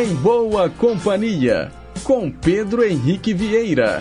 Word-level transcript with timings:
Em 0.00 0.14
Boa 0.14 0.70
Companhia, 0.70 1.72
com 2.04 2.30
Pedro 2.30 2.84
Henrique 2.84 3.34
Vieira. 3.34 4.00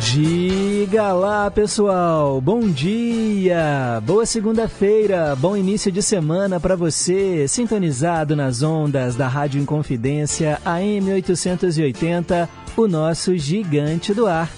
Diga 0.00 1.12
lá, 1.12 1.50
pessoal. 1.50 2.40
Bom 2.40 2.70
dia. 2.70 4.00
Boa 4.06 4.24
segunda-feira. 4.24 5.34
Bom 5.34 5.56
início 5.56 5.90
de 5.90 6.04
semana 6.04 6.60
para 6.60 6.76
você, 6.76 7.48
sintonizado 7.48 8.36
nas 8.36 8.62
ondas 8.62 9.16
da 9.16 9.26
Rádio 9.26 9.60
Inconfidência 9.60 10.60
AM 10.64 11.14
880, 11.14 12.48
o 12.76 12.86
nosso 12.86 13.36
gigante 13.36 14.14
do 14.14 14.28
ar. 14.28 14.57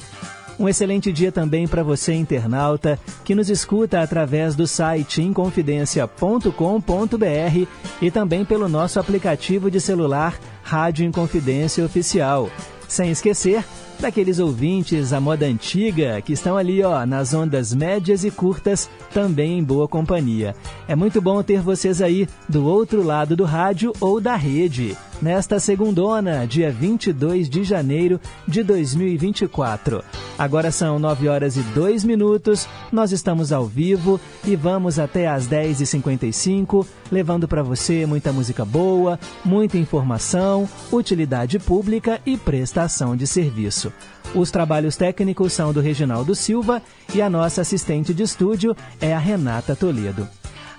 Um 0.60 0.68
excelente 0.68 1.10
dia 1.10 1.32
também 1.32 1.66
para 1.66 1.82
você, 1.82 2.12
internauta, 2.12 3.00
que 3.24 3.34
nos 3.34 3.48
escuta 3.48 4.02
através 4.02 4.54
do 4.54 4.66
site 4.66 5.22
inconfidencia.com.br 5.22 7.66
e 8.02 8.10
também 8.10 8.44
pelo 8.44 8.68
nosso 8.68 9.00
aplicativo 9.00 9.70
de 9.70 9.80
celular 9.80 10.38
Rádio 10.62 11.06
Inconfidência 11.06 11.82
Oficial. 11.82 12.50
Sem 12.86 13.10
esquecer 13.10 13.64
daqueles 14.00 14.38
ouvintes 14.38 15.12
à 15.12 15.20
moda 15.20 15.46
antiga 15.46 16.20
que 16.22 16.32
estão 16.32 16.56
ali, 16.56 16.82
ó, 16.82 17.04
nas 17.04 17.34
ondas 17.34 17.74
médias 17.74 18.24
e 18.24 18.30
curtas, 18.30 18.88
também 19.12 19.58
em 19.58 19.62
boa 19.62 19.86
companhia. 19.86 20.56
É 20.88 20.96
muito 20.96 21.20
bom 21.20 21.42
ter 21.42 21.60
vocês 21.60 22.00
aí 22.00 22.28
do 22.48 22.64
outro 22.64 23.02
lado 23.02 23.36
do 23.36 23.44
rádio 23.44 23.92
ou 24.00 24.20
da 24.20 24.34
rede 24.34 24.96
nesta 25.20 25.60
segundona, 25.60 26.46
dia 26.46 26.70
22 26.70 27.48
de 27.48 27.62
janeiro 27.62 28.20
de 28.46 28.62
2024. 28.62 30.02
Agora 30.38 30.70
são 30.70 30.98
9 30.98 31.28
horas 31.28 31.56
e 31.56 31.60
2 31.60 32.04
minutos, 32.04 32.66
nós 32.90 33.12
estamos 33.12 33.52
ao 33.52 33.66
vivo 33.66 34.18
e 34.44 34.56
vamos 34.56 34.98
até 34.98 35.28
às 35.28 35.46
10h55, 35.46 36.86
levando 37.12 37.46
para 37.46 37.62
você 37.62 38.06
muita 38.06 38.32
música 38.32 38.64
boa, 38.64 39.18
muita 39.44 39.76
informação, 39.76 40.68
utilidade 40.90 41.58
pública 41.58 42.20
e 42.24 42.36
prestação 42.36 43.14
de 43.14 43.26
serviço. 43.26 43.89
Os 44.34 44.50
trabalhos 44.50 44.96
técnicos 44.96 45.52
são 45.52 45.72
do 45.72 45.80
Reginaldo 45.80 46.34
Silva 46.34 46.82
e 47.14 47.20
a 47.20 47.28
nossa 47.28 47.62
assistente 47.62 48.14
de 48.14 48.22
estúdio 48.22 48.76
é 49.00 49.14
a 49.14 49.18
Renata 49.18 49.74
Toledo. 49.74 50.28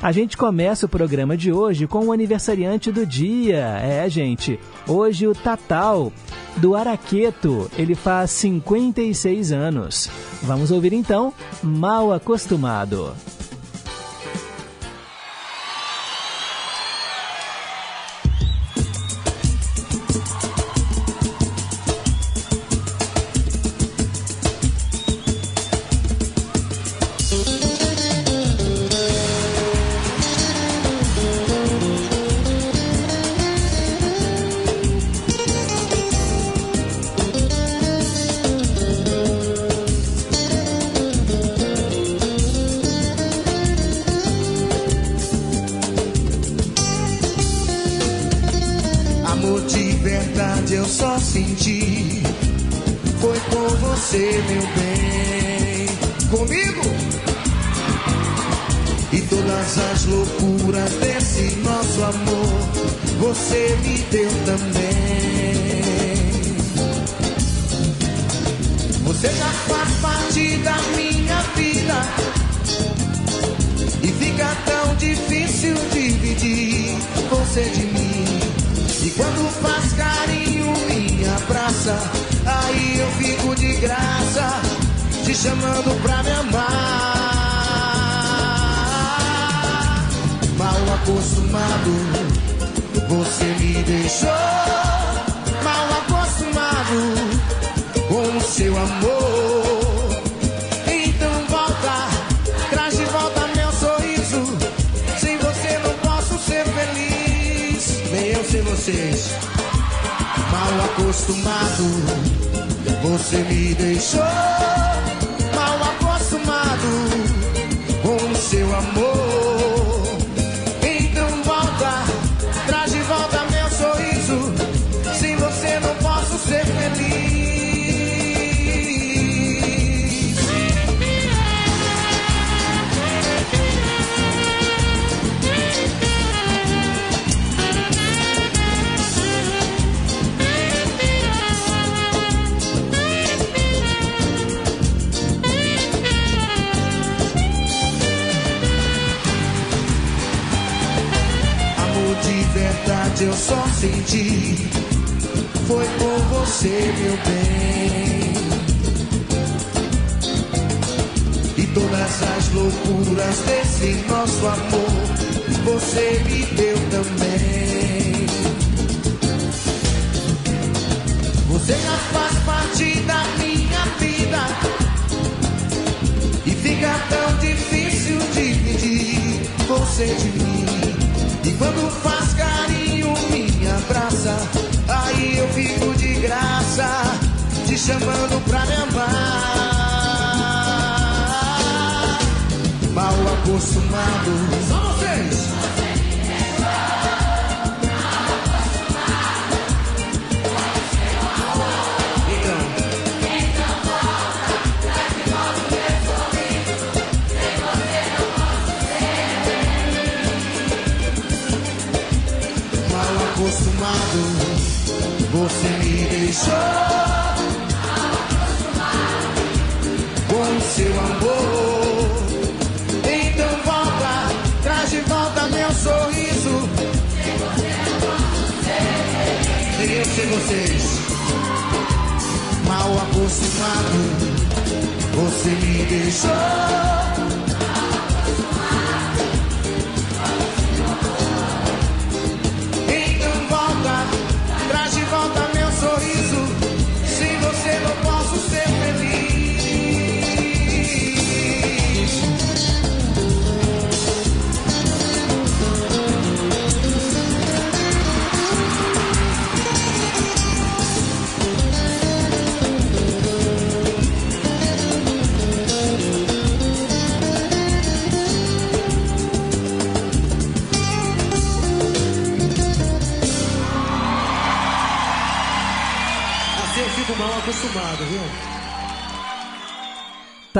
A 0.02 0.12
gente 0.12 0.36
começa 0.36 0.88
o 0.88 0.90
programa 0.90 1.38
de 1.38 1.54
hoje 1.54 1.86
com 1.86 2.08
o 2.08 2.12
aniversariante 2.12 2.92
do 2.92 3.06
dia. 3.06 3.78
É, 3.80 4.10
gente, 4.10 4.60
hoje 4.88 5.28
o 5.28 5.36
Tatal, 5.36 6.12
do 6.58 6.76
Araqueto. 6.76 7.70
Ele 7.78 7.94
faz 7.94 8.32
56 8.32 9.52
anos. 9.52 10.10
Vamos 10.42 10.72
ouvir 10.72 10.94
então 10.94 11.32
Mal 11.62 12.12
Acostumado. 12.12 13.14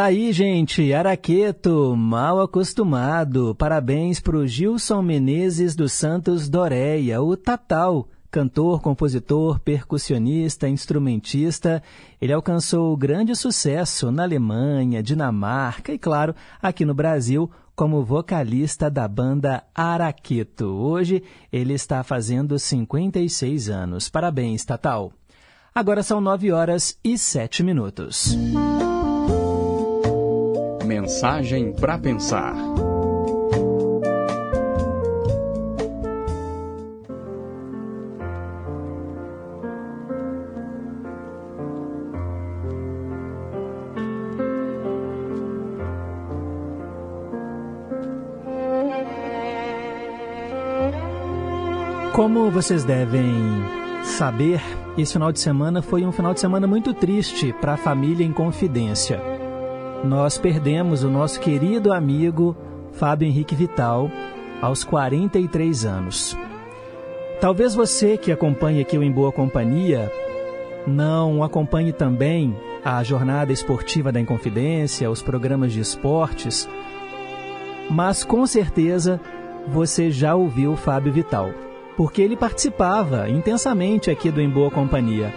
Tá 0.02 0.06
aí, 0.06 0.34
gente, 0.34 0.92
Araqueto, 0.92 1.96
mal 1.96 2.42
acostumado. 2.42 3.54
Parabéns 3.54 4.20
pro 4.20 4.48
Gilson 4.48 5.00
Menezes 5.00 5.76
dos 5.76 5.94
Santos 5.94 6.50
Doreia, 6.50 7.22
o 7.22 7.38
Tatal, 7.38 8.08
cantor, 8.32 8.82
compositor, 8.82 9.60
percussionista, 9.60 10.68
instrumentista. 10.68 11.84
Ele 12.20 12.34
alcançou 12.34 12.98
grande 12.98 13.36
sucesso 13.36 14.10
na 14.10 14.24
Alemanha, 14.24 15.04
Dinamarca 15.04 15.94
e, 15.94 16.00
claro, 16.00 16.34
aqui 16.60 16.84
no 16.84 16.96
Brasil, 16.96 17.48
como 17.76 18.04
vocalista 18.04 18.90
da 18.90 19.08
banda 19.08 19.64
Araqueto. 19.76 20.66
Hoje 20.66 21.22
ele 21.54 21.76
está 21.76 22.04
fazendo 22.04 22.58
56 22.58 23.70
anos. 23.70 24.10
Parabéns, 24.10 24.66
Tatal. 24.66 25.14
Agora 25.76 26.02
são 26.02 26.20
nove 26.20 26.52
horas 26.52 26.98
e 27.04 27.20
sete 27.20 27.62
minutos. 27.62 28.36
Mensagem 30.92 31.72
para 31.72 31.98
pensar. 31.98 32.54
Como 52.14 52.52
vocês 52.52 52.84
devem 52.84 53.24
saber, 54.04 54.62
esse 54.98 55.14
final 55.14 55.32
de 55.32 55.40
semana 55.40 55.82
foi 55.82 56.06
um 56.06 56.12
final 56.12 56.34
de 56.34 56.42
semana 56.42 56.68
muito 56.68 56.94
triste 56.94 57.56
para 57.62 57.76
a 57.76 57.78
família 57.78 58.26
em 58.26 58.34
Confidência. 58.34 59.31
Nós 60.04 60.38
perdemos 60.38 61.04
o 61.04 61.10
nosso 61.10 61.40
querido 61.40 61.94
amigo 61.94 62.56
Fábio 62.94 63.28
Henrique 63.28 63.54
Vital 63.54 64.10
aos 64.62 64.84
43 64.84 65.86
anos. 65.86 66.38
Talvez 67.40 67.76
você 67.76 68.18
que 68.18 68.32
acompanha 68.32 68.82
aqui 68.82 68.98
o 68.98 69.04
Em 69.04 69.12
Boa 69.12 69.32
Companhia 69.32 70.12
não 70.88 71.44
acompanhe 71.44 71.94
também 71.94 72.56
a 72.84 73.04
jornada 73.04 73.54
esportiva 73.54 74.12
da 74.12 74.20
Inconfidência, 74.20 75.10
os 75.10 75.22
programas 75.22 75.72
de 75.72 75.80
esportes, 75.80 76.68
mas 77.90 78.24
com 78.24 78.46
certeza 78.48 79.22
você 79.68 80.10
já 80.10 80.34
ouviu 80.34 80.74
o 80.74 80.78
Fábio 80.78 81.14
Vital 81.14 81.52
porque 81.96 82.22
ele 82.22 82.36
participava 82.36 83.30
intensamente 83.30 84.10
aqui 84.10 84.32
do 84.32 84.42
Em 84.42 84.50
Boa 84.50 84.72
Companhia. 84.72 85.32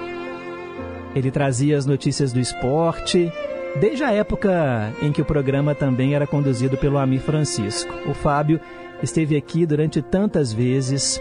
Ele 1.15 1.31
trazia 1.31 1.77
as 1.77 1.85
notícias 1.85 2.33
do 2.33 2.41
esporte, 2.41 3.31
desde 3.81 4.05
a 4.05 4.13
época 4.13 4.93
em 5.03 5.13
que 5.13 5.23
o 5.23 5.25
programa 5.25 5.75
também 5.75 6.15
era 6.15 6.27
conduzido 6.27 6.77
pelo 6.77 6.99
Amir 6.99 7.21
Francisco. 7.21 7.93
O 8.09 8.15
Fábio 8.15 8.61
esteve 9.03 9.37
aqui 9.37 9.67
durante 9.67 10.01
tantas 10.01 10.53
vezes 10.53 11.21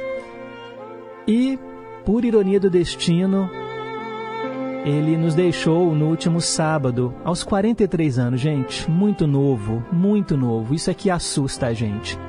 e, 1.27 1.57
por 2.05 2.25
ironia 2.25 2.59
do 2.59 2.69
destino, 2.69 3.49
ele 4.85 5.15
nos 5.15 5.33
deixou 5.33 5.95
no 5.95 6.07
último 6.07 6.41
sábado, 6.41 7.13
aos 7.23 7.43
43 7.43 8.19
anos, 8.19 8.41
gente. 8.41 8.89
Muito 8.89 9.25
novo, 9.25 9.83
muito 9.91 10.35
novo. 10.35 10.75
Isso 10.75 10.91
é 10.91 10.93
que 10.93 11.09
assusta 11.09 11.67
a 11.67 11.73
gente. 11.73 12.19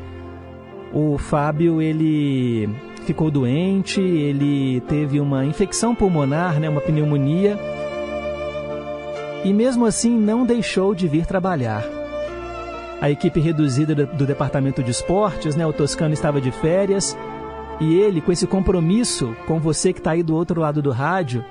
O 0.93 1.19
Fábio, 1.19 1.83
ele 1.83 2.69
ficou 3.05 3.31
doente, 3.31 4.01
ele 4.01 4.81
teve 4.83 5.19
uma 5.19 5.45
infecção 5.45 5.95
pulmonar, 5.95 6.61
né, 6.61 6.69
uma 6.69 6.81
pneumonia, 6.81 7.59
e 9.45 9.53
mesmo 9.53 9.85
assim 9.85 10.19
não 10.19 10.47
deixou 10.47 10.95
de 10.95 11.07
vir 11.07 11.27
trabalhar. 11.27 11.85
A 13.01 13.11
equipe 13.11 13.39
reduzida 13.39 13.95
do 13.95 14.27
departamento 14.27 14.83
de 14.83 14.91
esportes, 14.91 15.55
né, 15.55 15.67
o 15.67 15.73
Toscano 15.73 16.15
estava 16.15 16.41
de 16.41 16.51
férias, 16.51 17.17
e 17.79 17.95
ele, 17.95 18.21
com 18.21 18.33
esse 18.33 18.47
compromisso 18.47 19.37
com 19.47 19.61
você 19.61 19.93
que 19.93 19.99
está 20.01 20.13
aí 20.13 20.23
do 20.23 20.35
outro 20.35 20.61
lado 20.61 20.81
do 20.81 20.91
rádio, 20.91 21.45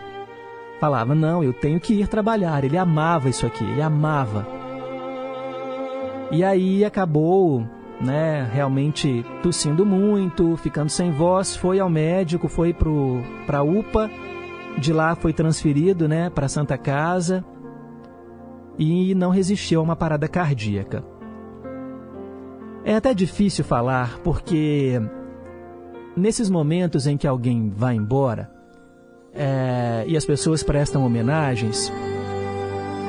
falava: 0.79 1.13
Não, 1.13 1.43
eu 1.43 1.53
tenho 1.53 1.79
que 1.79 1.93
ir 1.93 2.07
trabalhar. 2.07 2.63
Ele 2.63 2.77
amava 2.77 3.29
isso 3.29 3.45
aqui, 3.45 3.63
ele 3.63 3.81
amava. 3.81 4.47
E 6.31 6.43
aí 6.43 6.83
acabou 6.83 7.67
né, 7.99 8.49
realmente 8.51 9.23
tossindo 9.43 9.85
muito, 9.85 10.57
ficando 10.57 10.89
sem 10.89 11.11
voz, 11.11 11.55
foi 11.55 11.79
ao 11.79 11.89
médico, 11.89 12.47
foi 12.47 12.73
para 12.73 13.59
a 13.59 13.63
UPA, 13.63 14.09
de 14.77 14.91
lá 14.91 15.15
foi 15.15 15.33
transferido 15.33 16.07
né, 16.07 16.29
para 16.29 16.47
Santa 16.47 16.77
Casa 16.77 17.45
e 18.77 19.13
não 19.15 19.29
resistiu 19.29 19.79
a 19.79 19.83
uma 19.83 19.95
parada 19.95 20.27
cardíaca. 20.27 21.03
É 22.83 22.95
até 22.95 23.13
difícil 23.13 23.63
falar 23.63 24.19
porque 24.19 25.01
nesses 26.15 26.49
momentos 26.49 27.07
em 27.07 27.17
que 27.17 27.27
alguém 27.27 27.69
vai 27.69 27.95
embora 27.95 28.51
é, 29.33 30.03
e 30.07 30.17
as 30.17 30.25
pessoas 30.25 30.61
prestam 30.61 31.05
homenagens, 31.05 31.91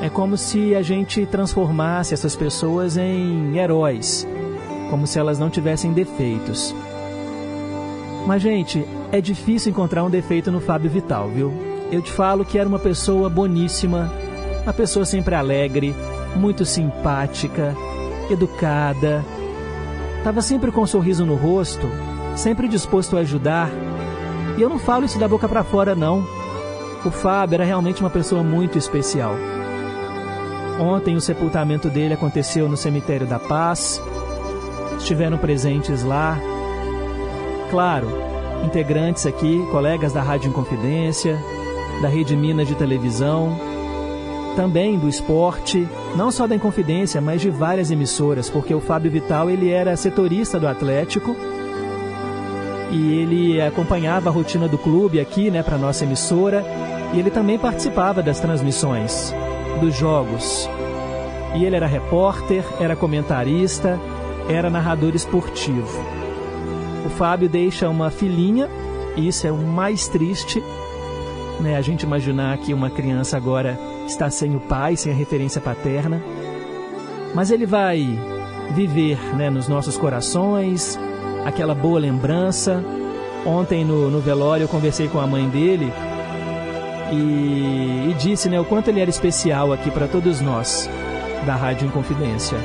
é 0.01 0.09
como 0.09 0.37
se 0.37 0.75
a 0.75 0.83
gente 0.83 1.27
transformasse 1.27 2.15
essas 2.15 2.37
pessoas 2.37 2.97
em 2.97 3.59
heróis 3.59 4.27
como 4.91 5.07
se 5.07 5.19
elas 5.19 5.39
não 5.41 5.51
tivessem 5.51 5.93
defeitos. 5.93 6.73
Mas, 8.27 8.41
gente, 8.43 8.87
é 9.13 9.21
difícil 9.21 9.71
encontrar 9.71 10.05
um 10.05 10.11
defeito 10.11 10.51
no 10.51 10.61
Fábio 10.61 10.91
Vital, 10.91 11.29
viu? 11.29 11.53
Eu 11.91 12.01
te 12.01 12.11
falo 12.11 12.45
que 12.45 12.59
era 12.59 12.69
uma 12.69 12.79
pessoa 12.79 13.29
boníssima, 13.29 14.11
uma 14.65 14.73
pessoa 14.73 15.05
sempre 15.05 15.35
alegre, 15.35 15.95
muito 16.35 16.65
simpática, 16.65 17.77
educada. 18.31 19.25
Estava 20.19 20.43
sempre 20.43 20.73
com 20.73 20.83
um 20.83 20.87
sorriso 20.87 21.25
no 21.25 21.37
rosto, 21.37 21.89
sempre 22.35 22.67
disposto 22.67 23.17
a 23.17 23.21
ajudar. 23.21 23.71
E 24.57 24.63
eu 24.63 24.69
não 24.69 24.79
falo 24.79 25.05
isso 25.05 25.19
da 25.19 25.29
boca 25.29 25.49
para 25.49 25.63
fora, 25.63 25.95
não. 25.95 26.27
O 27.05 27.11
Fábio 27.11 27.57
era 27.57 27.65
realmente 27.65 28.01
uma 28.01 28.11
pessoa 28.11 28.43
muito 28.43 28.79
especial. 28.79 29.37
Ontem 30.81 31.15
o 31.15 31.21
sepultamento 31.21 31.89
dele 31.89 32.15
aconteceu 32.15 32.69
no 32.69 32.77
Cemitério 32.77 33.27
da 33.27 33.39
Paz 33.39 34.03
estiveram 34.99 35.39
presentes 35.39 36.03
lá. 36.03 36.39
Claro, 37.71 38.09
integrantes 38.65 39.27
aqui, 39.27 39.65
colegas 39.71 40.13
da 40.13 40.23
Rádio 40.23 40.49
Inconfidência, 40.49 41.39
da 42.01 42.09
Rede 42.09 42.37
Minas 42.37 42.69
de 42.69 42.75
Televisão, 42.75 43.59
também 44.55 44.99
do 44.99 45.09
esporte, 45.09 45.87
não 46.17 46.31
só 46.31 46.47
da 46.47 46.55
Inconfidência, 46.55 47.21
mas 47.21 47.41
de 47.41 47.51
várias 47.51 47.91
emissoras, 47.91 48.49
porque 48.49 48.75
o 48.75 48.81
Fábio 48.81 49.11
Vital 49.11 49.51
ele 49.51 49.71
era 49.71 49.97
setorista 49.97 50.59
do 50.59 50.69
Atlético 50.69 51.37
e 52.91 53.15
ele 53.15 53.61
acompanhava 53.61 54.29
a 54.29 54.33
rotina 54.33 54.69
do 54.69 54.79
clube 54.79 55.19
aqui, 55.21 55.51
né, 55.51 55.63
para 55.63 55.77
nossa 55.77 56.05
emissora, 56.05 56.65
e 57.13 57.19
ele 57.19 57.31
também 57.31 57.59
participava 57.59 58.23
das 58.23 58.41
transmissões 58.41 59.35
dos 59.81 59.95
jogos. 59.95 60.69
E 61.57 61.65
ele 61.65 61.77
era 61.77 61.87
repórter, 61.87 62.65
era 62.81 62.95
comentarista, 62.95 63.99
era 64.49 64.71
narrador 64.71 65.15
esportivo. 65.15 66.05
O 67.05 67.11
Fábio 67.11 67.49
deixa 67.49 67.89
uma 67.89 68.11
filhinha, 68.11 68.69
e 69.17 69.29
isso 69.29 69.47
é 69.47 69.53
o 69.53 69.57
mais 69.57 70.09
triste, 70.09 70.63
né? 71.61 71.77
A 71.77 71.81
gente 71.81 72.03
imaginar 72.03 72.57
que 72.59 72.75
uma 72.75 72.91
criança 72.91 73.37
agora 73.37 73.79
está 74.07 74.31
sem 74.31 74.55
o 74.55 74.61
pai, 74.61 74.97
sem 74.97 75.13
a 75.13 75.15
referência 75.15 75.61
paterna. 75.61 76.23
Mas 77.35 77.51
ele 77.51 77.67
vai 77.67 78.07
viver 78.73 79.19
né, 79.37 79.51
nos 79.51 79.69
nossos 79.69 79.97
corações, 79.97 80.99
aquela 81.45 81.75
boa 81.75 81.99
lembrança. 81.99 82.83
Ontem 83.45 83.85
no, 83.85 84.11
no 84.11 84.21
velório 84.21 84.65
eu 84.65 84.69
conversei 84.69 85.09
com 85.09 85.21
a 85.21 85.27
mãe 85.27 85.49
dele 85.49 85.93
e, 87.13 88.11
e 88.11 88.15
disse 88.19 88.49
né, 88.49 88.59
o 88.59 88.65
quanto 88.65 88.89
ele 88.89 89.01
era 89.01 89.11
especial 89.11 89.73
aqui 89.73 89.91
para 89.91 90.07
todos 90.07 90.41
nós 90.41 90.89
da 91.45 91.55
Rádio 91.55 91.87
Inconfidência. 91.87 92.57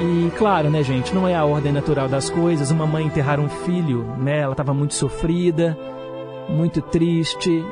E 0.00 0.30
claro, 0.36 0.68
né, 0.68 0.82
gente, 0.82 1.14
não 1.14 1.28
é 1.28 1.34
a 1.34 1.44
ordem 1.44 1.70
natural 1.70 2.08
das 2.08 2.28
coisas. 2.28 2.70
Uma 2.70 2.86
mãe 2.86 3.06
enterrar 3.06 3.38
um 3.38 3.48
filho, 3.48 4.04
né? 4.18 4.40
Ela 4.40 4.52
estava 4.52 4.74
muito 4.74 4.94
sofrida, 4.94 5.78
muito 6.48 6.82
triste. 6.82 7.64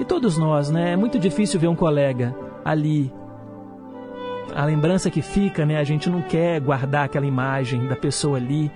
E 0.00 0.04
todos 0.04 0.38
nós, 0.38 0.70
né? 0.70 0.92
É 0.92 0.96
muito 0.96 1.18
difícil 1.18 1.58
ver 1.58 1.68
um 1.68 1.74
colega 1.74 2.34
ali. 2.64 3.12
A 4.54 4.64
lembrança 4.64 5.10
que 5.10 5.20
fica, 5.20 5.66
né? 5.66 5.76
A 5.76 5.84
gente 5.84 6.08
não 6.08 6.22
quer 6.22 6.60
guardar 6.60 7.04
aquela 7.04 7.26
imagem 7.26 7.86
da 7.86 7.96
pessoa 7.96 8.36
ali. 8.36 8.70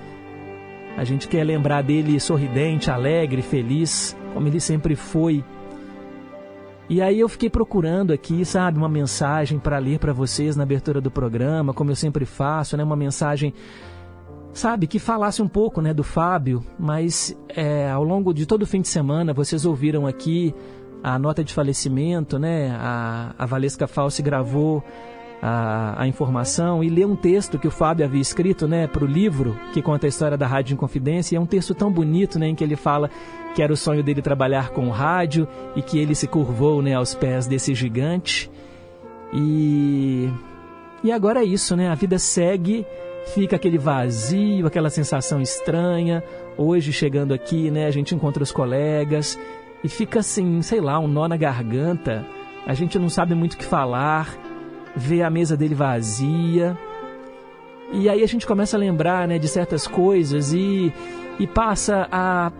A 0.96 1.04
gente 1.04 1.28
quer 1.28 1.44
lembrar 1.44 1.82
dele 1.82 2.18
sorridente, 2.20 2.90
alegre, 2.90 3.40
feliz, 3.40 4.16
como 4.34 4.46
ele 4.46 4.60
sempre 4.60 4.94
foi. 4.94 5.44
E 6.88 7.00
aí 7.00 7.20
eu 7.20 7.28
fiquei 7.28 7.48
procurando 7.48 8.12
aqui, 8.12 8.44
sabe, 8.44 8.76
uma 8.76 8.88
mensagem 8.88 9.58
para 9.58 9.78
ler 9.78 9.98
para 9.98 10.12
vocês 10.12 10.56
na 10.56 10.64
abertura 10.64 11.00
do 11.00 11.10
programa, 11.10 11.72
como 11.72 11.90
eu 11.90 11.96
sempre 11.96 12.26
faço, 12.26 12.76
né, 12.76 12.84
uma 12.84 12.96
mensagem, 12.96 13.54
sabe, 14.52 14.86
que 14.86 14.98
falasse 14.98 15.40
um 15.40 15.48
pouco, 15.48 15.80
né, 15.80 15.94
do 15.94 16.02
Fábio, 16.02 16.62
mas 16.78 17.34
é, 17.48 17.90
ao 17.90 18.04
longo 18.04 18.34
de 18.34 18.44
todo 18.44 18.62
o 18.62 18.66
fim 18.66 18.82
de 18.82 18.88
semana 18.88 19.32
vocês 19.32 19.64
ouviram 19.64 20.06
aqui 20.06 20.54
a 21.02 21.18
nota 21.18 21.42
de 21.42 21.52
falecimento, 21.52 22.38
né, 22.38 22.70
a, 22.78 23.34
a 23.38 23.46
Valesca 23.46 23.86
Falsi 23.86 24.22
gravou 24.22 24.82
a, 25.42 26.02
a, 26.02 26.06
informação 26.06 26.84
e 26.84 26.88
ler 26.88 27.04
um 27.04 27.16
texto 27.16 27.58
que 27.58 27.66
o 27.66 27.70
Fábio 27.70 28.04
havia 28.04 28.20
escrito 28.20 28.68
né, 28.68 28.86
para 28.86 29.02
o 29.02 29.06
livro 29.06 29.58
que 29.72 29.82
conta 29.82 30.06
a 30.06 30.08
história 30.08 30.38
da 30.38 30.46
Rádio 30.46 30.74
Inconfidência. 30.74 31.34
E 31.34 31.36
é 31.36 31.40
um 31.40 31.46
texto 31.46 31.74
tão 31.74 31.90
bonito 31.90 32.38
né, 32.38 32.46
em 32.46 32.54
que 32.54 32.62
ele 32.62 32.76
fala 32.76 33.10
que 33.52 33.60
era 33.60 33.72
o 33.72 33.76
sonho 33.76 34.04
dele 34.04 34.22
trabalhar 34.22 34.70
com 34.70 34.86
o 34.86 34.90
rádio 34.90 35.48
e 35.74 35.82
que 35.82 35.98
ele 35.98 36.14
se 36.14 36.28
curvou 36.28 36.80
né, 36.80 36.94
aos 36.94 37.12
pés 37.14 37.48
desse 37.48 37.74
gigante. 37.74 38.48
E, 39.32 40.30
e 41.02 41.10
agora 41.10 41.40
é 41.40 41.44
isso, 41.44 41.74
né? 41.74 41.88
A 41.88 41.94
vida 41.94 42.18
segue, 42.18 42.86
fica 43.34 43.56
aquele 43.56 43.78
vazio, 43.78 44.66
aquela 44.66 44.90
sensação 44.90 45.40
estranha. 45.40 46.22
Hoje, 46.56 46.92
chegando 46.92 47.34
aqui, 47.34 47.70
né, 47.70 47.86
a 47.86 47.90
gente 47.90 48.14
encontra 48.14 48.42
os 48.42 48.52
colegas 48.52 49.38
e 49.84 49.88
fica 49.88 50.20
assim, 50.20 50.62
sei 50.62 50.80
lá, 50.80 50.98
um 50.98 51.08
nó 51.08 51.26
na 51.26 51.36
garganta. 51.36 52.24
A 52.66 52.74
gente 52.74 52.98
não 52.98 53.08
sabe 53.08 53.34
muito 53.34 53.54
o 53.54 53.56
que 53.56 53.64
falar 53.64 54.28
vê 54.94 55.22
a 55.22 55.30
mesa 55.30 55.56
dele 55.56 55.74
vazia. 55.74 56.76
E 57.92 58.08
aí 58.08 58.22
a 58.22 58.26
gente 58.26 58.46
começa 58.46 58.76
a 58.76 58.80
lembrar 58.80 59.26
né, 59.28 59.38
de 59.38 59.48
certas 59.48 59.86
coisas 59.86 60.52
e, 60.52 60.92
e 61.38 61.46
passa 61.46 62.08
a 62.10 62.52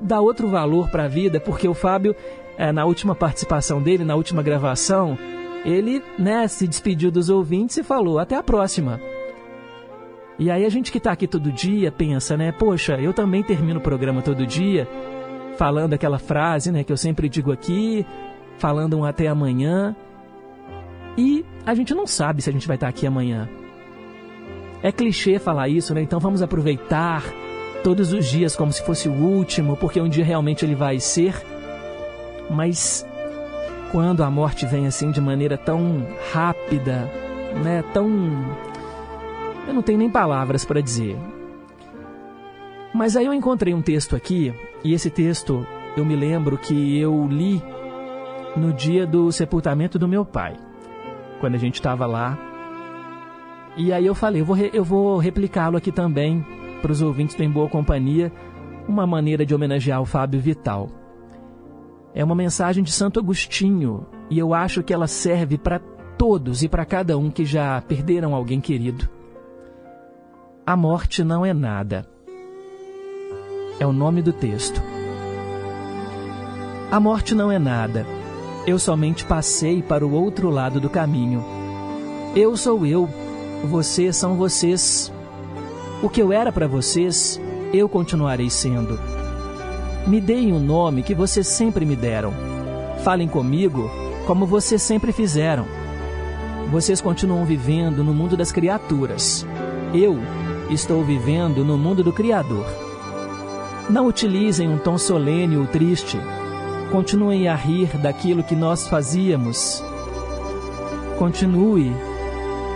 dar 0.00 0.20
outro 0.20 0.48
valor 0.48 0.90
para 0.90 1.04
a 1.04 1.08
vida, 1.08 1.40
porque 1.40 1.66
o 1.66 1.74
Fábio, 1.74 2.14
é, 2.58 2.70
na 2.72 2.84
última 2.84 3.14
participação 3.14 3.80
dele, 3.80 4.04
na 4.04 4.14
última 4.14 4.42
gravação, 4.42 5.18
ele 5.64 6.02
né, 6.18 6.46
se 6.48 6.68
despediu 6.68 7.10
dos 7.10 7.30
ouvintes 7.30 7.78
e 7.78 7.82
falou: 7.82 8.18
até 8.18 8.36
a 8.36 8.42
próxima. 8.42 9.00
E 10.38 10.50
aí 10.50 10.66
a 10.66 10.68
gente 10.68 10.90
que 10.90 10.98
está 10.98 11.12
aqui 11.12 11.28
todo 11.28 11.52
dia 11.52 11.92
pensa, 11.92 12.36
né? 12.36 12.50
Poxa, 12.50 12.94
eu 13.00 13.12
também 13.12 13.42
termino 13.42 13.78
o 13.78 13.82
programa 13.82 14.20
todo 14.20 14.44
dia 14.44 14.88
falando 15.56 15.94
aquela 15.94 16.18
frase, 16.18 16.70
né, 16.70 16.84
que 16.84 16.92
eu 16.92 16.96
sempre 16.96 17.28
digo 17.28 17.52
aqui, 17.52 18.06
falando 18.58 18.96
um 18.98 19.04
até 19.04 19.26
amanhã. 19.28 19.94
E 21.16 21.44
a 21.64 21.74
gente 21.74 21.94
não 21.94 22.06
sabe 22.06 22.42
se 22.42 22.50
a 22.50 22.52
gente 22.52 22.66
vai 22.66 22.76
estar 22.76 22.88
aqui 22.88 23.06
amanhã. 23.06 23.48
É 24.82 24.92
clichê 24.92 25.38
falar 25.38 25.68
isso, 25.68 25.94
né? 25.94 26.02
Então 26.02 26.20
vamos 26.20 26.42
aproveitar 26.42 27.22
todos 27.82 28.12
os 28.12 28.26
dias 28.26 28.54
como 28.54 28.72
se 28.72 28.84
fosse 28.84 29.08
o 29.08 29.12
último, 29.12 29.76
porque 29.76 30.00
um 30.00 30.08
dia 30.08 30.24
realmente 30.24 30.64
ele 30.64 30.74
vai 30.74 30.98
ser. 31.00 31.34
Mas 32.50 33.06
quando 33.90 34.22
a 34.22 34.30
morte 34.30 34.66
vem 34.66 34.86
assim 34.86 35.10
de 35.10 35.20
maneira 35.20 35.56
tão 35.56 36.06
rápida, 36.32 37.10
né? 37.62 37.82
Tão 37.92 38.08
eu 39.66 39.72
não 39.72 39.82
tenho 39.82 39.98
nem 39.98 40.10
palavras 40.10 40.64
para 40.64 40.80
dizer. 40.80 41.16
Mas 42.92 43.16
aí 43.16 43.26
eu 43.26 43.34
encontrei 43.34 43.72
um 43.74 43.82
texto 43.82 44.14
aqui, 44.14 44.52
e 44.84 44.92
esse 44.92 45.10
texto 45.10 45.66
eu 45.96 46.04
me 46.04 46.14
lembro 46.14 46.58
que 46.58 46.98
eu 46.98 47.26
li 47.26 47.62
no 48.56 48.72
dia 48.72 49.06
do 49.06 49.32
sepultamento 49.32 49.98
do 49.98 50.06
meu 50.06 50.24
pai 50.24 50.56
quando 51.40 51.54
a 51.54 51.58
gente 51.58 51.74
estava 51.74 52.06
lá. 52.06 52.38
E 53.76 53.92
aí 53.92 54.06
eu 54.06 54.14
falei, 54.14 54.40
eu 54.40 54.44
vou, 54.46 54.56
eu 54.56 54.84
vou 54.84 55.18
replicá-lo 55.18 55.76
aqui 55.76 55.90
também 55.90 56.44
para 56.80 56.92
os 56.92 57.02
ouvintes 57.02 57.34
do 57.34 57.42
Em 57.42 57.50
Boa 57.50 57.68
Companhia, 57.68 58.32
uma 58.86 59.06
maneira 59.06 59.44
de 59.44 59.54
homenagear 59.54 60.00
o 60.00 60.06
Fábio 60.06 60.40
Vital. 60.40 60.88
É 62.14 62.22
uma 62.22 62.34
mensagem 62.34 62.84
de 62.84 62.92
Santo 62.92 63.18
Agostinho 63.18 64.06
e 64.30 64.38
eu 64.38 64.54
acho 64.54 64.82
que 64.82 64.94
ela 64.94 65.06
serve 65.06 65.58
para 65.58 65.80
todos 66.16 66.62
e 66.62 66.68
para 66.68 66.84
cada 66.84 67.18
um 67.18 67.30
que 67.30 67.44
já 67.44 67.80
perderam 67.82 68.34
alguém 68.34 68.60
querido. 68.60 69.08
A 70.64 70.76
morte 70.76 71.24
não 71.24 71.44
é 71.44 71.52
nada. 71.52 72.13
É 73.78 73.86
o 73.86 73.92
nome 73.92 74.22
do 74.22 74.32
texto. 74.32 74.80
A 76.90 77.00
morte 77.00 77.34
não 77.34 77.50
é 77.50 77.58
nada 77.58 78.06
eu 78.66 78.78
somente 78.78 79.24
passei 79.24 79.82
para 79.82 80.06
o 80.06 80.12
outro 80.12 80.48
lado 80.48 80.80
do 80.80 80.88
caminho. 80.88 81.44
Eu 82.34 82.56
sou 82.56 82.86
eu, 82.86 83.08
vocês 83.64 84.16
são 84.16 84.36
vocês. 84.36 85.12
O 86.02 86.08
que 86.08 86.20
eu 86.20 86.32
era 86.32 86.50
para 86.50 86.66
vocês, 86.66 87.40
eu 87.72 87.88
continuarei 87.88 88.48
sendo. 88.48 88.98
Me 90.06 90.20
deem 90.20 90.52
o 90.52 90.56
um 90.56 90.60
nome 90.60 91.02
que 91.02 91.14
vocês 91.14 91.46
sempre 91.46 91.84
me 91.84 91.94
deram. 91.94 92.32
Falem 93.02 93.28
comigo 93.28 93.90
como 94.26 94.46
vocês 94.46 94.82
sempre 94.82 95.12
fizeram. 95.12 95.66
Vocês 96.70 97.00
continuam 97.00 97.44
vivendo 97.44 98.02
no 98.02 98.14
mundo 98.14 98.36
das 98.36 98.50
criaturas. 98.50 99.46
Eu 99.92 100.18
estou 100.70 101.04
vivendo 101.04 101.64
no 101.64 101.76
mundo 101.76 102.02
do 102.02 102.12
Criador. 102.12 102.83
Não 103.88 104.06
utilizem 104.06 104.68
um 104.68 104.78
tom 104.78 104.96
solene 104.96 105.56
ou 105.56 105.66
triste 105.66 106.18
Continuem 106.94 107.48
a 107.48 107.56
rir 107.56 107.88
daquilo 107.98 108.44
que 108.44 108.54
nós 108.54 108.86
fazíamos. 108.86 109.82
Continue 111.18 111.92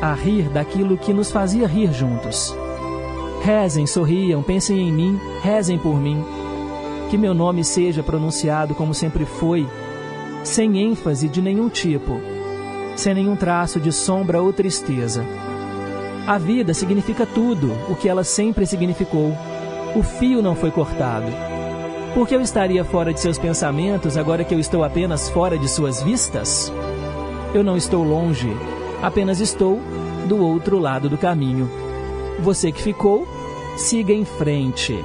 a 0.03 0.13
rir 0.13 0.49
daquilo 0.49 0.99
que 0.99 1.13
nos 1.13 1.31
fazia 1.31 1.69
rir 1.69 1.93
juntos. 1.93 2.53
Rezem, 3.45 3.87
sorriam, 3.87 4.43
pensem 4.43 4.89
em 4.89 4.93
mim, 4.93 5.21
rezem 5.41 5.79
por 5.79 6.01
mim. 6.01 6.25
Que 7.11 7.17
meu 7.17 7.33
nome 7.33 7.63
seja 7.63 8.03
pronunciado 8.03 8.75
como 8.75 8.93
sempre 8.93 9.25
foi, 9.25 9.69
sem 10.43 10.81
ênfase 10.83 11.29
de 11.29 11.41
nenhum 11.41 11.69
tipo, 11.69 12.21
sem 12.97 13.15
nenhum 13.15 13.37
traço 13.37 13.79
de 13.79 13.93
sombra 13.93 14.43
ou 14.43 14.53
tristeza. 14.53 15.25
A 16.27 16.39
vida 16.39 16.75
significa 16.75 17.25
tudo 17.25 17.73
o 17.89 17.95
que 17.95 18.09
ela 18.09 18.25
sempre 18.25 18.67
significou. 18.67 19.33
O 19.95 20.03
fio 20.03 20.41
não 20.43 20.55
foi 20.55 20.71
cortado 20.71 21.49
por 22.15 22.27
que 22.27 22.35
eu 22.35 22.41
estaria 22.41 22.85
fora 22.85 23.13
de 23.13 23.21
seus 23.21 23.39
pensamentos 23.39 24.17
agora 24.17 24.43
que 24.43 24.53
eu 24.53 24.59
estou 24.59 24.83
apenas 24.83 25.29
fora 25.29 25.57
de 25.57 25.69
suas 25.69 26.03
vistas? 26.03 26.73
Eu 27.55 27.63
não 27.63 27.77
estou 27.77 28.03
longe, 28.03 28.49
apenas 29.01 29.39
estou 29.39 29.81
do 30.27 30.39
outro 30.45 30.79
lado 30.79 31.09
do 31.09 31.17
caminho. 31.17 31.71
Você 32.41 32.73
que 32.73 32.83
ficou, 32.83 33.25
siga 33.77 34.13
em 34.13 34.25
frente. 34.25 34.99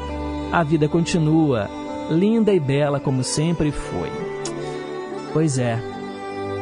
A 0.52 0.64
vida 0.64 0.88
continua, 0.88 1.70
linda 2.10 2.52
e 2.52 2.60
bela 2.60 3.00
como 3.00 3.24
sempre 3.24 3.72
foi. 3.72 4.10
Pois 5.34 5.60
é. 5.60 5.78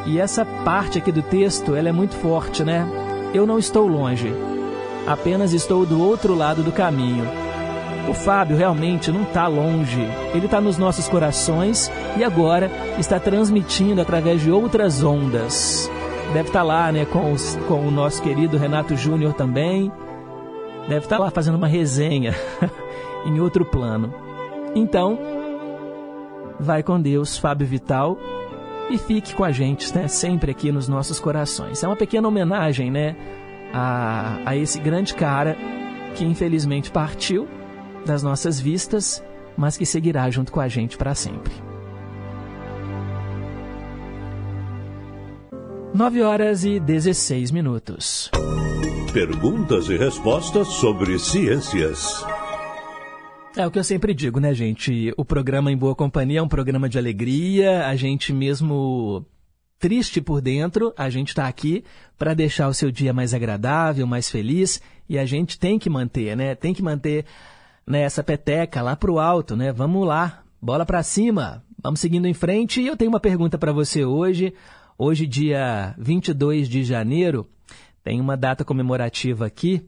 E 0.05 0.19
essa 0.19 0.43
parte 0.43 0.97
aqui 0.97 1.13
do 1.13 1.21
texto, 1.21 1.75
ela 1.75 1.87
é 1.87 1.93
muito 1.93 2.15
forte, 2.15 2.63
né? 2.63 2.85
Eu 3.33 3.45
não 3.45 3.57
estou 3.57 3.87
longe, 3.87 4.33
apenas 5.07 5.53
estou 5.53 5.85
do 5.85 6.01
outro 6.01 6.35
lado 6.35 6.61
do 6.61 6.73
caminho. 6.73 7.40
O 8.09 8.13
Fábio 8.13 8.57
realmente 8.57 9.11
não 9.11 9.21
está 9.23 9.47
longe, 9.47 10.01
ele 10.33 10.45
está 10.45 10.59
nos 10.59 10.77
nossos 10.77 11.07
corações 11.07 11.91
e 12.17 12.23
agora 12.23 12.69
está 12.97 13.19
transmitindo 13.19 14.01
através 14.01 14.41
de 14.41 14.51
outras 14.51 15.03
ondas. 15.03 15.89
Deve 16.33 16.49
estar 16.49 16.59
tá 16.59 16.63
lá 16.63 16.91
né, 16.91 17.05
com, 17.05 17.31
os, 17.31 17.57
com 17.67 17.87
o 17.87 17.91
nosso 17.91 18.21
querido 18.21 18.57
Renato 18.57 18.95
Júnior 18.95 19.33
também. 19.33 19.91
Deve 20.87 21.05
estar 21.05 21.17
tá 21.17 21.23
lá 21.23 21.29
fazendo 21.29 21.55
uma 21.55 21.67
resenha 21.67 22.33
em 23.25 23.39
outro 23.39 23.63
plano. 23.63 24.13
Então, 24.73 25.19
vai 26.59 26.81
com 26.81 26.99
Deus, 26.99 27.37
Fábio 27.37 27.67
Vital, 27.67 28.17
e 28.89 28.97
fique 28.97 29.35
com 29.35 29.43
a 29.43 29.51
gente, 29.51 29.95
né, 29.95 30.07
sempre 30.07 30.51
aqui 30.51 30.71
nos 30.71 30.87
nossos 30.87 31.19
corações. 31.19 31.83
É 31.83 31.87
uma 31.87 31.95
pequena 31.95 32.27
homenagem 32.27 32.89
né, 32.89 33.15
a, 33.73 34.37
a 34.45 34.55
esse 34.55 34.79
grande 34.79 35.13
cara 35.13 35.55
que 36.15 36.25
infelizmente 36.25 36.91
partiu 36.91 37.47
das 38.05 38.23
nossas 38.23 38.59
vistas, 38.59 39.23
mas 39.57 39.77
que 39.77 39.85
seguirá 39.85 40.29
junto 40.29 40.51
com 40.51 40.59
a 40.59 40.67
gente 40.67 40.97
para 40.97 41.13
sempre. 41.13 41.51
9 45.93 46.21
horas 46.21 46.63
e 46.63 46.79
16 46.79 47.51
minutos. 47.51 48.31
Perguntas 49.13 49.89
e 49.89 49.97
respostas 49.97 50.67
sobre 50.67 51.19
ciências. 51.19 52.25
É 53.57 53.67
o 53.67 53.71
que 53.71 53.77
eu 53.77 53.83
sempre 53.83 54.13
digo, 54.13 54.39
né, 54.39 54.53
gente? 54.53 55.13
O 55.17 55.25
programa 55.25 55.69
Em 55.69 55.75
Boa 55.75 55.93
Companhia 55.93 56.39
é 56.39 56.41
um 56.41 56.47
programa 56.47 56.87
de 56.87 56.97
alegria. 56.97 57.85
A 57.85 57.95
gente 57.97 58.31
mesmo 58.31 59.25
triste 59.77 60.21
por 60.21 60.39
dentro, 60.39 60.93
a 60.95 61.09
gente 61.09 61.29
está 61.29 61.47
aqui 61.47 61.83
para 62.17 62.33
deixar 62.33 62.69
o 62.69 62.73
seu 62.73 62.89
dia 62.89 63.11
mais 63.11 63.33
agradável, 63.33 64.07
mais 64.07 64.29
feliz. 64.29 64.81
E 65.09 65.19
a 65.19 65.25
gente 65.25 65.59
tem 65.59 65.77
que 65.77 65.89
manter, 65.89 66.37
né? 66.37 66.55
Tem 66.55 66.73
que 66.73 66.81
manter 66.81 67.25
né, 67.85 68.01
essa 68.01 68.23
peteca 68.23 68.81
lá 68.81 68.95
pro 68.95 69.19
alto, 69.19 69.55
né? 69.55 69.71
Vamos 69.71 70.07
lá, 70.07 70.43
bola 70.61 70.85
para 70.85 71.03
cima. 71.03 71.63
Vamos 71.81 71.99
seguindo 71.99 72.27
em 72.27 72.33
frente. 72.33 72.81
E 72.81 72.87
eu 72.87 72.95
tenho 72.95 73.09
uma 73.09 73.19
pergunta 73.19 73.57
para 73.57 73.71
você 73.71 74.05
hoje. 74.05 74.53
Hoje, 74.97 75.25
dia 75.25 75.95
22 75.97 76.69
de 76.69 76.83
janeiro, 76.83 77.49
tem 78.03 78.21
uma 78.21 78.37
data 78.37 78.63
comemorativa 78.63 79.45
aqui. 79.45 79.83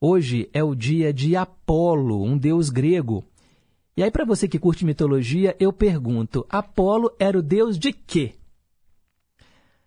Hoje 0.00 0.50
é 0.52 0.62
o 0.64 0.74
dia 0.74 1.12
de 1.12 1.36
Apolo, 1.36 2.24
um 2.24 2.36
deus 2.36 2.68
grego. 2.68 3.24
E 3.96 4.02
aí, 4.02 4.10
para 4.10 4.24
você 4.24 4.46
que 4.46 4.58
curte 4.58 4.84
mitologia, 4.84 5.56
eu 5.60 5.72
pergunto: 5.72 6.44
Apolo 6.50 7.10
era 7.18 7.38
o 7.38 7.42
deus 7.42 7.78
de 7.78 7.92
quê? 7.92 8.34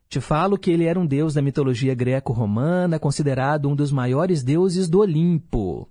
Te 0.08 0.20
falo 0.20 0.58
que 0.58 0.72
ele 0.72 0.86
era 0.86 1.00
um 1.00 1.06
deus 1.06 1.36
da 1.36 1.42
mitologia 1.42 1.94
greco-romana, 1.94 2.98
considerado 2.98 3.70
um 3.70 3.76
dos 3.76 3.92
maiores 3.92 4.42
deuses 4.42 4.90
do 4.90 5.02
Olimpo. 5.02 5.88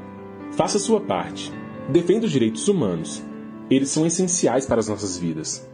Faça 0.52 0.78
sua 0.78 1.00
parte. 1.00 1.52
Defenda 1.90 2.26
os 2.26 2.32
direitos 2.32 2.66
humanos. 2.66 3.22
Eles 3.70 3.90
são 3.90 4.06
essenciais 4.06 4.66
para 4.66 4.80
as 4.80 4.88
nossas 4.88 5.16
vidas. 5.16 5.68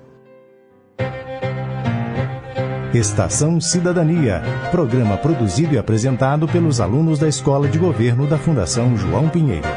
Estação 2.96 3.60
Cidadania, 3.60 4.40
programa 4.70 5.18
produzido 5.18 5.74
e 5.74 5.78
apresentado 5.78 6.48
pelos 6.48 6.80
alunos 6.80 7.18
da 7.18 7.28
Escola 7.28 7.68
de 7.68 7.78
Governo 7.78 8.26
da 8.26 8.38
Fundação 8.38 8.96
João 8.96 9.28
Pinheiro. 9.28 9.68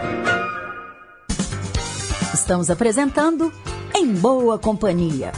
Estamos 2.34 2.70
apresentando 2.70 3.52
Em 3.94 4.14
Boa 4.14 4.58
Companhia. 4.58 5.34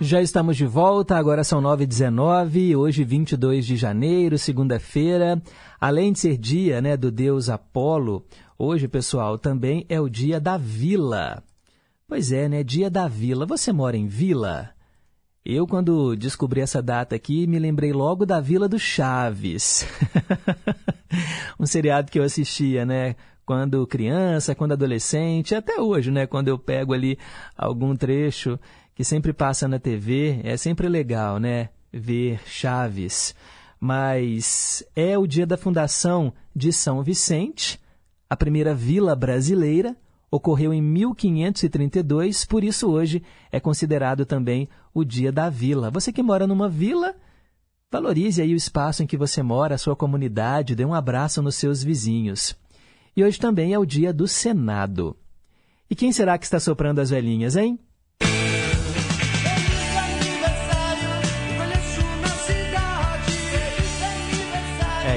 Já 0.00 0.20
estamos 0.20 0.56
de 0.56 0.66
volta, 0.66 1.16
agora 1.16 1.44
são 1.44 1.62
9h19, 1.62 2.76
hoje 2.76 3.04
22 3.04 3.64
de 3.64 3.76
janeiro, 3.76 4.36
segunda-feira. 4.36 5.40
Além 5.80 6.12
de 6.12 6.18
ser 6.18 6.36
dia 6.36 6.80
né, 6.82 6.96
do 6.96 7.12
deus 7.12 7.48
Apolo, 7.48 8.24
hoje, 8.58 8.88
pessoal, 8.88 9.38
também 9.38 9.86
é 9.88 10.00
o 10.00 10.08
dia 10.08 10.40
da 10.40 10.56
vila. 10.56 11.44
Pois 12.08 12.32
é, 12.32 12.48
né? 12.48 12.64
Dia 12.64 12.88
da 12.88 13.06
vila. 13.06 13.44
Você 13.44 13.70
mora 13.70 13.96
em 13.96 14.06
vila? 14.06 14.70
Eu, 15.44 15.66
quando 15.66 16.16
descobri 16.16 16.60
essa 16.60 16.82
data 16.82 17.14
aqui, 17.14 17.46
me 17.46 17.58
lembrei 17.58 17.92
logo 17.92 18.24
da 18.26 18.40
Vila 18.40 18.68
do 18.68 18.78
Chaves. 18.78 19.86
um 21.60 21.66
seriado 21.66 22.10
que 22.10 22.18
eu 22.18 22.22
assistia, 22.22 22.84
né? 22.84 23.14
quando 23.48 23.86
criança, 23.86 24.54
quando 24.54 24.72
adolescente, 24.72 25.54
até 25.54 25.80
hoje, 25.80 26.10
né? 26.10 26.26
Quando 26.26 26.48
eu 26.48 26.58
pego 26.58 26.92
ali 26.92 27.18
algum 27.56 27.96
trecho 27.96 28.60
que 28.94 29.02
sempre 29.02 29.32
passa 29.32 29.66
na 29.66 29.78
TV, 29.78 30.40
é 30.44 30.54
sempre 30.58 30.86
legal, 30.86 31.38
né? 31.38 31.70
Ver 31.90 32.40
Chaves. 32.44 33.34
Mas 33.80 34.84
é 34.94 35.16
o 35.16 35.26
dia 35.26 35.46
da 35.46 35.56
fundação 35.56 36.30
de 36.54 36.74
São 36.74 37.02
Vicente, 37.02 37.80
a 38.28 38.36
primeira 38.36 38.74
vila 38.74 39.16
brasileira, 39.16 39.96
ocorreu 40.30 40.72
em 40.72 40.82
1532, 40.82 42.44
por 42.44 42.62
isso 42.62 42.90
hoje 42.90 43.22
é 43.50 43.58
considerado 43.58 44.26
também 44.26 44.68
o 44.92 45.04
dia 45.04 45.32
da 45.32 45.48
vila. 45.48 45.90
Você 45.90 46.12
que 46.12 46.22
mora 46.22 46.46
numa 46.46 46.68
vila, 46.68 47.14
valorize 47.90 48.42
aí 48.42 48.52
o 48.52 48.56
espaço 48.56 49.02
em 49.02 49.06
que 49.06 49.16
você 49.16 49.42
mora, 49.42 49.74
a 49.74 49.78
sua 49.78 49.96
comunidade, 49.96 50.74
dê 50.74 50.84
um 50.84 50.94
abraço 50.94 51.40
nos 51.40 51.54
seus 51.54 51.82
vizinhos. 51.82 52.54
E 53.16 53.24
hoje 53.24 53.38
também 53.38 53.72
é 53.72 53.78
o 53.78 53.86
dia 53.86 54.12
do 54.12 54.28
Senado. 54.28 55.16
E 55.90 55.94
quem 55.94 56.12
será 56.12 56.36
que 56.36 56.44
está 56.44 56.60
soprando 56.60 57.00
as 57.00 57.10
velhinhas, 57.10 57.56
hein? 57.56 57.78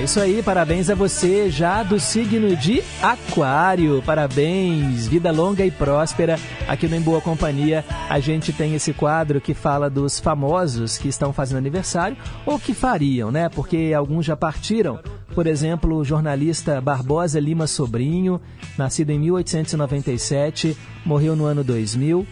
É 0.01 0.03
isso 0.03 0.19
aí, 0.19 0.41
parabéns 0.41 0.89
a 0.89 0.95
você 0.95 1.47
já 1.51 1.83
do 1.83 1.99
signo 1.99 2.55
de 2.55 2.81
Aquário. 3.03 4.01
Parabéns, 4.03 5.07
vida 5.07 5.31
longa 5.31 5.63
e 5.63 5.69
próspera. 5.69 6.39
Aqui 6.67 6.87
no 6.87 6.95
Em 6.95 7.01
Boa 7.01 7.21
Companhia 7.21 7.85
a 8.09 8.19
gente 8.19 8.51
tem 8.51 8.73
esse 8.73 8.93
quadro 8.93 9.39
que 9.39 9.53
fala 9.53 9.91
dos 9.91 10.19
famosos 10.19 10.97
que 10.97 11.07
estão 11.07 11.31
fazendo 11.31 11.59
aniversário 11.59 12.17
ou 12.47 12.57
que 12.57 12.73
fariam, 12.73 13.29
né? 13.29 13.47
Porque 13.47 13.93
alguns 13.95 14.25
já 14.25 14.35
partiram. 14.35 14.99
Por 15.35 15.45
exemplo, 15.45 15.95
o 15.95 16.03
jornalista 16.03 16.81
Barbosa 16.81 17.39
Lima 17.39 17.67
Sobrinho, 17.67 18.41
nascido 18.75 19.11
em 19.11 19.19
1897, 19.19 20.75
morreu 21.05 21.35
no 21.35 21.45
ano 21.45 21.63
2000. 21.63 22.25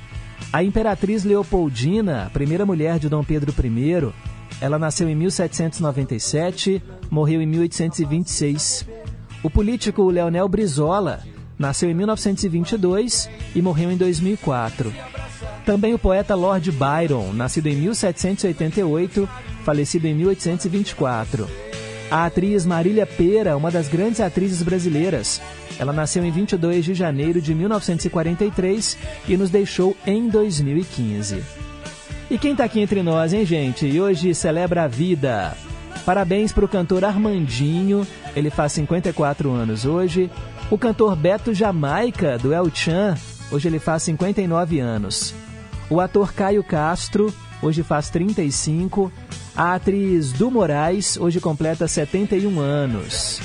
A 0.52 0.64
imperatriz 0.64 1.24
Leopoldina, 1.24 2.32
primeira 2.34 2.66
mulher 2.66 2.98
de 2.98 3.08
Dom 3.08 3.24
Pedro 3.24 3.54
I, 3.64 4.12
ela 4.60 4.80
nasceu 4.80 5.08
em 5.08 5.16
1797, 5.16 6.82
morreu 7.10 7.42
em 7.42 7.46
1826. 7.46 8.86
O 9.44 9.50
político 9.50 10.10
Leonel 10.10 10.48
Brizola 10.48 11.22
nasceu 11.58 11.90
em 11.90 11.94
1922 11.94 13.30
e 13.56 13.62
morreu 13.62 13.92
em 13.92 13.98
2004. 13.98 14.94
Também 15.66 15.94
o 15.94 16.00
poeta 16.00 16.36
Lord 16.36 16.72
Byron, 16.72 17.34
nascido 17.34 17.68
em 17.68 17.76
1788, 17.76 19.30
falecido 19.64 20.08
em 20.08 20.14
1824. 20.16 21.48
A 22.10 22.26
atriz 22.26 22.66
Marília 22.66 23.06
Pera, 23.06 23.56
uma 23.56 23.70
das 23.70 23.88
grandes 23.88 24.20
atrizes 24.20 24.64
brasileiras. 24.64 25.40
Ela 25.78 25.94
nasceu 25.94 26.26
em 26.26 26.32
22 26.32 26.84
de 26.84 26.94
janeiro 26.94 27.42
de 27.42 27.54
1943 27.54 28.98
e 29.28 29.38
nos 29.38 29.50
deixou 29.50 29.96
em 30.08 30.28
2015. 30.28 31.44
E 32.32 32.38
quem 32.38 32.52
está 32.52 32.66
aqui 32.66 32.80
entre 32.80 33.04
nós, 33.04 33.32
hein, 33.32 33.46
gente? 33.46 33.86
E 33.86 34.02
hoje 34.02 34.34
celebra 34.34 34.84
a 34.84 34.88
vida. 34.88 35.56
Parabéns 36.10 36.52
para 36.52 36.66
o 36.66 36.68
cantor 36.68 37.06
Armandinho, 37.06 38.04
ele 38.36 38.50
faz 38.50 38.72
54 38.72 39.52
anos 39.52 39.86
hoje. 39.86 40.28
O 40.72 40.76
cantor 40.76 41.16
Beto 41.16 41.54
Jamaica, 41.54 42.36
do 42.40 42.52
El 42.52 42.72
Chan, 42.74 43.16
hoje 43.52 43.68
ele 43.68 43.78
faz 43.78 44.02
59 44.02 44.80
anos. 44.80 45.36
O 45.88 46.02
ator 46.02 46.34
Caio 46.34 46.64
Castro, 46.64 47.32
hoje 47.62 47.84
faz 47.84 48.10
35. 48.10 49.12
A 49.56 49.76
atriz 49.76 50.32
Du 50.32 50.50
Moraes, 50.50 51.16
hoje 51.16 51.40
completa 51.40 51.88
71 51.88 52.60
anos. 52.60 53.40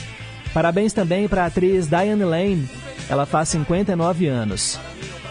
Parabéns 0.54 0.94
também 0.94 1.28
para 1.28 1.42
a 1.42 1.46
atriz 1.48 1.86
Diane 1.86 2.24
Lane, 2.24 2.66
ela 3.10 3.26
faz 3.26 3.50
59 3.50 4.26
anos. 4.26 4.80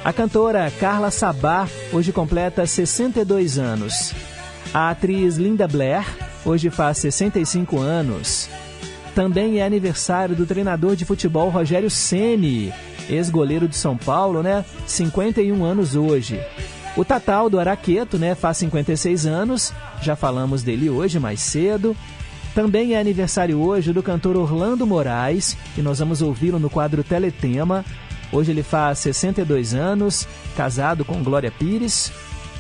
A 0.06 0.14
cantora 0.14 0.72
Carla 0.80 1.10
Sabá 1.10 1.68
hoje 1.92 2.12
completa 2.12 2.68
62 2.68 3.58
anos. 3.58 4.14
A 4.72 4.92
atriz 4.92 5.38
Linda 5.38 5.68
Blair 5.68 6.06
hoje 6.46 6.70
faz 6.70 6.98
65 7.00 7.80
anos. 7.80 8.50
Também 9.16 9.60
é 9.60 9.66
aniversário 9.66 10.36
do 10.36 10.46
treinador 10.46 10.96
de 10.96 11.06
futebol 11.06 11.50
Rogério 11.50 11.90
Ceni, 11.90 12.74
ex-goleiro 13.10 13.68
de 13.68 13.76
São 13.76 13.96
Paulo, 13.96 14.42
né? 14.42 14.66
51 14.88 15.64
anos 15.64 15.96
hoje. 15.96 16.40
O 16.96 17.04
Tatal 17.04 17.50
do 17.50 17.60
Araqueto, 17.60 18.20
né, 18.20 18.36
faz 18.36 18.58
56 18.58 19.26
anos, 19.26 19.74
já 20.02 20.16
falamos 20.16 20.62
dele 20.62 20.90
hoje 20.90 21.20
mais 21.20 21.40
cedo. 21.42 21.96
Também 22.54 22.94
é 22.94 23.00
aniversário 23.00 23.60
hoje 23.60 23.92
do 23.92 24.04
cantor 24.04 24.38
Orlando 24.38 24.86
Moraes, 24.86 25.58
e 25.76 25.82
nós 25.82 25.98
vamos 25.98 26.22
ouvi-lo 26.22 26.60
no 26.60 26.70
quadro 26.70 27.04
Teletema. 27.04 27.84
Hoje 28.32 28.52
ele 28.52 28.62
faz 28.62 29.00
62 29.00 29.74
anos, 29.74 30.28
casado 30.56 31.04
com 31.04 31.24
Glória 31.24 31.52
Pires. 31.52 32.12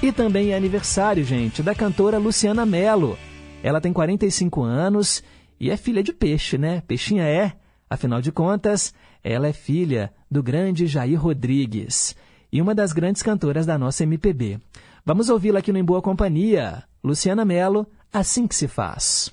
E 0.02 0.12
também 0.12 0.52
é 0.52 0.58
aniversário, 0.58 1.24
gente, 1.24 1.62
da 1.62 1.76
cantora 1.76 2.17
Luciana 2.17 2.65
Mello. 2.65 3.17
Ela 3.63 3.80
tem 3.80 3.93
45 3.93 4.62
anos 4.62 5.23
e 5.60 5.71
é 5.71 5.78
filha 5.78 6.04
de 6.04 6.12
peixe, 6.12 6.58
né? 6.58 6.82
Peixinha 6.82 7.23
é. 7.23 7.54
Afinal 7.89 8.21
de 8.21 8.32
contas, 8.32 8.93
ela 9.23 9.47
é 9.47 9.54
filha 9.54 10.13
do 10.30 10.43
grande 10.43 10.86
Jair 10.86 11.19
Rodrigues 11.19 12.15
e 12.52 12.62
uma 12.62 12.76
das 12.76 12.91
grandes 12.91 13.23
cantoras 13.23 13.65
da 13.65 13.78
nossa 13.78 14.04
MPB. 14.04 14.60
Vamos 15.06 15.30
ouvi-la 15.30 15.60
aqui 15.60 15.71
no 15.71 15.80
Em 15.80 15.84
Boa 15.84 16.02
Companhia. 16.02 16.84
Luciana 17.02 17.45
Mello, 17.45 17.88
assim 18.12 18.45
que 18.45 18.56
se 18.56 18.67
faz. 18.67 19.32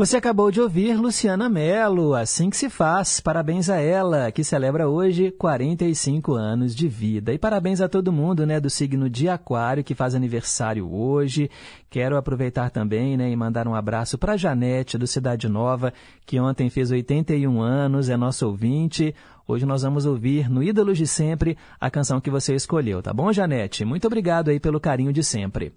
Você 0.00 0.16
acabou 0.16 0.48
de 0.52 0.60
ouvir 0.60 0.96
Luciana 0.96 1.48
Mello, 1.48 2.14
assim 2.14 2.48
que 2.50 2.56
se 2.56 2.70
faz. 2.70 3.18
Parabéns 3.18 3.68
a 3.68 3.78
ela, 3.78 4.30
que 4.30 4.44
celebra 4.44 4.88
hoje 4.88 5.32
45 5.32 6.34
anos 6.34 6.72
de 6.72 6.86
vida. 6.86 7.32
E 7.32 7.38
parabéns 7.38 7.80
a 7.80 7.88
todo 7.88 8.12
mundo, 8.12 8.46
né, 8.46 8.60
do 8.60 8.70
signo 8.70 9.10
de 9.10 9.28
Aquário, 9.28 9.82
que 9.82 9.96
faz 9.96 10.14
aniversário 10.14 10.88
hoje. 10.88 11.50
Quero 11.90 12.16
aproveitar 12.16 12.70
também, 12.70 13.16
né, 13.16 13.28
e 13.28 13.34
mandar 13.34 13.66
um 13.66 13.74
abraço 13.74 14.16
para 14.16 14.36
Janete, 14.36 14.96
do 14.96 15.04
Cidade 15.04 15.48
Nova, 15.48 15.92
que 16.24 16.38
ontem 16.38 16.70
fez 16.70 16.92
81 16.92 17.60
anos, 17.60 18.08
é 18.08 18.16
nosso 18.16 18.46
ouvinte. 18.46 19.12
Hoje 19.48 19.66
nós 19.66 19.82
vamos 19.82 20.06
ouvir 20.06 20.48
no 20.48 20.62
Ídolos 20.62 20.96
de 20.96 21.08
Sempre 21.08 21.58
a 21.80 21.90
canção 21.90 22.20
que 22.20 22.30
você 22.30 22.54
escolheu, 22.54 23.02
tá 23.02 23.12
bom, 23.12 23.32
Janete? 23.32 23.84
Muito 23.84 24.06
obrigado 24.06 24.48
aí 24.48 24.60
pelo 24.60 24.78
carinho 24.78 25.12
de 25.12 25.24
sempre. 25.24 25.72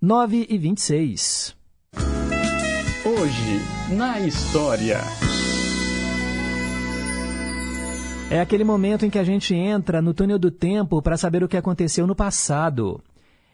9 0.00 0.46
e 0.48 0.56
26. 0.56 1.57
Hoje, 3.08 3.60
na 3.96 4.20
história. 4.20 5.00
É 8.30 8.38
aquele 8.38 8.64
momento 8.64 9.06
em 9.06 9.10
que 9.10 9.18
a 9.18 9.24
gente 9.24 9.54
entra 9.54 10.02
no 10.02 10.12
túnel 10.12 10.38
do 10.38 10.50
tempo 10.50 11.00
para 11.00 11.16
saber 11.16 11.42
o 11.42 11.48
que 11.48 11.56
aconteceu 11.56 12.06
no 12.06 12.14
passado. 12.14 13.00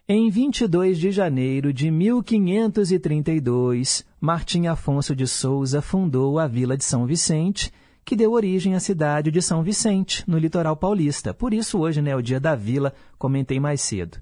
Em 0.09 0.29
22 0.29 0.99
de 0.99 1.13
janeiro 1.13 1.73
de 1.73 1.89
1532, 1.89 4.05
Martim 4.21 4.67
Afonso 4.67 5.15
de 5.15 5.29
Souza 5.29 5.81
fundou 5.81 6.41
a 6.41 6.49
Vila 6.49 6.77
de 6.77 6.83
São 6.83 7.07
Vicente, 7.07 7.73
que 8.05 8.17
deu 8.17 8.33
origem 8.33 8.75
à 8.75 8.81
cidade 8.81 9.31
de 9.31 9.41
São 9.41 9.63
Vicente, 9.63 10.29
no 10.29 10.37
litoral 10.37 10.77
paulista. 10.77 11.33
Por 11.33 11.55
isso, 11.55 11.79
hoje 11.79 12.03
né, 12.03 12.11
é 12.11 12.17
o 12.17 12.23
dia 12.23 12.41
da 12.41 12.57
vila, 12.57 12.93
comentei 13.17 13.61
mais 13.61 13.83
cedo. 13.83 14.19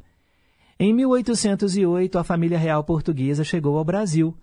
Em 0.78 0.92
1808, 0.92 2.18
a 2.18 2.24
família 2.24 2.58
real 2.58 2.84
portuguesa 2.84 3.42
chegou 3.42 3.78
ao 3.78 3.84
Brasil. 3.84 4.36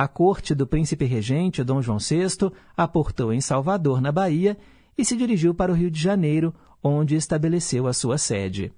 A 0.00 0.08
corte 0.08 0.54
do 0.54 0.66
príncipe 0.66 1.04
regente 1.04 1.62
Dom 1.62 1.82
João 1.82 1.98
VI 1.98 2.50
aportou 2.74 3.34
em 3.34 3.40
Salvador, 3.42 4.00
na 4.00 4.10
Bahia, 4.10 4.56
e 4.96 5.04
se 5.04 5.14
dirigiu 5.14 5.54
para 5.54 5.70
o 5.70 5.74
Rio 5.74 5.90
de 5.90 6.00
Janeiro, 6.00 6.54
onde 6.82 7.16
estabeleceu 7.16 7.86
a 7.86 7.92
sua 7.92 8.16
sede. 8.16 8.72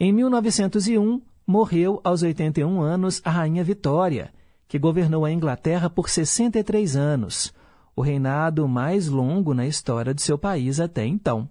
Em 0.00 0.10
1901, 0.10 1.20
morreu 1.46 2.00
aos 2.02 2.22
81 2.22 2.80
anos 2.80 3.20
a 3.22 3.30
Rainha 3.30 3.62
Vitória, 3.62 4.32
que 4.66 4.78
governou 4.78 5.26
a 5.26 5.30
Inglaterra 5.30 5.90
por 5.90 6.08
63 6.08 6.96
anos, 6.96 7.52
o 7.94 8.00
reinado 8.00 8.66
mais 8.66 9.08
longo 9.08 9.52
na 9.52 9.66
história 9.66 10.14
de 10.14 10.22
seu 10.22 10.38
país 10.38 10.80
até 10.80 11.04
então. 11.04 11.46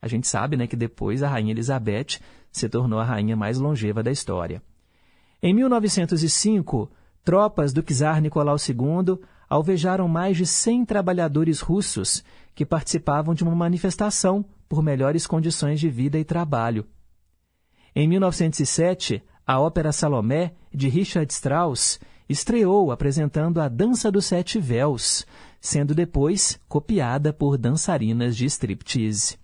A 0.00 0.06
gente 0.06 0.28
sabe 0.28 0.56
né, 0.56 0.68
que 0.68 0.76
depois 0.76 1.24
a 1.24 1.28
Rainha 1.28 1.50
Elizabeth 1.50 2.20
se 2.52 2.68
tornou 2.68 3.00
a 3.00 3.04
rainha 3.04 3.34
mais 3.34 3.58
longeva 3.58 4.00
da 4.00 4.12
história. 4.12 4.62
Em 5.42 5.52
1905, 5.52 6.88
tropas 7.26 7.72
do 7.72 7.82
czar 7.82 8.22
Nicolau 8.22 8.54
II 8.56 9.18
alvejaram 9.50 10.06
mais 10.06 10.36
de 10.36 10.46
100 10.46 10.84
trabalhadores 10.84 11.60
russos 11.60 12.22
que 12.54 12.64
participavam 12.64 13.34
de 13.34 13.42
uma 13.42 13.54
manifestação 13.54 14.44
por 14.68 14.80
melhores 14.80 15.26
condições 15.26 15.80
de 15.80 15.90
vida 15.90 16.20
e 16.20 16.24
trabalho. 16.24 16.86
Em 17.96 18.06
1907, 18.06 19.24
a 19.44 19.58
ópera 19.60 19.90
Salomé, 19.90 20.54
de 20.72 20.88
Richard 20.88 21.32
Strauss, 21.32 21.98
estreou 22.28 22.92
apresentando 22.92 23.60
a 23.60 23.68
Dança 23.68 24.08
dos 24.08 24.26
Sete 24.26 24.60
Véus, 24.60 25.26
sendo 25.60 25.96
depois 25.96 26.60
copiada 26.68 27.32
por 27.32 27.58
dançarinas 27.58 28.36
de 28.36 28.46
striptease. 28.46 29.36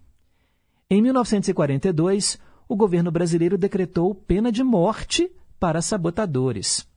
Em 0.88 1.02
1942, 1.02 2.38
o 2.68 2.76
governo 2.76 3.10
brasileiro 3.10 3.58
decretou 3.58 4.14
pena 4.14 4.52
de 4.52 4.62
morte 4.62 5.32
para 5.58 5.82
sabotadores. 5.82 6.91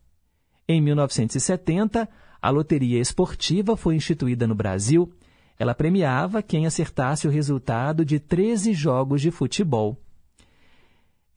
Em 0.68 0.82
1970, 0.82 2.10
a 2.42 2.50
loteria 2.50 3.00
esportiva 3.00 3.78
foi 3.78 3.94
instituída 3.96 4.48
no 4.48 4.56
Brasil. 4.56 5.14
Ela 5.60 5.76
premiava 5.76 6.42
quem 6.42 6.66
acertasse 6.66 7.28
o 7.28 7.32
resultado 7.32 8.04
de 8.04 8.20
13 8.20 8.74
jogos 8.74 9.22
de 9.22 9.30
futebol. 9.30 9.96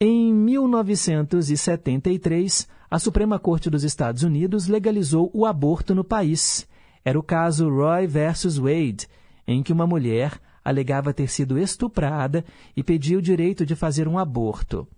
Em 0.01 0.33
1973, 0.33 2.67
a 2.91 2.99
Suprema 2.99 3.38
Corte 3.38 3.69
dos 3.69 3.85
Estados 3.85 4.23
Unidos 4.23 4.67
legalizou 4.67 5.31
o 5.35 5.45
aborto 5.45 5.95
no 5.95 6.05
país. 6.05 6.67
Era 7.05 7.19
o 7.19 7.23
caso 7.23 7.69
Roy 7.69 8.07
versus 8.07 8.57
Wade, 8.57 9.07
em 9.47 9.62
que 9.62 9.75
uma 9.75 9.87
mulher 9.87 10.41
alegava 10.64 11.12
ter 11.12 11.29
sido 11.29 11.59
estuprada 11.59 12.43
e 12.75 12.83
pedia 12.83 13.19
o 13.19 13.23
direito 13.23 13.67
de 13.67 13.77
fazer 13.77 14.09
um 14.09 14.19
aborto. 14.19 14.88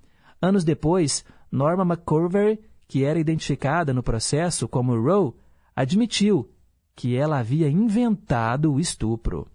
Anos 0.40 0.62
depois, 0.62 1.24
Norma 1.50 1.82
McCorvey 1.82 2.60
que 2.90 3.04
era 3.04 3.20
identificada 3.20 3.94
no 3.94 4.02
processo 4.02 4.66
como 4.66 5.00
Roe, 5.00 5.32
admitiu 5.76 6.50
que 6.96 7.14
ela 7.14 7.38
havia 7.38 7.70
inventado 7.70 8.72
o 8.72 8.80
estupro. 8.80 9.46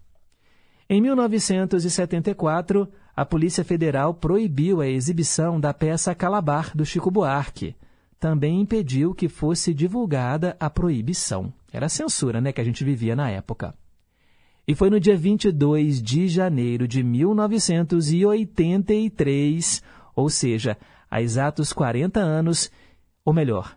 Em 0.88 1.02
1974, 1.02 2.88
a 3.14 3.26
Polícia 3.26 3.62
Federal 3.62 4.14
proibiu 4.14 4.80
a 4.80 4.88
exibição 4.88 5.60
da 5.60 5.74
peça 5.74 6.14
Calabar 6.14 6.74
do 6.74 6.86
Chico 6.86 7.10
Buarque. 7.10 7.76
Também 8.18 8.62
impediu 8.62 9.14
que 9.14 9.28
fosse 9.28 9.74
divulgada 9.74 10.56
a 10.58 10.70
proibição. 10.70 11.52
Era 11.70 11.84
a 11.84 11.90
censura 11.90 12.40
né, 12.40 12.52
que 12.52 12.60
a 12.62 12.64
gente 12.64 12.84
vivia 12.84 13.14
na 13.14 13.28
época. 13.28 13.74
E 14.66 14.74
foi 14.74 14.88
no 14.88 14.98
dia 14.98 15.14
22 15.14 16.00
de 16.00 16.26
janeiro 16.26 16.88
de 16.88 17.02
1983, 17.02 19.82
ou 20.14 20.30
seja, 20.30 20.78
há 21.10 21.20
exatos 21.20 21.74
40 21.74 22.18
anos, 22.18 22.70
ou 23.26 23.34
melhor, 23.34 23.76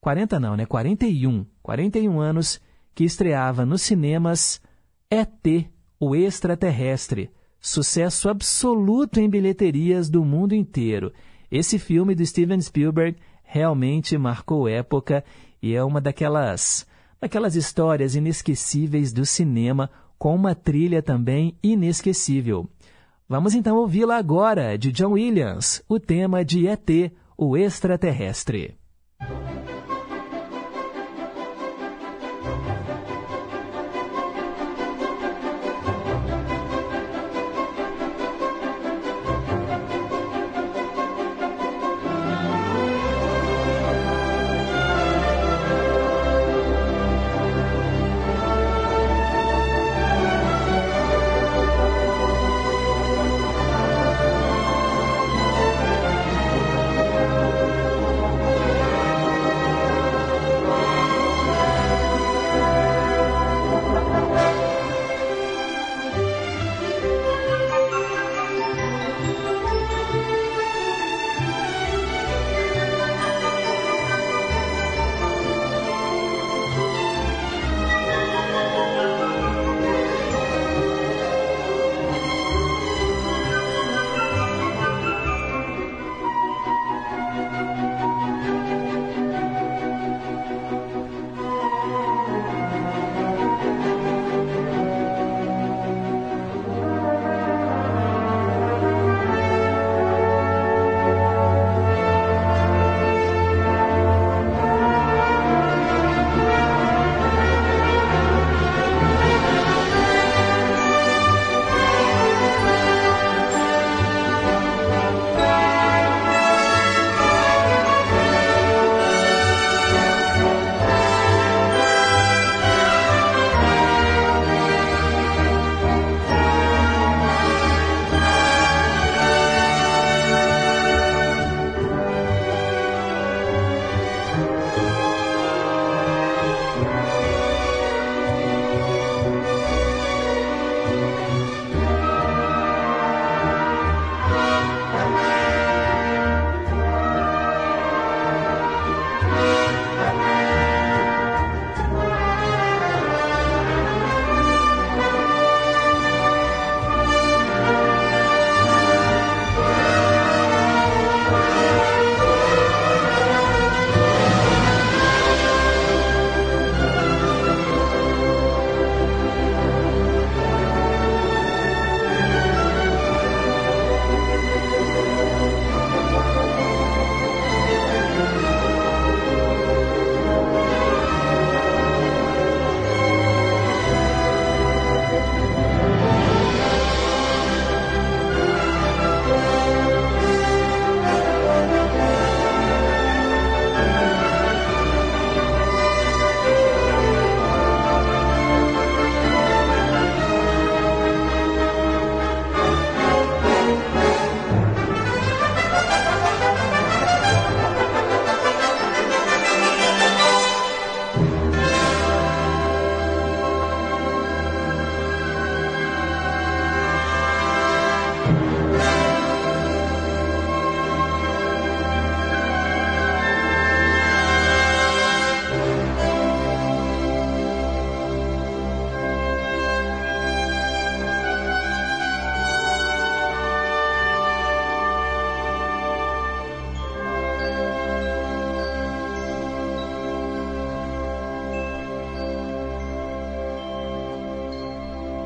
40 0.00 0.38
não, 0.38 0.56
né? 0.56 0.64
41, 0.64 1.44
41 1.60 2.20
anos 2.20 2.60
que 2.94 3.02
estreava 3.02 3.66
nos 3.66 3.82
cinemas 3.82 4.62
ET, 5.10 5.66
o 5.98 6.14
extraterrestre, 6.14 7.28
sucesso 7.60 8.28
absoluto 8.28 9.18
em 9.18 9.28
bilheterias 9.28 10.08
do 10.08 10.24
mundo 10.24 10.54
inteiro. 10.54 11.12
Esse 11.50 11.76
filme 11.76 12.14
do 12.14 12.24
Steven 12.24 12.60
Spielberg 12.60 13.18
realmente 13.42 14.16
marcou 14.16 14.68
época 14.68 15.24
e 15.60 15.74
é 15.74 15.82
uma 15.82 16.00
daquelas 16.00 16.86
daquelas 17.20 17.56
histórias 17.56 18.14
inesquecíveis 18.14 19.12
do 19.12 19.26
cinema 19.26 19.90
com 20.18 20.36
uma 20.36 20.54
trilha 20.54 21.02
também 21.02 21.56
inesquecível. 21.62 22.68
Vamos 23.28 23.54
então 23.54 23.76
ouvi-la 23.76 24.18
agora 24.18 24.78
de 24.78 24.92
John 24.92 25.12
Williams, 25.12 25.82
o 25.88 25.98
tema 25.98 26.44
de 26.44 26.68
ET, 26.68 27.12
o 27.36 27.56
extraterrestre. 27.56 28.76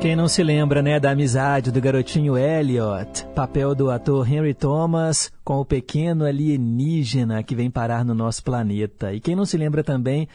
Quem 0.09 0.15
não 0.15 0.27
se 0.27 0.41
lembra, 0.41 0.81
né, 0.81 0.99
da 0.99 1.11
amizade 1.11 1.71
do 1.71 1.79
garotinho 1.79 2.35
Elliot, 2.35 3.27
papel 3.35 3.75
do 3.75 3.91
ator 3.91 4.27
Henry 4.27 4.55
Thomas 4.55 5.31
com 5.43 5.57
o 5.57 5.65
pequeno 5.65 6.25
alienígena 6.25 7.43
que 7.43 7.53
vem 7.53 7.69
parar 7.69 8.03
no 8.03 8.15
nosso 8.15 8.43
planeta. 8.43 9.13
E 9.13 9.19
quem 9.19 9.35
não 9.35 9.45
se 9.45 9.55
lembra 9.55 9.83
também 9.83 10.27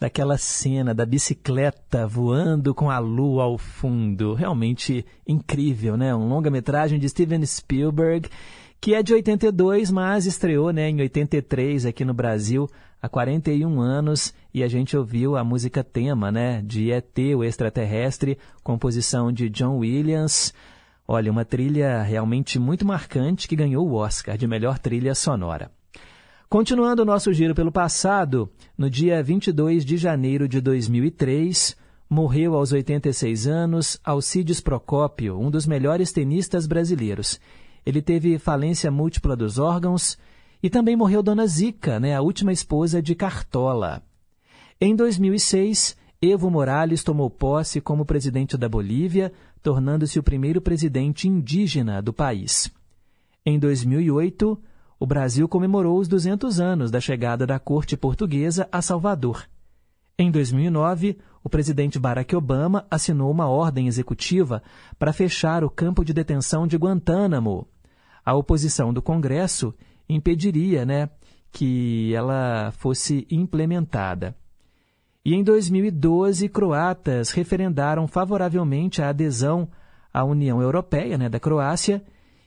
daquela 0.00 0.36
cena 0.36 0.92
da 0.92 1.06
bicicleta 1.06 2.08
voando 2.08 2.74
com 2.74 2.90
a 2.90 2.98
lua 2.98 3.44
ao 3.44 3.56
fundo. 3.56 4.34
Realmente 4.34 5.06
incrível, 5.24 5.96
né? 5.96 6.12
Um 6.12 6.28
longa-metragem 6.28 6.98
de 6.98 7.08
Steven 7.08 7.46
Spielberg, 7.46 8.28
que 8.80 8.96
é 8.96 9.00
de 9.00 9.14
82, 9.14 9.92
mas 9.92 10.26
estreou 10.26 10.72
né, 10.72 10.90
em 10.90 11.00
83 11.00 11.86
aqui 11.86 12.04
no 12.04 12.12
Brasil, 12.12 12.68
há 13.00 13.08
41 13.08 13.80
anos, 13.80 14.34
e 14.52 14.62
a 14.62 14.68
gente 14.68 14.96
ouviu 14.96 15.36
a 15.36 15.44
música 15.44 15.82
tema 15.82 16.30
né, 16.30 16.62
de 16.62 16.90
ET, 16.90 17.18
o 17.36 17.44
extraterrestre, 17.44 18.38
composição 18.62 19.32
de 19.32 19.48
John 19.48 19.78
Williams. 19.78 20.52
Olha, 21.06 21.30
uma 21.30 21.44
trilha 21.44 22.02
realmente 22.02 22.58
muito 22.58 22.86
marcante 22.86 23.48
que 23.48 23.56
ganhou 23.56 23.88
o 23.88 23.94
Oscar 23.94 24.36
de 24.36 24.46
melhor 24.46 24.78
trilha 24.78 25.14
sonora. 25.14 25.70
Continuando 26.48 27.02
o 27.02 27.04
nosso 27.04 27.32
giro 27.32 27.54
pelo 27.54 27.70
passado, 27.70 28.50
no 28.76 28.90
dia 28.90 29.22
22 29.22 29.84
de 29.84 29.96
janeiro 29.96 30.48
de 30.48 30.60
2003, 30.60 31.76
morreu 32.08 32.56
aos 32.56 32.72
86 32.72 33.46
anos 33.46 34.00
Alcides 34.02 34.60
Procópio, 34.60 35.38
um 35.38 35.48
dos 35.48 35.64
melhores 35.64 36.12
tenistas 36.12 36.66
brasileiros. 36.66 37.40
Ele 37.86 38.02
teve 38.02 38.36
falência 38.36 38.90
múltipla 38.90 39.36
dos 39.36 39.58
órgãos 39.58 40.18
e 40.62 40.68
também 40.68 40.96
morreu 40.96 41.22
Dona 41.22 41.46
Zica, 41.46 41.98
né, 41.98 42.14
a 42.14 42.20
última 42.20 42.52
esposa 42.52 43.00
de 43.00 43.14
Cartola. 43.14 44.02
Em 44.80 44.94
2006, 44.94 45.96
Evo 46.22 46.50
Morales 46.50 47.02
tomou 47.02 47.30
posse 47.30 47.80
como 47.80 48.04
presidente 48.04 48.56
da 48.56 48.68
Bolívia, 48.68 49.32
tornando-se 49.62 50.18
o 50.18 50.22
primeiro 50.22 50.60
presidente 50.60 51.28
indígena 51.28 52.02
do 52.02 52.12
país. 52.12 52.70
Em 53.44 53.58
2008, 53.58 54.58
o 54.98 55.06
Brasil 55.06 55.48
comemorou 55.48 55.98
os 55.98 56.08
200 56.08 56.60
anos 56.60 56.90
da 56.90 57.00
chegada 57.00 57.46
da 57.46 57.58
corte 57.58 57.96
portuguesa 57.96 58.68
a 58.70 58.82
Salvador. 58.82 59.48
Em 60.18 60.30
2009, 60.30 61.16
o 61.42 61.48
presidente 61.48 61.98
Barack 61.98 62.36
Obama 62.36 62.86
assinou 62.90 63.30
uma 63.30 63.48
ordem 63.48 63.86
executiva 63.86 64.62
para 64.98 65.14
fechar 65.14 65.64
o 65.64 65.70
campo 65.70 66.04
de 66.04 66.12
detenção 66.12 66.66
de 66.66 66.76
Guantánamo. 66.76 67.66
A 68.22 68.34
oposição 68.34 68.92
do 68.92 69.00
Congresso 69.00 69.74
impediria 70.14 70.84
né, 70.84 71.08
que 71.52 72.14
ela 72.14 72.72
fosse 72.72 73.26
implementada. 73.30 74.34
E 75.24 75.34
em 75.34 75.42
2012, 75.42 76.48
croatas 76.48 77.30
referendaram 77.30 78.06
favoravelmente 78.08 79.02
a 79.02 79.10
adesão 79.10 79.68
à 80.12 80.24
União 80.24 80.60
Europeia 80.60 81.18
né, 81.18 81.28
da 81.28 81.38
Croácia 81.38 82.02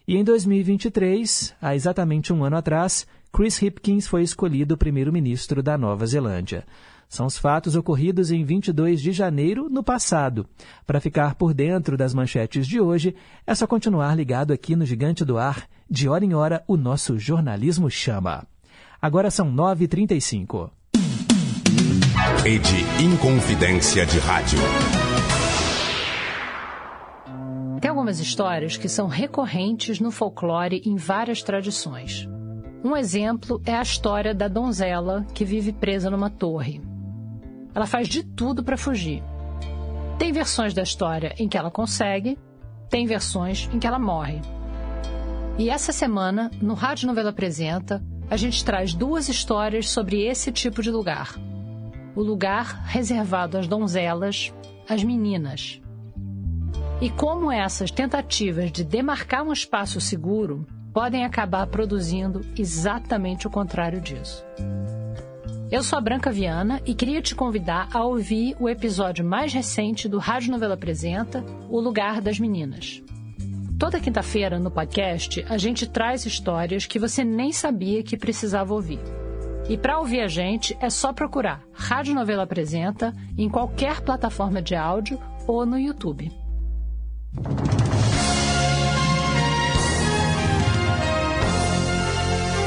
e 0.06 0.17
em 0.17 0.23
2023, 0.23 1.56
há 1.62 1.76
exatamente 1.76 2.34
um 2.34 2.43
ano 2.43 2.58
atrás, 2.58 3.08
Chris 3.32 3.62
Hipkins 3.62 4.06
foi 4.06 4.21
escolhido 4.21 4.78
primeiro-ministro 4.78 5.63
da 5.63 5.78
Nova 5.78 6.06
Zelândia. 6.06 6.65
São 7.08 7.26
os 7.26 7.38
fatos 7.38 7.76
ocorridos 7.76 8.32
em 8.32 8.44
22 8.44 9.02
de 9.02 9.12
janeiro 9.12 9.70
no 9.70 9.84
passado. 9.84 10.48
Para 10.86 11.00
ficar 11.00 11.36
por 11.36 11.54
dentro 11.54 11.96
das 11.96 12.13
manchetes 12.13 12.68
de 12.68 12.80
hoje, 12.82 13.16
é 13.46 13.54
só 13.54 13.68
continuar 13.68 14.16
ligado 14.16 14.52
aqui 14.52 14.76
no 14.76 14.86
Gigante 14.86 15.24
do 15.24 15.38
Ar. 15.38 15.68
De 15.89 16.10
hora 16.10 16.26
em 16.26 16.34
hora, 16.34 16.63
o 16.68 16.76
nosso 16.76 17.20
jornalismo 17.20 17.89
chama. 17.89 18.48
Agora 19.02 19.30
são 19.30 19.54
9h35. 19.54 20.72
Rede 22.44 22.86
Inconfidência 23.02 24.06
de 24.06 24.20
Rádio. 24.20 24.60
Tem 27.80 27.89
algumas 27.89 28.20
histórias 28.20 28.78
que 28.78 28.88
são 28.88 29.08
recorrentes 29.08 30.00
no 30.00 30.10
folclore 30.10 30.82
em 30.86 30.96
várias 30.96 31.44
tradições. 31.44 32.28
Um 32.84 32.96
exemplo 32.96 33.62
é 33.66 33.76
a 33.76 33.82
história 33.82 34.34
da 34.34 34.48
donzela 34.48 35.26
que 35.34 35.46
vive 35.46 35.72
presa 35.72 36.10
numa 36.10 36.30
torre. 36.30 36.82
Ela 37.74 37.86
faz 37.86 38.07
de 38.07 38.24
tudo 38.24 38.63
para 38.63 38.78
fugir. 38.78 39.24
Tem 40.17 40.32
versões 40.32 40.74
da 40.74 40.84
história 40.84 41.34
em 41.38 41.47
que 41.47 41.57
ela 41.57 41.71
consegue, 41.71 42.38
tem 42.89 43.05
versões 43.05 43.69
em 43.74 43.80
que 43.80 43.88
ela 43.88 43.99
morre. 43.99 44.41
E 45.57 45.69
essa 45.69 45.91
semana, 45.91 46.51
no 46.61 46.74
Rádio 46.74 47.07
Novela 47.07 47.30
Apresenta, 47.30 48.03
a 48.30 48.38
gente 48.38 48.63
traz 48.63 48.93
duas 48.93 49.30
histórias 49.30 49.89
sobre 49.89 50.24
esse 50.24 50.51
tipo 50.51 50.82
de 50.82 50.91
lugar. 50.91 51.36
O 52.15 52.21
lugar 52.21 52.84
reservado 52.86 53.57
às 53.57 53.67
donzelas, 53.67 54.53
às 54.88 55.03
meninas 55.03 55.82
e 57.03 57.09
como 57.09 57.51
essas 57.51 57.91
tentativas 57.91 58.71
de 58.71 58.82
demarcar 58.82 59.43
um 59.43 59.51
espaço 59.51 59.99
seguro 59.99 60.65
podem 60.93 61.26
acabar 61.26 61.67
produzindo 61.67 62.39
exatamente 62.57 63.45
o 63.45 63.49
contrário 63.49 63.99
disso. 63.99 64.45
Eu 65.74 65.82
sou 65.82 65.97
a 65.97 66.01
Branca 66.01 66.32
Viana 66.32 66.80
e 66.86 66.93
queria 66.93 67.19
te 67.19 67.34
convidar 67.34 67.89
a 67.91 68.03
ouvir 68.03 68.55
o 68.59 68.69
episódio 68.69 69.26
mais 69.26 69.51
recente 69.51 70.07
do 70.07 70.19
Rádio 70.19 70.51
Novela 70.51 70.76
Apresenta, 70.76 71.43
O 71.67 71.80
Lugar 71.80 72.21
das 72.21 72.39
Meninas. 72.39 73.01
Toda 73.80 73.99
quinta-feira 73.99 74.59
no 74.59 74.69
podcast 74.69 75.43
a 75.49 75.57
gente 75.57 75.89
traz 75.89 76.28
histórias 76.28 76.86
que 76.86 76.99
você 76.99 77.24
nem 77.24 77.51
sabia 77.51 78.03
que 78.03 78.15
precisava 78.15 78.71
ouvir. 78.71 78.99
E 79.67 79.76
para 79.76 79.97
ouvir 79.97 80.21
a 80.21 80.28
gente 80.28 80.78
é 80.80 80.91
só 80.91 81.11
procurar 81.11 81.63
Rádio 81.74 82.13
Novela 82.13 82.43
Apresenta 82.43 83.11
em 83.36 83.49
qualquer 83.49 84.01
plataforma 84.01 84.61
de 84.61 84.76
áudio 84.76 85.19
ou 85.47 85.65
no 85.65 85.80
YouTube. 85.80 86.32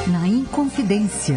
Na 0.09 0.27
Inconfidência. 0.27 1.37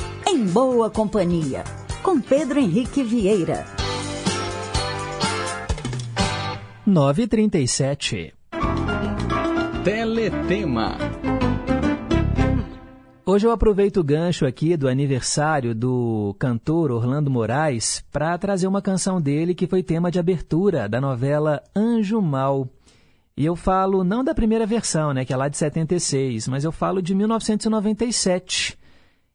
Em 0.33 0.45
Boa 0.45 0.89
Companhia, 0.89 1.61
com 2.01 2.21
Pedro 2.21 2.57
Henrique 2.57 3.03
Vieira. 3.03 3.65
9h37. 6.87 8.31
Teletema. 9.83 10.95
Hoje 13.25 13.45
eu 13.45 13.51
aproveito 13.51 13.97
o 13.97 14.03
gancho 14.05 14.45
aqui 14.45 14.77
do 14.77 14.87
aniversário 14.87 15.75
do 15.75 16.33
cantor 16.39 16.91
Orlando 16.91 17.29
Moraes 17.29 18.01
para 18.09 18.37
trazer 18.37 18.67
uma 18.67 18.81
canção 18.81 19.19
dele 19.19 19.53
que 19.53 19.67
foi 19.67 19.83
tema 19.83 20.09
de 20.09 20.17
abertura 20.17 20.87
da 20.87 21.01
novela 21.01 21.61
Anjo 21.75 22.21
Mal. 22.21 22.69
E 23.35 23.45
eu 23.45 23.57
falo 23.57 24.01
não 24.01 24.23
da 24.23 24.33
primeira 24.33 24.65
versão, 24.65 25.13
né, 25.13 25.25
que 25.25 25.33
é 25.33 25.35
lá 25.35 25.49
de 25.49 25.57
76, 25.57 26.47
mas 26.47 26.63
eu 26.63 26.71
falo 26.71 27.01
de 27.01 27.13
1997. 27.13 28.79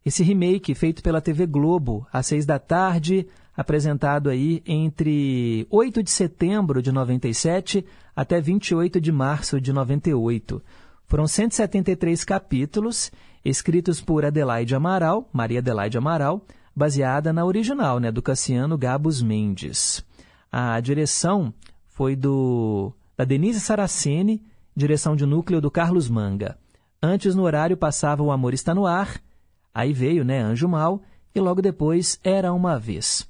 Esse 0.06 0.22
remake 0.22 0.72
feito 0.72 1.02
pela 1.02 1.20
TV 1.20 1.46
Globo, 1.46 2.06
às 2.12 2.28
seis 2.28 2.46
da 2.46 2.60
tarde, 2.60 3.26
apresentado 3.56 4.30
aí 4.30 4.62
entre 4.64 5.66
8 5.68 6.00
de 6.00 6.12
setembro 6.12 6.80
de 6.80 6.92
97 6.92 7.84
até 8.14 8.40
28 8.40 9.00
de 9.00 9.10
março 9.10 9.60
de 9.60 9.72
98. 9.72 10.62
Foram 11.08 11.26
173 11.26 12.22
capítulos 12.22 13.10
escritos 13.44 14.00
por 14.00 14.24
Adelaide 14.24 14.76
Amaral, 14.76 15.28
Maria 15.32 15.58
Adelaide 15.58 15.98
Amaral, 15.98 16.46
baseada 16.74 17.32
na 17.32 17.44
original, 17.44 17.98
né, 17.98 18.12
do 18.12 18.22
Cassiano 18.22 18.78
Gabos 18.78 19.20
Mendes. 19.20 20.04
A 20.52 20.78
direção 20.78 21.52
foi 21.88 22.14
do 22.14 22.92
da 23.16 23.24
Denise 23.24 23.58
Saraceni, 23.58 24.40
direção 24.76 25.16
de 25.16 25.26
núcleo 25.26 25.60
do 25.60 25.68
Carlos 25.68 26.08
Manga. 26.08 26.56
Antes 27.02 27.34
no 27.34 27.42
horário 27.42 27.76
passava 27.76 28.22
O 28.22 28.30
Amor 28.30 28.54
Está 28.54 28.72
no 28.72 28.86
Ar, 28.86 29.20
aí 29.76 29.92
veio, 29.92 30.24
né, 30.24 30.40
Anjo 30.40 30.66
Mal, 30.66 31.02
e 31.34 31.38
logo 31.38 31.60
depois 31.60 32.18
Era 32.24 32.50
Uma 32.50 32.78
Vez. 32.78 33.28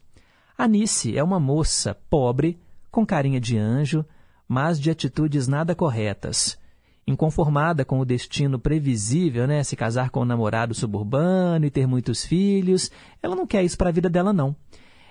Anice 0.57 1.19
é 1.19 1.25
uma 1.25 1.41
moça 1.41 1.93
pobre, 2.09 2.57
com 2.89 3.05
carinha 3.05 3.41
de 3.41 3.59
anjo, 3.59 4.05
mas 4.47 4.79
de 4.79 4.89
atitudes 4.89 5.49
nada 5.49 5.75
corretas. 5.75 6.57
Inconformada 7.05 7.85
com 7.85 7.99
o 7.99 8.05
destino 8.05 8.61
previsível, 8.61 9.49
né, 9.49 9.65
se 9.65 9.75
casar 9.75 10.11
com 10.11 10.21
um 10.21 10.25
namorado 10.25 10.73
suburbano 10.73 11.67
e 11.67 11.71
ter 11.71 11.85
muitos 11.85 12.25
filhos, 12.25 12.93
ela 13.21 13.35
não 13.35 13.45
quer 13.45 13.65
isso 13.65 13.77
para 13.77 13.89
a 13.89 13.93
vida 13.93 14.09
dela 14.09 14.33
não. 14.33 14.55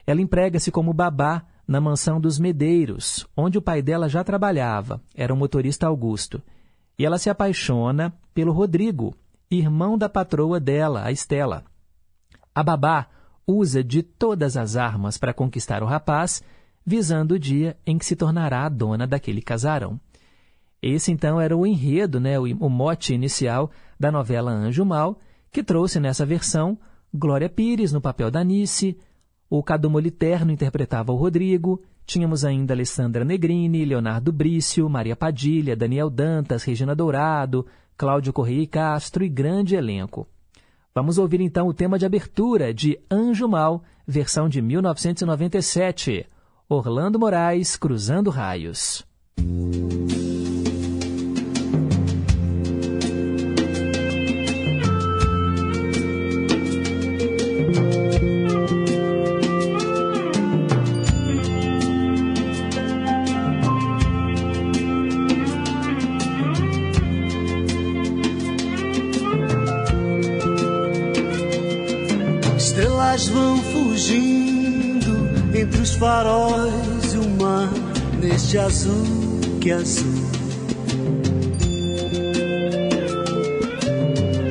Ela 0.07 0.21
emprega-se 0.21 0.71
como 0.71 0.93
babá 0.93 1.43
na 1.67 1.81
mansão 1.81 2.17
dos 2.17 2.39
Medeiros, 2.39 3.27
onde 3.35 3.57
o 3.57 3.61
pai 3.61 3.81
dela 3.81 4.07
já 4.07 4.23
trabalhava, 4.23 5.01
era 5.13 5.33
o 5.33 5.37
motorista 5.37 5.85
Augusto. 5.85 6.41
E 6.97 7.05
ela 7.05 7.17
se 7.17 7.29
apaixona 7.29 8.13
pelo 8.33 8.53
Rodrigo, 8.53 9.13
irmão 9.49 9.97
da 9.97 10.09
patroa 10.09 10.59
dela, 10.59 11.03
a 11.03 11.11
Estela. 11.11 11.63
A 12.53 12.63
babá 12.63 13.07
usa 13.47 13.83
de 13.83 14.01
todas 14.01 14.57
as 14.57 14.75
armas 14.75 15.17
para 15.17 15.33
conquistar 15.33 15.83
o 15.83 15.85
rapaz, 15.85 16.43
visando 16.85 17.35
o 17.35 17.39
dia 17.39 17.77
em 17.85 17.97
que 17.97 18.05
se 18.05 18.15
tornará 18.15 18.65
a 18.65 18.69
dona 18.69 19.05
daquele 19.05 19.41
casarão. 19.41 19.99
Esse 20.81 21.11
então 21.11 21.39
era 21.39 21.55
o 21.55 21.65
enredo, 21.65 22.19
né, 22.19 22.39
o, 22.39 22.69
mote 22.69 23.13
inicial 23.13 23.71
da 23.99 24.11
novela 24.11 24.51
Anjo 24.51 24.85
Mal, 24.85 25.19
que 25.51 25.63
trouxe 25.63 25.99
nessa 25.99 26.25
versão 26.25 26.77
Glória 27.13 27.49
Pires 27.49 27.91
no 27.91 28.01
papel 28.01 28.29
da 28.29 28.43
Nice, 28.43 28.97
o 29.49 29.63
Cadu 29.63 29.89
Moliterno 29.89 30.51
interpretava 30.51 31.11
o 31.11 31.15
Rodrigo, 31.15 31.81
tínhamos 32.05 32.43
ainda 32.43 32.73
Alessandra 32.73 33.23
Negrini, 33.23 33.85
Leonardo 33.85 34.31
Brício, 34.31 34.89
Maria 34.89 35.15
Padilha, 35.15 35.75
Daniel 35.75 36.09
Dantas, 36.09 36.63
Regina 36.63 36.95
Dourado, 36.95 37.65
Cláudio 37.97 38.33
Correia 38.33 38.61
e 38.61 38.67
Castro 38.67 39.23
e 39.23 39.29
grande 39.29 39.75
elenco. 39.75 40.27
Vamos 40.93 41.17
ouvir 41.17 41.41
então 41.41 41.67
o 41.67 41.73
tema 41.73 41.97
de 41.97 42.05
abertura 42.05 42.73
de 42.73 42.99
Anjo 43.09 43.47
Mal, 43.47 43.83
versão 44.07 44.49
de 44.49 44.61
1997. 44.61 46.25
Orlando 46.67 47.19
Moraes, 47.19 47.75
Cruzando 47.75 48.29
Raios. 48.29 49.05
Estrelas 73.15 73.29
vão 73.29 73.57
fugindo 73.57 75.29
entre 75.57 75.81
os 75.81 75.95
faróis 75.95 77.13
e 77.13 77.17
o 77.17 77.29
mar 77.41 77.69
neste 78.19 78.57
azul 78.57 79.39
que 79.61 79.71
é 79.71 79.75
azul. 79.75 80.25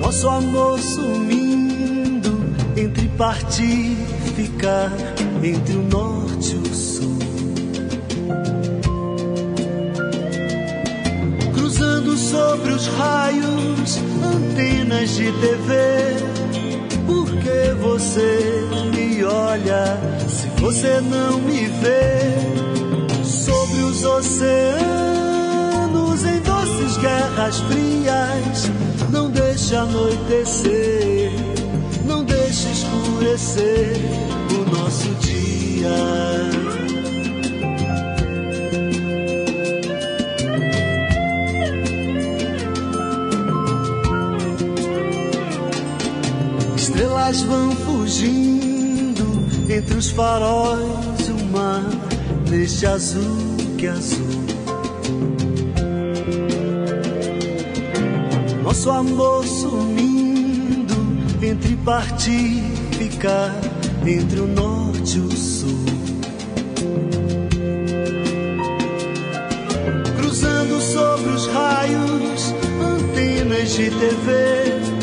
Nosso 0.01 0.29
amor 0.31 0.79
sumindo 0.81 2.43
entre 2.75 3.07
partir 3.19 3.99
e 4.27 4.33
ficar 4.35 4.91
entre 5.43 5.77
o 5.77 5.83
norte 5.83 6.55
e 6.55 6.59
o 6.59 6.75
sul. 6.75 7.19
Cruzando 11.53 12.17
sobre 12.17 12.73
os 12.73 12.87
raios, 12.87 13.99
antenas 14.23 15.11
de 15.11 15.31
TV 15.33 16.34
porque 17.45 17.75
você 17.75 18.67
me 18.95 19.23
olha 19.23 20.01
se 20.27 20.47
você 20.61 21.01
não 21.03 21.39
me 21.41 21.67
vê. 21.67 22.33
Sobre 23.23 23.83
os 23.83 24.03
oceanos 24.05 24.65
em 26.25 26.41
doces 26.41 26.97
guerras 26.97 27.61
frias 27.61 28.71
não 29.11 29.31
deixa 29.31 29.81
anoitecer 29.81 31.31
não 32.07 32.25
deixa 32.25 32.69
escurecer 32.71 33.93
o 34.51 34.65
nosso 34.75 35.09
dia 35.21 36.64
Estrelas 47.25 47.43
vão 47.43 47.71
fugindo 47.71 49.25
entre 49.71 49.97
os 49.97 50.11
faróis 50.11 51.29
o 51.31 51.45
mar, 51.47 51.83
neste 52.51 52.85
azul 52.87 53.57
que 53.79 53.87
é 53.87 53.91
azul. 53.91 54.45
Nosso 58.63 58.91
amor 58.91 59.47
sumindo 59.47 60.95
entre 61.43 61.77
partir 61.77 62.63
e 62.93 62.95
ficar, 62.97 63.55
entre 64.07 64.41
o 64.41 64.47
norte 64.47 65.17
e 65.17 65.21
o 65.21 65.31
sul. 65.35 65.85
Cruzando 70.19 70.79
sobre 70.81 71.31
os 71.31 71.47
raios, 71.47 72.55
antenas 72.83 73.71
de 73.73 73.91
TV 73.91 74.94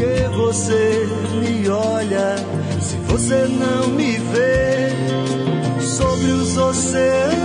porque 0.00 0.28
você 0.34 1.06
me 1.34 1.68
olha 1.68 2.36
se 2.80 2.96
você 3.06 3.46
não 3.46 3.88
me 3.88 4.16
vê. 4.16 4.88
Sobre 5.82 6.30
os 6.30 6.56
oceanos 6.56 7.36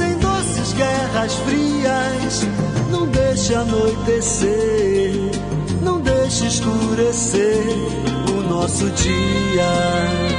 em 0.00 0.18
doces 0.18 0.74
guerras 0.74 1.34
frias 1.36 2.46
não 2.90 3.06
deixe 3.06 3.54
anoitecer 3.54 5.14
não 5.80 6.00
deixe 6.00 6.46
escurecer 6.46 7.64
o 8.28 8.42
nosso 8.48 8.90
dia 8.90 10.33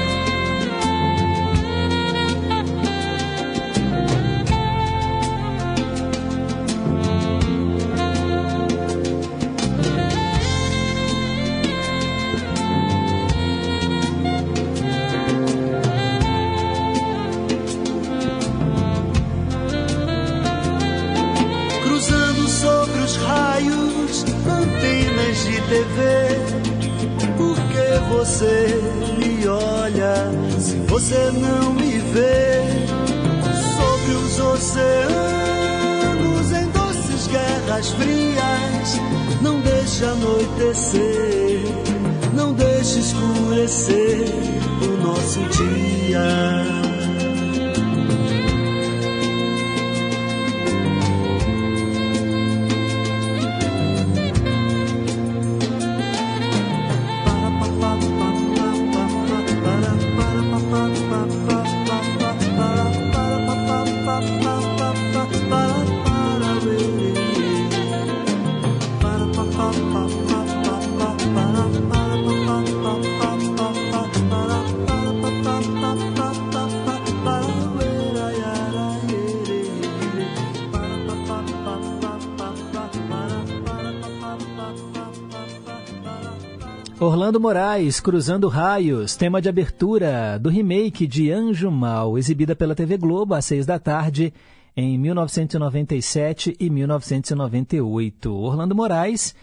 Moraes, 87.45 87.99
Cruzando 87.99 88.47
Raios, 88.47 89.15
tema 89.15 89.39
de 89.39 89.47
abertura 89.47 90.39
do 90.39 90.49
remake 90.49 91.05
de 91.05 91.31
Anjo 91.31 91.69
Mal, 91.69 92.17
exibida 92.17 92.55
pela 92.55 92.73
TV 92.73 92.97
Globo 92.97 93.35
às 93.35 93.45
seis 93.45 93.67
da 93.67 93.77
tarde 93.77 94.33
em 94.75 94.97
1997 94.97 96.57
e 96.59 96.71
1998. 96.71 98.33
Orlando 98.33 98.73
Moraes, 98.73 99.35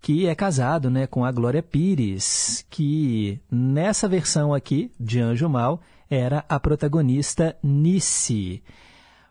que 0.00 0.26
é 0.26 0.34
casado 0.34 0.88
né, 0.88 1.06
com 1.06 1.22
a 1.22 1.30
Glória 1.30 1.62
Pires, 1.62 2.64
que 2.70 3.38
nessa 3.50 4.08
versão 4.08 4.54
aqui 4.54 4.90
de 4.98 5.20
Anjo 5.20 5.46
Mal 5.46 5.82
era 6.08 6.42
a 6.48 6.58
protagonista 6.58 7.54
Nice. 7.62 8.62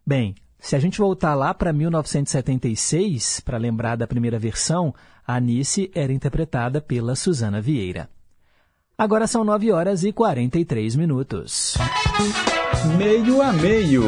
Bem, 0.05 0.35
Se 0.59 0.75
a 0.75 0.79
gente 0.79 0.99
voltar 0.99 1.33
lá 1.33 1.51
para 1.51 1.73
1976, 1.73 3.39
para 3.39 3.57
lembrar 3.57 3.95
da 3.95 4.05
primeira 4.05 4.37
versão, 4.37 4.93
a 5.25 5.37
Anice 5.37 5.89
era 5.95 6.13
interpretada 6.13 6.79
pela 6.79 7.15
Susana 7.15 7.59
Vieira. 7.59 8.07
Agora 8.99 9.27
são 9.27 9.45
9 9.45 9.71
horas 9.71 10.03
e 10.03 10.11
43 10.11 10.97
minutos. 10.97 11.77
Meio 12.97 13.41
a 13.41 13.53
meio. 13.53 14.03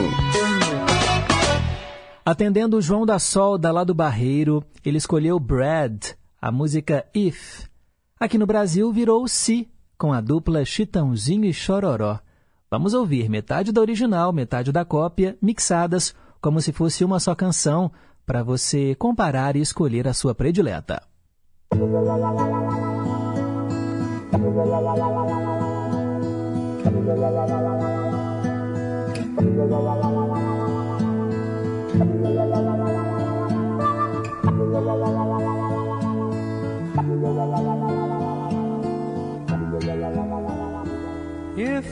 Atendendo 2.25 2.75
o 2.75 2.81
João 2.81 3.05
da 3.05 3.17
Solda 3.17 3.71
lá 3.71 3.85
do 3.85 3.93
Barreiro, 3.93 4.61
ele 4.83 4.97
escolheu 4.97 5.39
Brad, 5.39 6.07
a 6.41 6.51
música 6.51 7.05
If. 7.15 7.67
Aqui 8.19 8.37
no 8.37 8.45
Brasil 8.45 8.91
virou 8.91 9.25
Si, 9.29 9.71
com 9.97 10.11
a 10.11 10.19
dupla 10.19 10.65
Chitãozinho 10.65 11.45
e 11.45 11.53
Chororó. 11.53 12.19
Vamos 12.69 12.93
ouvir 12.93 13.29
metade 13.29 13.71
da 13.71 13.79
original, 13.79 14.33
metade 14.33 14.73
da 14.73 14.83
cópia, 14.83 15.37
mixadas 15.41 16.13
como 16.41 16.59
se 16.59 16.73
fosse 16.73 17.05
uma 17.05 17.17
só 17.17 17.33
canção, 17.33 17.89
para 18.25 18.43
você 18.43 18.93
comparar 18.95 19.55
e 19.55 19.61
escolher 19.61 20.05
a 20.05 20.13
sua 20.13 20.35
predileta. 20.35 21.01
If 24.33 24.39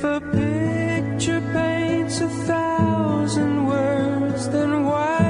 a 0.04 0.22
picture 0.22 1.42
paints 1.54 2.22
a 2.22 2.30
thousand 2.48 3.68
words, 3.68 4.50
then 4.50 4.86
why 4.86 5.29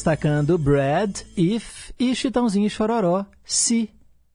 destacando 0.00 0.56
Brad, 0.56 1.20
If 1.36 1.90
e 1.98 2.14
Chitãozinho 2.14 2.66
e 2.66 2.70
Chororó, 2.70 3.26
Si, 3.44 3.90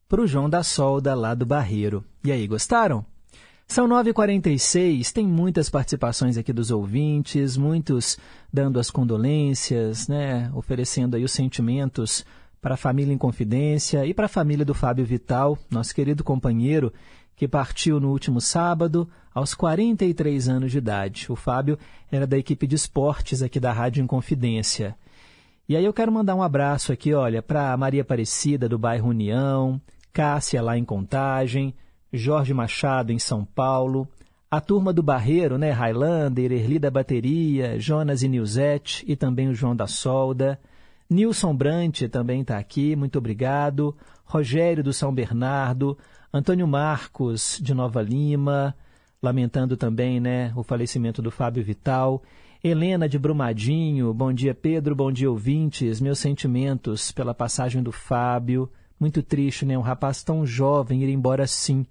pro 0.07 0.27
João 0.27 0.47
da 0.47 0.61
Solda 0.61 1.15
lá 1.15 1.33
do 1.33 1.43
Barreiro. 1.43 2.05
E 2.23 2.31
aí, 2.31 2.45
gostaram? 2.45 3.03
São 3.67 3.89
9h46, 3.89 5.11
tem 5.11 5.25
muitas 5.25 5.67
participações 5.67 6.37
aqui 6.37 6.53
dos 6.53 6.69
ouvintes, 6.69 7.57
muitos 7.57 8.15
dando 8.53 8.79
as 8.79 8.91
condolências, 8.91 10.07
né, 10.07 10.51
oferecendo 10.53 11.15
aí 11.15 11.23
os 11.23 11.31
sentimentos 11.31 12.23
para 12.61 12.75
a 12.75 12.77
família 12.77 13.11
em 13.11 13.17
confidência 13.17 14.05
e 14.05 14.13
para 14.13 14.27
a 14.27 14.29
família 14.29 14.63
do 14.63 14.75
Fábio 14.75 15.03
Vital, 15.03 15.57
nosso 15.71 15.95
querido 15.95 16.23
companheiro, 16.23 16.93
que 17.35 17.47
partiu 17.47 17.99
no 17.99 18.11
último 18.11 18.39
sábado, 18.39 19.09
aos 19.33 19.55
43 19.55 20.47
anos 20.47 20.71
de 20.71 20.77
idade. 20.77 21.25
O 21.27 21.35
Fábio 21.35 21.79
era 22.11 22.27
da 22.27 22.37
equipe 22.37 22.67
de 22.67 22.75
esportes 22.75 23.41
aqui 23.41 23.59
da 23.59 23.73
Rádio 23.73 24.03
Inconfidência. 24.03 24.95
E 25.67 25.75
aí 25.75 25.83
eu 25.83 25.93
quero 25.93 26.11
mandar 26.11 26.35
um 26.35 26.43
abraço 26.43 26.93
aqui, 26.93 27.13
olha, 27.13 27.41
para 27.41 27.75
Maria 27.75 28.03
Aparecida, 28.03 28.69
do 28.69 28.77
bairro 28.77 29.09
União, 29.09 29.81
Cássia, 30.13 30.61
lá 30.61 30.77
em 30.77 30.85
Contagem, 30.85 31.73
Jorge 32.13 32.53
Machado, 32.53 33.11
em 33.11 33.17
São 33.17 33.43
Paulo, 33.43 34.07
a 34.49 34.61
turma 34.61 34.93
do 34.93 35.01
Barreiro, 35.01 35.57
né, 35.57 35.71
Highlander, 35.71 36.51
Erli 36.51 36.77
da 36.77 36.91
Bateria, 36.91 37.79
Jonas 37.79 38.21
e 38.21 38.27
Nilzete 38.27 39.03
e 39.07 39.15
também 39.15 39.49
o 39.49 39.55
João 39.55 39.75
da 39.75 39.87
Solda, 39.87 40.59
Nilson 41.09 41.55
Brant 41.55 42.03
também 42.11 42.41
está 42.41 42.59
aqui, 42.59 42.95
muito 42.95 43.17
obrigado, 43.17 43.95
Rogério 44.23 44.83
do 44.83 44.93
São 44.93 45.13
Bernardo, 45.13 45.97
Antônio 46.31 46.67
Marcos 46.67 47.59
de 47.61 47.73
Nova 47.73 48.03
Lima, 48.03 48.75
lamentando 49.21 49.75
também 49.75 50.19
né, 50.19 50.53
o 50.55 50.63
falecimento 50.63 51.21
do 51.21 51.31
Fábio 51.31 51.63
Vital. 51.63 52.21
Helena 52.63 53.07
de 53.07 53.19
Brumadinho, 53.19 54.13
bom 54.13 54.33
dia 54.33 54.55
Pedro, 54.55 54.95
bom 54.95 55.11
dia 55.11 55.29
ouvintes, 55.29 56.01
meus 56.01 56.19
sentimentos 56.19 57.11
pela 57.11 57.33
passagem 57.33 57.83
do 57.83 57.91
Fábio. 57.91 58.71
Muito 58.99 59.21
triste, 59.21 59.65
né? 59.65 59.77
Um 59.77 59.81
rapaz 59.81 60.23
tão 60.23 60.45
jovem 60.45 61.03
ir 61.03 61.09
embora 61.09 61.43
assim. 61.43 61.85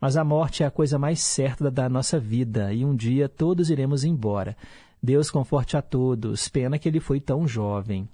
Mas 0.00 0.16
a 0.16 0.22
morte 0.22 0.62
é 0.62 0.66
a 0.66 0.70
coisa 0.70 0.98
mais 0.98 1.20
certa 1.20 1.70
da 1.70 1.88
nossa 1.88 2.20
vida 2.20 2.72
e 2.72 2.84
um 2.84 2.94
dia 2.94 3.28
todos 3.28 3.70
iremos 3.70 4.04
embora. 4.04 4.56
Deus 5.02 5.30
conforte 5.30 5.76
a 5.76 5.82
todos. 5.82 6.48
Pena 6.48 6.78
que 6.78 6.88
ele 6.88 7.00
foi 7.00 7.18
tão 7.18 7.48
jovem. 7.48 8.08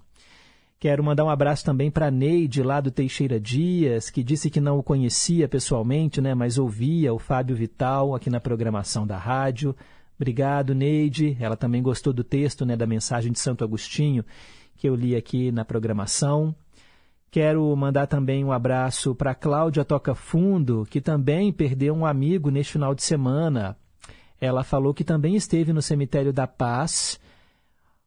Quero 0.81 1.03
mandar 1.03 1.25
um 1.25 1.31
abraço 1.31 1.65
também 1.65 1.91
para 1.91 2.11
Neide, 2.11 2.63
lá 2.63 2.81
do 2.81 2.91
Teixeira 2.91 3.41
Dias, 3.41 4.11
que 4.11 4.23
disse 4.23 4.49
que 4.49 4.61
não 4.61 4.79
o 4.79 4.83
conhecia 4.83 5.49
pessoalmente, 5.49 6.21
né, 6.21 6.35
mas 6.35 6.57
ouvia 6.57 7.13
o 7.13 7.19
Fábio 7.19 7.57
Vital 7.57 8.15
aqui 8.15 8.31
na 8.31 8.39
programação 8.39 9.05
da 9.05 9.19
rádio. 9.19 9.75
Obrigado, 10.19 10.75
Neide. 10.75 11.37
Ela 11.39 11.57
também 11.57 11.81
gostou 11.81 12.13
do 12.13 12.25
texto 12.25 12.67
né, 12.67 12.77
da 12.77 12.87
mensagem 12.87 13.31
de 13.31 13.39
Santo 13.39 13.63
Agostinho, 13.63 14.25
que 14.77 14.89
eu 14.89 14.95
li 14.95 15.15
aqui 15.15 15.53
na 15.53 15.65
programação. 15.65 16.55
Quero 17.31 17.75
mandar 17.77 18.07
também 18.07 18.45
um 18.45 18.51
abraço 18.51 19.15
para 19.15 19.35
Cláudia 19.35 19.85
Toca 19.85 20.15
Fundo, 20.15 20.87
que 20.91 21.01
também 21.01 21.53
perdeu 21.53 21.95
um 21.95 22.07
amigo 22.07 22.51
neste 22.51 22.73
final 22.73 22.95
de 22.95 23.03
semana. 23.03 23.77
Ela 24.41 24.65
falou 24.65 24.95
que 24.95 25.05
também 25.05 25.37
esteve 25.37 25.73
no 25.73 25.83
Cemitério 25.83 26.33
da 26.33 26.47
Paz. 26.47 27.21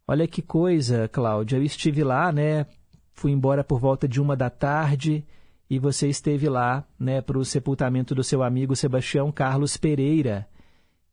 Olha 0.08 0.28
que 0.28 0.42
coisa, 0.42 1.08
Cláudia. 1.08 1.58
Eu 1.58 1.64
estive 1.64 2.04
lá, 2.04 2.32
né? 2.32 2.66
Fui 3.14 3.32
embora 3.32 3.64
por 3.64 3.80
volta 3.80 4.08
de 4.08 4.20
uma 4.20 4.36
da 4.36 4.50
tarde 4.50 5.24
e 5.70 5.78
você 5.78 6.08
esteve 6.08 6.50
lá 6.50 6.84
né, 7.00 7.22
para 7.22 7.38
o 7.38 7.46
sepultamento 7.46 8.16
do 8.16 8.24
seu 8.24 8.44
amigo 8.44 8.76
Sebastião 8.76 9.32
Carlos 9.32 9.78
Pereira, 9.78 10.48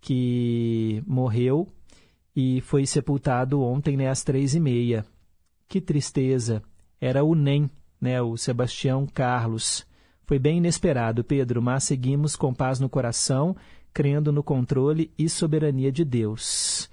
que 0.00 1.02
morreu 1.06 1.68
e 2.34 2.60
foi 2.60 2.86
sepultado 2.86 3.62
ontem 3.62 3.96
né, 3.96 4.08
às 4.08 4.22
três 4.22 4.54
e 4.54 4.60
meia. 4.60 5.04
Que 5.68 5.80
tristeza! 5.80 6.62
Era 7.00 7.22
o 7.24 7.34
NEM, 7.34 7.68
né, 8.00 8.20
o 8.22 8.36
Sebastião 8.36 9.06
Carlos. 9.06 9.86
Foi 10.24 10.38
bem 10.38 10.58
inesperado, 10.58 11.24
Pedro, 11.24 11.62
mas 11.62 11.84
seguimos 11.84 12.36
com 12.36 12.52
paz 12.54 12.78
no 12.78 12.88
coração, 12.88 13.56
crendo 13.92 14.32
no 14.32 14.42
controle 14.42 15.10
e 15.18 15.28
soberania 15.28 15.90
de 15.90 16.04
Deus. 16.04 16.90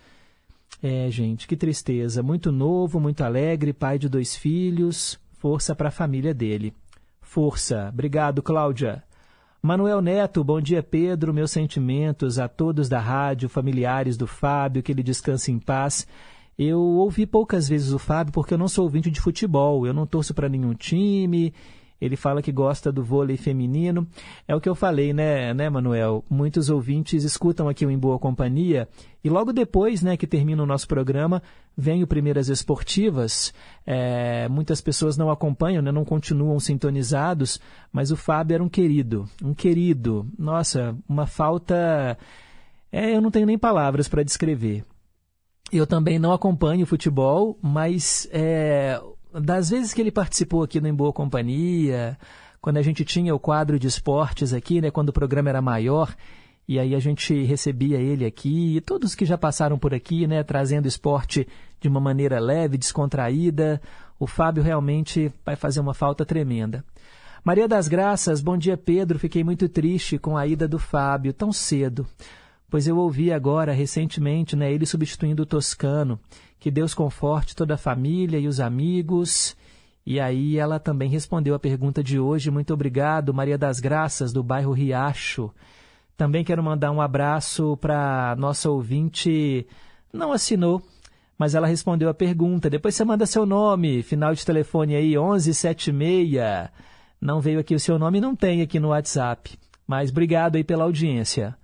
É, 0.82 1.10
gente, 1.10 1.47
que 1.47 1.56
tristeza. 1.56 2.22
Muito 2.22 2.51
novo, 2.51 2.99
muito 2.99 3.22
alegre, 3.22 3.74
pai 3.74 3.97
de 3.97 4.10
dois 4.10 4.36
filhos. 4.36 5.20
Força 5.34 5.76
para 5.76 5.89
a 5.89 5.91
família 5.91 6.34
dele. 6.34 6.74
Força. 7.22 7.89
Obrigado, 7.91 8.41
Cláudia. 8.41 9.03
Manuel 9.66 9.99
Neto, 9.99 10.43
bom 10.43 10.61
dia, 10.61 10.84
Pedro. 10.84 11.34
Meus 11.34 11.49
sentimentos 11.49 12.38
a 12.38 12.47
todos 12.47 12.88
da 12.88 12.99
rádio, 12.99 13.49
familiares 13.49 14.16
do 14.16 14.28
Fábio, 14.28 14.84
que 14.84 14.91
ele 14.91 15.01
descanse 15.01 15.51
em 15.51 15.57
paz. 15.57 16.05
Eu 16.55 16.80
ouvi 16.80 17.26
poucas 17.26 17.68
vezes 17.68 17.91
o 17.91 17.97
Fábio 17.97 18.32
porque 18.32 18.53
eu 18.53 18.59
não 18.59 18.68
sou 18.68 18.84
ouvinte 18.84 19.09
de 19.09 19.20
futebol, 19.20 19.88
eu 19.88 19.91
não 19.91 20.05
torço 20.05 20.36
para 20.36 20.47
nenhum 20.47 20.76
time 20.76 21.51
ele 22.00 22.16
fala 22.16 22.41
que 22.41 22.52
gosta 22.52 22.91
do 22.91 23.04
vôlei 23.04 23.38
feminino. 23.38 24.08
É 24.48 24.56
o 24.56 24.62
que 24.62 24.70
eu 24.70 24.76
falei, 24.76 25.14
né, 25.14 25.54
né, 25.54 25.70
Manuel? 25.70 26.24
Muitos 26.30 26.70
ouvintes 26.70 27.24
escutam 27.24 27.70
aqui 27.70 27.86
o 27.86 27.91
Em 27.91 27.98
Boa 27.98 28.20
Companhia 28.20 28.88
e 29.24 29.30
logo 29.30 29.52
depois, 29.52 30.02
né, 30.02 30.16
que 30.18 30.28
termina 30.28 30.62
o 30.62 30.66
nosso 30.68 30.88
programa, 30.88 31.41
vem 31.76 32.04
o 32.04 32.08
Primeiras 32.08 32.48
Esportivas. 32.48 33.54
É, 33.86 34.48
muitas 34.50 34.82
pessoas 34.82 35.18
não 35.18 35.30
acompanham, 35.30 35.82
né, 35.82 35.91
não 35.91 36.06
continuam 36.06 36.60
sintonizados, 36.60 37.60
mas 37.91 38.12
o 38.12 38.16
Fábio 38.16 38.56
era 38.56 38.64
um 38.64 38.70
querido, 38.70 39.28
um 39.43 39.54
querido. 39.54 40.28
Nossa, 40.38 40.96
uma 41.08 41.26
falta. 41.26 42.18
É, 42.91 43.16
eu 43.16 43.22
não 43.22 43.32
tenho 43.32 43.48
nem 43.48 43.58
palavras 43.58 44.08
para 44.08 44.24
descrever. 44.24 44.84
Eu 45.72 45.88
também 45.88 46.20
não 46.20 46.32
acompanho 46.32 46.86
futebol, 46.86 47.58
mas 47.62 48.30
é, 48.32 49.02
das 49.41 49.69
vezes 49.69 49.93
que 49.93 50.01
ele 50.01 50.11
participou 50.11 50.63
aqui 50.63 50.79
no 50.79 50.88
Em 50.88 50.93
Boa 50.93 51.11
Companhia, 51.11 52.17
quando 52.61 52.77
a 52.77 52.81
gente 52.81 53.03
tinha 53.03 53.36
o 53.36 53.39
quadro 53.39 53.77
de 53.77 53.88
esportes 53.88 54.53
aqui, 54.53 54.81
né, 54.81 54.89
quando 54.89 55.09
o 55.09 55.13
programa 55.13 55.49
era 55.49 55.61
maior, 55.61 56.15
e 56.67 56.79
aí 56.79 56.95
a 56.95 56.99
gente 56.99 57.43
recebia 57.43 57.97
ele 57.97 58.25
aqui, 58.25 58.77
e 58.77 58.81
todos 58.81 59.13
que 59.13 59.25
já 59.25 59.38
passaram 59.38 59.77
por 59.77 59.93
aqui, 59.93 60.25
né, 60.25 60.41
trazendo 60.43 60.88
esporte 60.88 61.47
de 61.79 61.88
uma 61.88 61.99
maneira 61.99 62.39
leve, 62.39 62.77
descontraída, 62.77 63.81
o 64.19 64.25
Fábio 64.25 64.63
realmente 64.63 65.31
vai 65.45 65.55
fazer 65.55 65.79
uma 65.79 65.93
falta 65.93 66.25
tremenda. 66.25 66.83
Maria 67.43 67.67
das 67.67 67.88
Graças, 67.88 68.41
bom 68.41 68.57
dia 68.57 68.75
Pedro, 68.75 69.19
fiquei 69.19 69.43
muito 69.43 69.69
triste 69.69 70.17
com 70.17 70.36
a 70.36 70.47
ida 70.47 70.67
do 70.67 70.79
Fábio 70.79 71.31
tão 71.31 71.51
cedo, 71.51 72.07
pois 72.69 72.88
eu 72.88 72.97
ouvi 72.97 73.31
agora 73.31 73.73
recentemente, 73.73 74.55
né, 74.55 74.71
ele 74.73 74.86
substituindo 74.86 75.43
o 75.43 75.45
Toscano, 75.45 76.19
que 76.60 76.72
Deus 76.72 76.93
conforte 76.93 77.56
toda 77.56 77.76
a 77.76 77.78
família 77.78 78.39
e 78.39 78.47
os 78.47 78.60
amigos. 78.60 79.56
E 80.06 80.20
aí 80.20 80.58
ela 80.58 80.80
também 80.80 81.10
respondeu 81.10 81.56
a 81.56 81.60
pergunta 81.60 82.03
de 82.03 82.20
hoje. 82.20 82.51
Muito 82.51 82.74
obrigado, 82.74 83.34
Maria 83.34 83.58
das 83.58 83.80
Graças, 83.80 84.32
do 84.32 84.43
bairro 84.43 84.72
Riacho. 84.72 85.51
Também 86.16 86.43
quero 86.43 86.64
mandar 86.64 86.91
um 86.91 87.01
abraço 87.01 87.76
para 87.78 88.36
nossa 88.38 88.70
ouvinte, 88.70 89.68
não 90.14 90.32
assinou, 90.32 90.82
mas 91.38 91.56
ela 91.56 91.68
respondeu 91.68 92.08
a 92.08 92.14
pergunta. 92.14 92.70
Depois 92.70 92.95
você 92.95 93.03
manda 93.03 93.26
seu 93.26 93.45
nome, 93.45 94.01
final 94.01 94.34
de 94.34 94.45
telefone 94.45 94.95
aí 94.95 95.18
1176. 95.18 96.70
Não 97.20 97.41
veio 97.41 97.60
aqui 97.60 97.76
o 97.76 97.80
seu 97.80 97.99
nome, 97.99 98.22
não 98.22 98.36
tem 98.36 98.62
aqui 98.62 98.80
no 98.80 98.89
WhatsApp. 98.89 99.58
Mas 99.86 100.10
obrigado 100.10 100.56
aí 100.56 100.64
pela 100.64 100.86
audiência. 100.86 101.58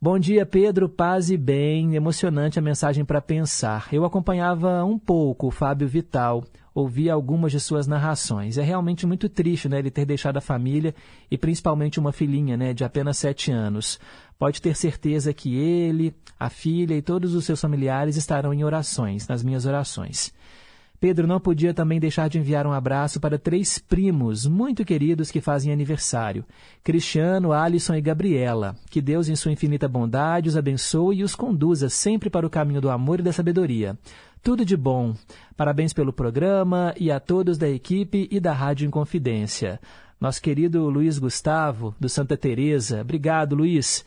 Bom 0.00 0.16
dia, 0.16 0.46
Pedro. 0.46 0.88
Paz 0.88 1.28
e 1.28 1.36
bem. 1.36 1.96
Emocionante 1.96 2.56
a 2.56 2.62
mensagem 2.62 3.04
para 3.04 3.20
pensar. 3.20 3.88
Eu 3.90 4.04
acompanhava 4.04 4.84
um 4.84 4.96
pouco 4.96 5.48
o 5.48 5.50
Fábio 5.50 5.88
Vital, 5.88 6.44
ouvi 6.72 7.10
algumas 7.10 7.50
de 7.50 7.58
suas 7.58 7.88
narrações. 7.88 8.56
É 8.58 8.62
realmente 8.62 9.04
muito 9.04 9.28
triste 9.28 9.68
né, 9.68 9.80
ele 9.80 9.90
ter 9.90 10.04
deixado 10.04 10.36
a 10.36 10.40
família 10.40 10.94
e 11.28 11.36
principalmente 11.36 11.98
uma 11.98 12.12
filhinha 12.12 12.56
né, 12.56 12.72
de 12.72 12.84
apenas 12.84 13.18
sete 13.18 13.50
anos. 13.50 13.98
Pode 14.38 14.62
ter 14.62 14.76
certeza 14.76 15.34
que 15.34 15.56
ele, 15.56 16.14
a 16.38 16.48
filha 16.48 16.94
e 16.94 17.02
todos 17.02 17.34
os 17.34 17.44
seus 17.44 17.60
familiares 17.60 18.16
estarão 18.16 18.54
em 18.54 18.62
orações, 18.62 19.26
nas 19.26 19.42
minhas 19.42 19.66
orações. 19.66 20.32
Pedro 21.00 21.28
não 21.28 21.38
podia 21.38 21.72
também 21.72 22.00
deixar 22.00 22.28
de 22.28 22.38
enviar 22.38 22.66
um 22.66 22.72
abraço 22.72 23.20
para 23.20 23.38
três 23.38 23.78
primos 23.78 24.46
muito 24.46 24.84
queridos 24.84 25.30
que 25.30 25.40
fazem 25.40 25.72
aniversário: 25.72 26.44
Cristiano, 26.82 27.52
Alisson 27.52 27.94
e 27.94 28.00
Gabriela. 28.00 28.74
Que 28.90 29.00
Deus, 29.00 29.28
em 29.28 29.36
sua 29.36 29.52
infinita 29.52 29.86
bondade, 29.86 30.48
os 30.48 30.56
abençoe 30.56 31.18
e 31.18 31.22
os 31.22 31.36
conduza 31.36 31.88
sempre 31.88 32.28
para 32.28 32.46
o 32.46 32.50
caminho 32.50 32.80
do 32.80 32.90
amor 32.90 33.20
e 33.20 33.22
da 33.22 33.32
sabedoria. 33.32 33.96
Tudo 34.42 34.64
de 34.64 34.76
bom. 34.76 35.14
Parabéns 35.56 35.92
pelo 35.92 36.12
programa 36.12 36.94
e 36.98 37.10
a 37.10 37.20
todos 37.20 37.58
da 37.58 37.68
equipe 37.68 38.28
e 38.30 38.40
da 38.40 38.52
Rádio 38.52 38.86
Inconfidência. 38.86 39.80
Nosso 40.20 40.42
querido 40.42 40.90
Luiz 40.90 41.18
Gustavo, 41.18 41.94
do 41.98 42.08
Santa 42.08 42.36
Teresa. 42.36 43.02
Obrigado, 43.02 43.54
Luiz. 43.54 44.04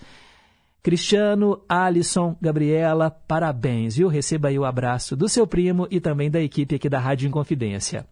Cristiano, 0.84 1.62
Alisson, 1.70 2.36
Gabriela, 2.42 3.12
parabéns, 3.12 3.98
viu? 3.98 4.08
Receba 4.08 4.48
aí 4.48 4.58
o 4.58 4.66
abraço 4.66 5.16
do 5.16 5.30
seu 5.30 5.46
primo 5.46 5.88
e 5.92 6.00
também 6.00 6.32
da 6.32 6.42
equipe 6.42 6.74
aqui 6.74 6.90
da 6.90 6.98
Rádio 6.98 7.28
Inconfidência. 7.28 8.08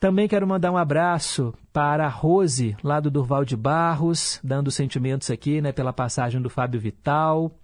Também 0.00 0.26
quero 0.26 0.46
mandar 0.46 0.72
um 0.72 0.76
abraço 0.76 1.54
para 1.72 2.04
a 2.04 2.08
Rose, 2.08 2.76
lá 2.82 2.98
do 2.98 3.12
Durval 3.12 3.44
de 3.44 3.56
Barros, 3.56 4.40
dando 4.42 4.72
sentimentos 4.72 5.30
aqui, 5.30 5.60
né, 5.60 5.70
pela 5.70 5.92
passagem 5.92 6.42
do 6.42 6.50
Fábio 6.50 6.80
Vital. 6.80 7.56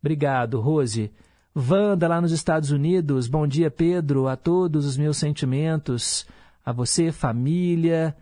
Obrigado, 0.00 0.60
Rose. 0.60 1.12
Wanda, 1.54 2.08
lá 2.08 2.20
nos 2.20 2.32
Estados 2.32 2.72
Unidos. 2.72 3.28
Bom 3.28 3.46
dia, 3.46 3.70
Pedro. 3.70 4.26
A 4.26 4.36
todos 4.36 4.84
os 4.84 4.96
meus 4.96 5.18
sentimentos. 5.18 6.26
A 6.64 6.72
você, 6.72 7.12
família. 7.12 8.16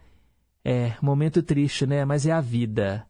É, 0.63 0.93
momento 1.01 1.43
triste, 1.43 1.87
né? 1.87 2.05
Mas 2.05 2.27
é 2.27 2.33
a 2.33 2.41
vida 2.41 3.07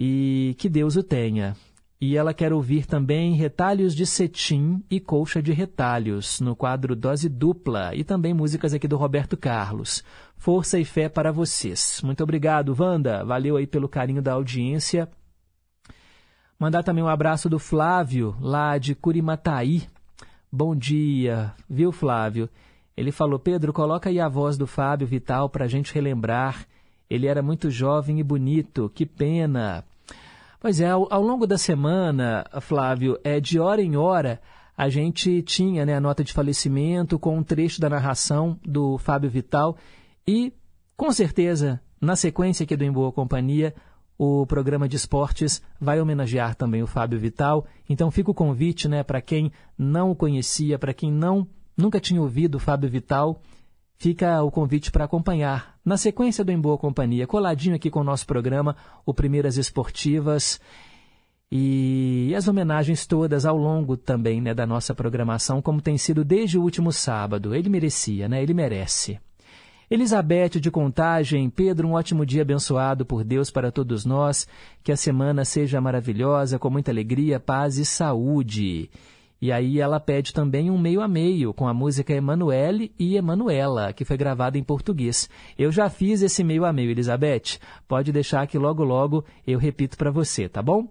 e 0.00 0.54
que 0.56 0.68
Deus 0.68 0.94
o 0.94 1.02
tenha. 1.02 1.56
E 2.00 2.16
ela 2.16 2.32
quer 2.32 2.52
ouvir 2.52 2.86
também 2.86 3.34
retalhos 3.34 3.92
de 3.92 4.06
cetim 4.06 4.80
e 4.88 5.00
colcha 5.00 5.42
de 5.42 5.52
retalhos, 5.52 6.38
no 6.40 6.54
quadro 6.54 6.94
Dose 6.94 7.28
Dupla, 7.28 7.92
e 7.92 8.04
também 8.04 8.32
músicas 8.32 8.72
aqui 8.72 8.86
do 8.86 8.96
Roberto 8.96 9.36
Carlos. 9.36 10.04
Força 10.36 10.78
e 10.78 10.84
fé 10.84 11.08
para 11.08 11.32
vocês. 11.32 12.00
Muito 12.04 12.22
obrigado, 12.22 12.76
Wanda. 12.78 13.24
Valeu 13.24 13.56
aí 13.56 13.66
pelo 13.66 13.88
carinho 13.88 14.22
da 14.22 14.34
audiência. 14.34 15.08
Mandar 16.60 16.84
também 16.84 17.02
um 17.02 17.08
abraço 17.08 17.48
do 17.48 17.58
Flávio, 17.58 18.36
lá 18.40 18.78
de 18.78 18.94
Curimataí. 18.94 19.88
Bom 20.50 20.76
dia, 20.76 21.52
viu, 21.68 21.90
Flávio? 21.90 22.48
Ele 22.96 23.10
falou: 23.10 23.40
Pedro, 23.40 23.72
coloca 23.72 24.08
aí 24.08 24.20
a 24.20 24.28
voz 24.28 24.56
do 24.56 24.68
Fábio 24.68 25.08
Vital 25.08 25.48
para 25.48 25.64
a 25.64 25.68
gente 25.68 25.92
relembrar 25.92 26.64
ele 27.10 27.26
era 27.26 27.42
muito 27.42 27.70
jovem 27.70 28.20
e 28.20 28.22
bonito, 28.22 28.90
que 28.94 29.06
pena. 29.06 29.84
Pois 30.60 30.80
é, 30.80 30.90
ao, 30.90 31.06
ao 31.12 31.22
longo 31.22 31.46
da 31.46 31.56
semana, 31.56 32.44
Flávio, 32.60 33.18
é 33.22 33.38
de 33.38 33.60
hora 33.60 33.80
em 33.80 33.96
hora 33.96 34.40
a 34.76 34.88
gente 34.88 35.42
tinha 35.42 35.84
né, 35.84 35.96
a 35.96 36.00
nota 36.00 36.22
de 36.22 36.32
falecimento 36.32 37.18
com 37.18 37.36
um 37.36 37.42
trecho 37.42 37.80
da 37.80 37.88
narração 37.88 38.58
do 38.64 38.96
Fábio 38.98 39.28
Vital 39.28 39.76
e, 40.26 40.52
com 40.96 41.10
certeza, 41.10 41.80
na 42.00 42.14
sequência 42.14 42.62
aqui 42.62 42.76
do 42.76 42.84
Em 42.84 42.92
Boa 42.92 43.10
Companhia, 43.10 43.74
o 44.16 44.46
programa 44.46 44.88
de 44.88 44.96
esportes 44.96 45.62
vai 45.80 46.00
homenagear 46.00 46.54
também 46.54 46.82
o 46.82 46.86
Fábio 46.86 47.18
Vital. 47.18 47.66
Então 47.88 48.10
fica 48.10 48.30
o 48.30 48.34
convite 48.34 48.88
né, 48.88 49.02
para 49.02 49.20
quem 49.20 49.52
não 49.76 50.10
o 50.10 50.16
conhecia, 50.16 50.78
para 50.78 50.92
quem 50.94 51.10
não 51.10 51.46
nunca 51.76 52.00
tinha 52.00 52.20
ouvido 52.20 52.56
o 52.56 52.60
Fábio 52.60 52.90
Vital, 52.90 53.40
fica 53.96 54.42
o 54.42 54.50
convite 54.50 54.90
para 54.90 55.04
acompanhar, 55.04 55.77
na 55.88 55.96
sequência 55.96 56.44
do 56.44 56.52
Em 56.52 56.60
Boa 56.60 56.76
Companhia, 56.76 57.26
coladinho 57.26 57.74
aqui 57.74 57.90
com 57.90 58.00
o 58.00 58.04
nosso 58.04 58.26
programa, 58.26 58.76
o 59.06 59.14
Primeiras 59.14 59.56
Esportivas, 59.56 60.60
e 61.50 62.34
as 62.36 62.46
homenagens 62.46 63.06
todas 63.06 63.46
ao 63.46 63.56
longo 63.56 63.96
também 63.96 64.40
né, 64.40 64.52
da 64.52 64.66
nossa 64.66 64.94
programação, 64.94 65.62
como 65.62 65.80
tem 65.80 65.96
sido 65.96 66.22
desde 66.22 66.58
o 66.58 66.62
último 66.62 66.92
sábado. 66.92 67.54
Ele 67.54 67.70
merecia, 67.70 68.28
né? 68.28 68.42
Ele 68.42 68.52
merece. 68.52 69.18
Elizabeth 69.90 70.60
de 70.60 70.70
Contagem, 70.70 71.48
Pedro, 71.48 71.88
um 71.88 71.94
ótimo 71.94 72.26
dia 72.26 72.42
abençoado 72.42 73.06
por 73.06 73.24
Deus 73.24 73.50
para 73.50 73.72
todos 73.72 74.04
nós. 74.04 74.46
Que 74.84 74.92
a 74.92 74.96
semana 74.96 75.42
seja 75.46 75.80
maravilhosa, 75.80 76.58
com 76.58 76.68
muita 76.68 76.90
alegria, 76.90 77.40
paz 77.40 77.78
e 77.78 77.86
saúde. 77.86 78.90
E 79.40 79.52
aí 79.52 79.80
ela 79.80 80.00
pede 80.00 80.32
também 80.32 80.68
um 80.70 80.76
meio 80.76 81.00
a 81.00 81.06
meio 81.06 81.54
com 81.54 81.68
a 81.68 81.74
música 81.74 82.12
Emanuele 82.12 82.92
e 82.98 83.16
Emanuela, 83.16 83.92
que 83.92 84.04
foi 84.04 84.16
gravada 84.16 84.58
em 84.58 84.64
português. 84.64 85.30
Eu 85.56 85.70
já 85.70 85.88
fiz 85.88 86.22
esse 86.22 86.42
meio 86.42 86.64
a 86.64 86.72
meio, 86.72 86.90
Elizabeth. 86.90 87.58
Pode 87.86 88.10
deixar 88.10 88.46
que 88.48 88.58
logo 88.58 88.82
logo 88.82 89.24
eu 89.46 89.58
repito 89.58 89.96
para 89.96 90.10
você, 90.10 90.48
tá 90.48 90.60
bom? 90.60 90.88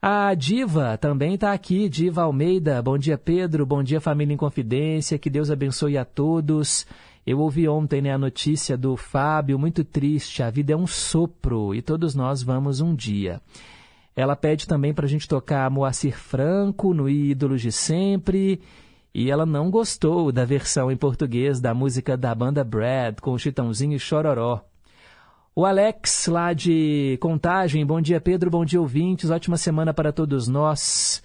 A 0.00 0.32
Diva 0.32 0.96
também 0.96 1.34
está 1.34 1.52
aqui, 1.52 1.88
Diva 1.88 2.22
Almeida. 2.22 2.80
Bom 2.80 2.96
dia, 2.96 3.18
Pedro. 3.18 3.66
Bom 3.66 3.82
dia, 3.82 4.00
família 4.00 4.32
em 4.32 4.36
confidência. 4.36 5.18
Que 5.18 5.28
Deus 5.28 5.50
abençoe 5.50 5.98
a 5.98 6.04
todos. 6.04 6.86
Eu 7.26 7.40
ouvi 7.40 7.68
ontem 7.68 8.00
né, 8.00 8.12
a 8.12 8.16
notícia 8.16 8.78
do 8.78 8.96
Fábio, 8.96 9.58
muito 9.58 9.84
triste. 9.84 10.42
A 10.42 10.48
vida 10.48 10.72
é 10.72 10.76
um 10.76 10.86
sopro 10.86 11.74
e 11.74 11.82
todos 11.82 12.14
nós 12.14 12.42
vamos 12.42 12.80
um 12.80 12.94
dia. 12.94 13.42
Ela 14.18 14.34
pede 14.34 14.66
também 14.66 14.92
para 14.92 15.06
a 15.06 15.08
gente 15.08 15.28
tocar 15.28 15.70
Moacir 15.70 16.18
Franco 16.18 16.92
no 16.92 17.08
Ídolos 17.08 17.62
de 17.62 17.70
Sempre. 17.70 18.60
E 19.14 19.30
ela 19.30 19.46
não 19.46 19.70
gostou 19.70 20.32
da 20.32 20.44
versão 20.44 20.90
em 20.90 20.96
português 20.96 21.60
da 21.60 21.72
música 21.72 22.16
da 22.16 22.34
banda 22.34 22.64
Brad, 22.64 23.20
com 23.20 23.30
o 23.30 23.38
Chitãozinho 23.38 23.94
e 23.94 23.98
Chororó. 24.00 24.60
O 25.54 25.64
Alex, 25.64 26.26
lá 26.26 26.52
de 26.52 27.16
Contagem, 27.20 27.86
bom 27.86 28.00
dia 28.00 28.20
Pedro, 28.20 28.50
bom 28.50 28.64
dia 28.64 28.80
ouvintes, 28.80 29.30
ótima 29.30 29.56
semana 29.56 29.94
para 29.94 30.12
todos 30.12 30.48
nós. 30.48 31.22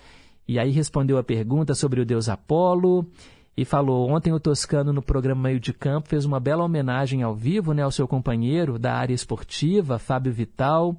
E 0.47 0.59
aí 0.59 0.69
respondeu 0.69 1.17
a 1.17 1.23
pergunta 1.23 1.73
sobre 1.73 1.99
o 1.99 2.05
deus 2.05 2.29
Apolo 2.29 3.07
e 3.57 3.65
falou: 3.65 4.07
ontem 4.07 4.31
o 4.31 4.39
Toscano, 4.39 4.93
no 4.93 5.01
programa 5.01 5.41
Meio 5.49 5.59
de 5.59 5.73
Campo, 5.73 6.09
fez 6.09 6.25
uma 6.25 6.39
bela 6.39 6.63
homenagem 6.63 7.23
ao 7.23 7.33
vivo 7.33 7.73
né, 7.73 7.81
ao 7.81 7.91
seu 7.91 8.07
companheiro 8.07 8.77
da 8.77 8.93
área 8.93 9.15
esportiva, 9.15 9.97
Fábio 9.97 10.31
Vital, 10.31 10.95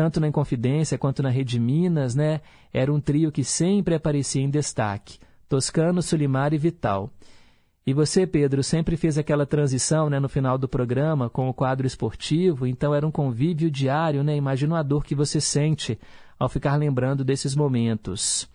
tanto 0.00 0.18
na 0.18 0.28
Inconfidência 0.28 0.96
quanto 0.96 1.22
na 1.22 1.28
Rede 1.28 1.60
Minas, 1.60 2.14
né? 2.14 2.40
Era 2.72 2.90
um 2.90 2.98
trio 2.98 3.30
que 3.30 3.44
sempre 3.44 3.94
aparecia 3.94 4.40
em 4.40 4.48
destaque: 4.48 5.18
Toscano, 5.46 6.00
Sulimar 6.00 6.54
e 6.54 6.56
Vital. 6.56 7.10
E 7.86 7.92
você, 7.92 8.26
Pedro, 8.26 8.62
sempre 8.62 8.96
fez 8.96 9.18
aquela 9.18 9.44
transição 9.44 10.08
né, 10.08 10.18
no 10.18 10.26
final 10.26 10.56
do 10.56 10.66
programa 10.66 11.28
com 11.28 11.50
o 11.50 11.52
quadro 11.52 11.86
esportivo, 11.86 12.66
então 12.66 12.94
era 12.94 13.06
um 13.06 13.10
convívio 13.10 13.70
diário, 13.70 14.24
né? 14.24 14.34
Imagina 14.34 14.78
a 14.78 14.82
dor 14.82 15.04
que 15.04 15.14
você 15.14 15.38
sente 15.38 15.98
ao 16.38 16.48
ficar 16.48 16.76
lembrando 16.76 17.22
desses 17.22 17.54
momentos. 17.54 18.48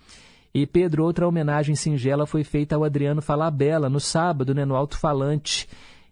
E 0.52 0.66
Pedro, 0.66 1.04
outra 1.04 1.28
homenagem 1.28 1.76
singela 1.76 2.26
foi 2.26 2.44
feita 2.44 2.76
ao 2.76 2.84
Adriano 2.84 3.22
Falabella 3.22 3.88
no 3.88 4.00
sábado, 4.00 4.56
né, 4.56 4.66
no 4.66 4.76
alto-falante. 4.76 5.70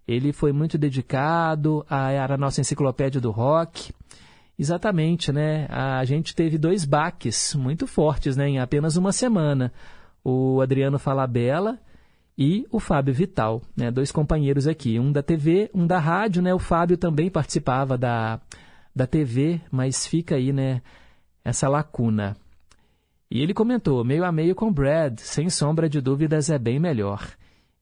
Ele 0.08 0.32
foi 0.32 0.52
muito 0.52 0.78
dedicado 0.78 1.84
à, 1.90 2.24
à 2.24 2.38
nossa 2.38 2.62
enciclopédia 2.62 3.20
do 3.20 3.32
rock. 3.32 3.92
Exatamente, 4.58 5.32
né? 5.32 5.68
A 5.70 6.04
gente 6.06 6.36
teve 6.36 6.58
dois 6.58 6.86
baques 6.86 7.56
muito 7.56 7.88
fortes, 7.88 8.38
né, 8.38 8.48
em 8.48 8.60
apenas 8.60 8.96
uma 8.96 9.12
semana. 9.12 9.74
O 10.24 10.62
Adriano 10.62 11.00
Falabella 11.00 11.80
e 12.38 12.66
o 12.72 12.80
Fábio 12.80 13.14
Vital, 13.14 13.62
né, 13.76 13.92
dois 13.92 14.12
companheiros 14.12 14.68
aqui, 14.68 15.00
um 15.00 15.12
da 15.12 15.22
TV, 15.22 15.70
um 15.74 15.86
da 15.86 16.00
rádio, 16.00 16.42
né? 16.42 16.54
O 16.54 16.60
Fábio 16.60 16.98
também 16.98 17.30
participava 17.30 17.98
da, 17.98 18.40
da 18.96 19.08
TV, 19.08 19.60
mas 19.72 20.06
fica 20.06 20.36
aí, 20.36 20.54
né, 20.54 20.82
essa 21.44 21.68
lacuna. 21.68 22.38
E 23.30 23.42
ele 23.42 23.54
comentou, 23.54 24.04
meio 24.04 24.24
a 24.24 24.32
meio 24.32 24.54
com 24.54 24.72
Brad, 24.72 25.18
sem 25.20 25.50
sombra 25.50 25.90
de 25.90 26.00
dúvidas 26.00 26.52
é 26.52 26.60
bem 26.60 26.80
melhor. 26.80 27.28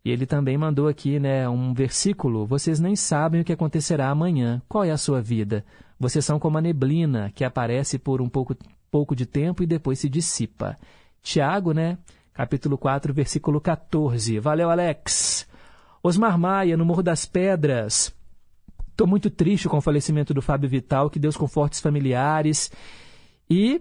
E 0.03 0.09
ele 0.09 0.25
também 0.25 0.57
mandou 0.57 0.87
aqui, 0.87 1.19
né, 1.19 1.47
um 1.47 1.73
versículo: 1.73 2.45
Vocês 2.45 2.79
nem 2.79 2.95
sabem 2.95 3.41
o 3.41 3.43
que 3.43 3.53
acontecerá 3.53 4.09
amanhã. 4.09 4.61
Qual 4.67 4.83
é 4.83 4.91
a 4.91 4.97
sua 4.97 5.21
vida? 5.21 5.63
Vocês 6.01 6.25
são 6.25 6.39
como 6.39 6.57
a 6.57 6.61
neblina 6.61 7.31
que 7.35 7.43
aparece 7.43 7.99
por 7.99 8.23
um 8.23 8.27
pouco, 8.27 8.57
pouco 8.89 9.15
de 9.15 9.27
tempo 9.27 9.61
e 9.61 9.67
depois 9.67 9.99
se 9.99 10.09
dissipa. 10.09 10.75
Tiago, 11.21 11.73
né? 11.73 11.99
Capítulo 12.33 12.75
4, 12.75 13.13
versículo 13.13 13.61
14. 13.61 14.39
Valeu, 14.39 14.71
Alex. 14.71 15.47
Osmar 16.01 16.39
Maia, 16.39 16.75
no 16.75 16.83
Morro 16.83 17.03
das 17.03 17.27
Pedras. 17.27 18.11
Estou 18.89 19.05
muito 19.05 19.29
triste 19.29 19.69
com 19.69 19.77
o 19.77 19.81
falecimento 19.81 20.33
do 20.33 20.41
Fábio 20.41 20.67
Vital, 20.67 21.07
que 21.07 21.19
Deus 21.19 21.37
conforte 21.37 21.73
os 21.73 21.79
familiares. 21.79 22.71
E 23.47 23.79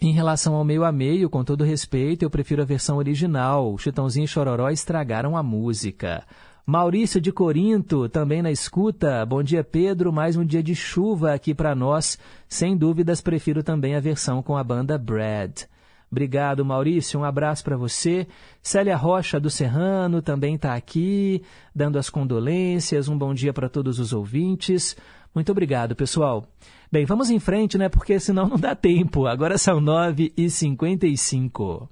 em 0.00 0.12
relação 0.12 0.54
ao 0.54 0.64
meio 0.64 0.84
a 0.84 0.92
meio, 0.92 1.28
com 1.28 1.42
todo 1.42 1.64
respeito, 1.64 2.22
eu 2.22 2.30
prefiro 2.30 2.62
a 2.62 2.64
versão 2.64 2.96
original. 2.96 3.76
Chitãozinho 3.76 4.24
e 4.24 4.28
Chororó 4.28 4.70
estragaram 4.70 5.36
a 5.36 5.42
música. 5.42 6.24
Maurício 6.66 7.20
de 7.20 7.30
Corinto, 7.30 8.08
também 8.08 8.40
na 8.40 8.50
escuta. 8.50 9.26
Bom 9.26 9.42
dia, 9.42 9.62
Pedro. 9.62 10.10
Mais 10.10 10.34
um 10.34 10.44
dia 10.44 10.62
de 10.62 10.74
chuva 10.74 11.34
aqui 11.34 11.54
para 11.54 11.74
nós. 11.74 12.18
Sem 12.48 12.74
dúvidas, 12.74 13.20
prefiro 13.20 13.62
também 13.62 13.94
a 13.94 14.00
versão 14.00 14.42
com 14.42 14.56
a 14.56 14.64
banda 14.64 14.96
Brad. 14.96 15.64
Obrigado, 16.10 16.64
Maurício. 16.64 17.20
Um 17.20 17.24
abraço 17.24 17.62
para 17.62 17.76
você. 17.76 18.26
Célia 18.62 18.96
Rocha 18.96 19.38
do 19.38 19.50
Serrano 19.50 20.22
também 20.22 20.54
está 20.54 20.74
aqui, 20.74 21.42
dando 21.74 21.98
as 21.98 22.08
condolências. 22.08 23.08
Um 23.08 23.18
bom 23.18 23.34
dia 23.34 23.52
para 23.52 23.68
todos 23.68 23.98
os 23.98 24.14
ouvintes. 24.14 24.96
Muito 25.34 25.52
obrigado, 25.52 25.94
pessoal. 25.94 26.46
Bem, 26.90 27.04
vamos 27.04 27.28
em 27.28 27.38
frente, 27.38 27.76
né? 27.76 27.90
Porque 27.90 28.18
senão 28.18 28.48
não 28.48 28.56
dá 28.56 28.74
tempo. 28.74 29.26
Agora 29.26 29.58
são 29.58 29.82
9h55. 29.82 31.88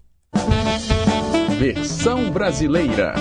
Versão 1.58 2.30
brasileira. 2.30 3.12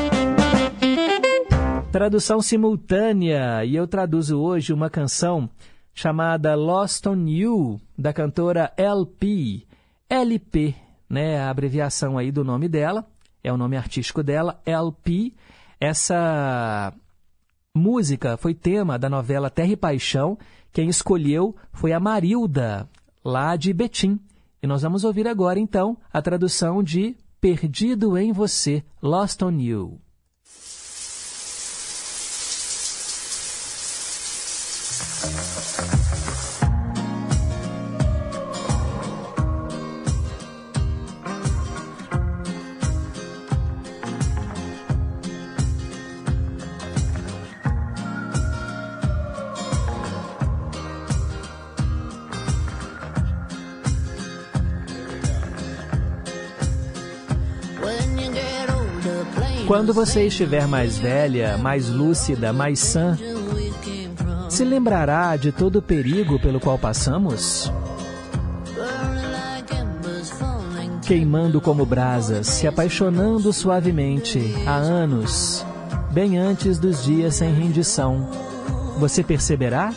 Tradução 1.91 2.41
simultânea. 2.41 3.65
E 3.65 3.75
eu 3.75 3.85
traduzo 3.85 4.39
hoje 4.39 4.71
uma 4.71 4.89
canção 4.89 5.49
chamada 5.93 6.55
Lost 6.55 7.05
on 7.05 7.27
You, 7.27 7.81
da 7.97 8.13
cantora 8.13 8.71
LP. 8.77 9.67
LP, 10.09 10.73
né? 11.09 11.41
A 11.41 11.49
abreviação 11.49 12.17
aí 12.17 12.31
do 12.31 12.45
nome 12.45 12.69
dela. 12.69 13.05
É 13.43 13.51
o 13.51 13.57
nome 13.57 13.75
artístico 13.75 14.23
dela, 14.23 14.61
LP. 14.65 15.33
Essa 15.81 16.93
música 17.75 18.37
foi 18.37 18.53
tema 18.53 18.97
da 18.97 19.09
novela 19.09 19.49
Terra 19.49 19.71
e 19.71 19.77
Paixão, 19.77 20.37
quem 20.71 20.87
escolheu 20.87 21.55
foi 21.73 21.91
a 21.91 21.99
Marilda, 21.99 22.87
lá 23.23 23.55
de 23.55 23.73
Betim. 23.73 24.17
E 24.63 24.67
nós 24.67 24.81
vamos 24.81 25.03
ouvir 25.03 25.27
agora, 25.27 25.59
então, 25.59 25.97
a 26.13 26.21
tradução 26.21 26.81
de 26.81 27.17
Perdido 27.41 28.17
em 28.17 28.31
Você, 28.31 28.83
Lost 29.01 29.41
on 29.41 29.59
You. 29.59 29.99
Quando 59.91 60.05
você 60.05 60.27
estiver 60.27 60.65
mais 60.69 60.97
velha, 60.97 61.57
mais 61.57 61.89
lúcida, 61.89 62.53
mais 62.53 62.79
sã, 62.79 63.17
se 64.47 64.63
lembrará 64.63 65.35
de 65.35 65.51
todo 65.51 65.79
o 65.79 65.81
perigo 65.81 66.39
pelo 66.39 66.61
qual 66.61 66.77
passamos? 66.77 67.69
Queimando 71.05 71.59
como 71.59 71.85
brasas, 71.85 72.47
se 72.47 72.65
apaixonando 72.65 73.51
suavemente 73.51 74.55
há 74.65 74.75
anos, 74.75 75.65
bem 76.13 76.37
antes 76.37 76.79
dos 76.79 77.03
dias 77.03 77.35
sem 77.35 77.53
rendição. 77.53 78.29
Você 78.97 79.21
perceberá? 79.21 79.93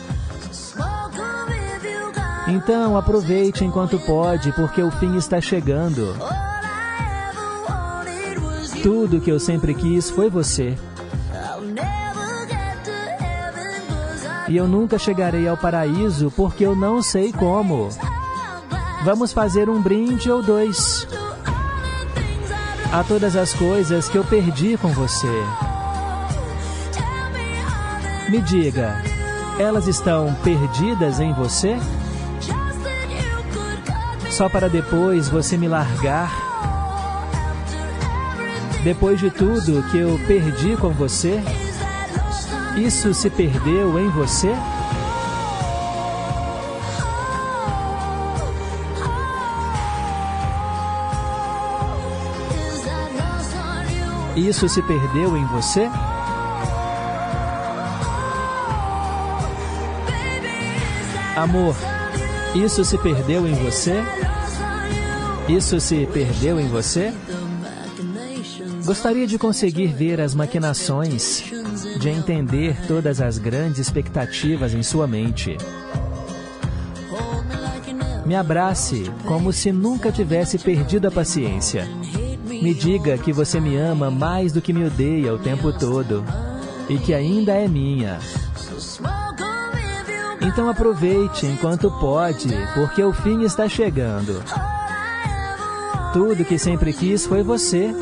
Então 2.49 2.97
aproveite 2.97 3.63
enquanto 3.63 3.97
pode, 3.99 4.51
porque 4.51 4.81
o 4.81 4.91
fim 4.91 5.15
está 5.15 5.39
chegando. 5.39 6.13
Tudo 8.85 9.19
que 9.19 9.31
eu 9.31 9.39
sempre 9.39 9.73
quis 9.73 10.11
foi 10.11 10.29
você. 10.29 10.77
E 14.47 14.55
eu 14.55 14.67
nunca 14.67 14.99
chegarei 14.99 15.47
ao 15.47 15.57
paraíso 15.57 16.31
porque 16.35 16.63
eu 16.63 16.75
não 16.75 17.01
sei 17.01 17.33
como. 17.33 17.89
Vamos 19.03 19.33
fazer 19.33 19.71
um 19.71 19.81
brinde 19.81 20.29
ou 20.29 20.43
dois 20.43 21.07
a 22.93 23.03
todas 23.03 23.35
as 23.35 23.55
coisas 23.55 24.07
que 24.07 24.19
eu 24.19 24.23
perdi 24.23 24.77
com 24.77 24.89
você. 24.89 25.43
Me 28.29 28.39
diga, 28.39 29.01
elas 29.57 29.87
estão 29.87 30.31
perdidas 30.43 31.19
em 31.19 31.33
você? 31.33 31.75
Só 34.29 34.47
para 34.47 34.69
depois 34.69 35.27
você 35.27 35.57
me 35.57 35.67
largar 35.67 36.44
depois 38.85 39.19
de 39.19 39.31
tudo 39.31 39.81
que 39.89 39.97
eu 39.97 40.21
perdi 40.27 40.77
com 40.77 40.91
você, 40.91 41.41
isso 42.77 43.15
se 43.15 43.31
perdeu 43.31 43.99
em 43.99 44.07
você? 44.11 44.53
Isso 54.35 54.69
se 54.69 54.83
perdeu 54.83 55.35
em 55.35 55.45
você? 55.47 55.89
Amor, 61.35 61.75
isso 62.53 62.85
se 62.85 62.99
perdeu 62.99 63.47
em 63.47 63.55
você? 63.55 64.03
Isso 65.49 65.79
se 65.79 66.05
perdeu 66.13 66.59
em 66.59 66.67
você? 66.67 67.11
Gostaria 68.85 69.25
de 69.25 69.39
conseguir 69.39 69.87
ver 69.87 70.21
as 70.21 70.35
maquinações, 70.35 71.43
de 71.99 72.07
entender 72.07 72.77
todas 72.87 73.19
as 73.19 73.39
grandes 73.39 73.79
expectativas 73.79 74.75
em 74.75 74.83
sua 74.83 75.07
mente. 75.07 75.57
Me 78.25 78.35
abrace 78.35 79.11
como 79.25 79.51
se 79.51 79.71
nunca 79.71 80.11
tivesse 80.11 80.59
perdido 80.59 81.07
a 81.07 81.11
paciência. 81.11 81.87
Me 82.45 82.75
diga 82.75 83.17
que 83.17 83.33
você 83.33 83.59
me 83.59 83.75
ama 83.75 84.11
mais 84.11 84.51
do 84.51 84.61
que 84.61 84.71
me 84.71 84.85
odeia 84.85 85.33
o 85.33 85.39
tempo 85.39 85.73
todo 85.73 86.23
e 86.87 86.99
que 86.99 87.13
ainda 87.13 87.53
é 87.53 87.67
minha. 87.67 88.19
Então 90.41 90.69
aproveite 90.69 91.47
enquanto 91.47 91.89
pode, 91.99 92.49
porque 92.75 93.03
o 93.03 93.11
fim 93.11 93.41
está 93.41 93.67
chegando. 93.67 94.43
Tudo 96.13 96.45
que 96.45 96.59
sempre 96.59 96.93
quis 96.93 97.25
foi 97.25 97.41
você. 97.41 97.93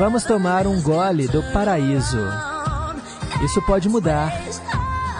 Vamos 0.00 0.24
tomar 0.24 0.66
um 0.66 0.80
gole 0.80 1.28
do 1.28 1.42
paraíso. 1.52 2.16
Isso 3.44 3.60
pode 3.60 3.86
mudar. 3.86 4.32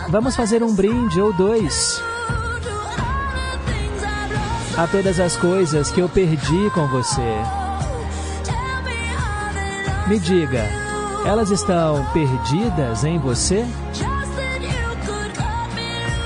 Vamos 0.08 0.34
fazer 0.34 0.62
um 0.62 0.74
brinde 0.74 1.20
ou 1.20 1.34
dois. 1.34 2.02
A 4.78 4.86
todas 4.86 5.20
as 5.20 5.36
coisas 5.36 5.90
que 5.90 6.00
eu 6.00 6.08
perdi 6.08 6.70
com 6.70 6.86
você. 6.86 7.42
Me 10.06 10.18
diga, 10.18 10.64
elas 11.26 11.50
estão 11.50 12.02
perdidas 12.14 13.04
em 13.04 13.18
você? 13.18 13.66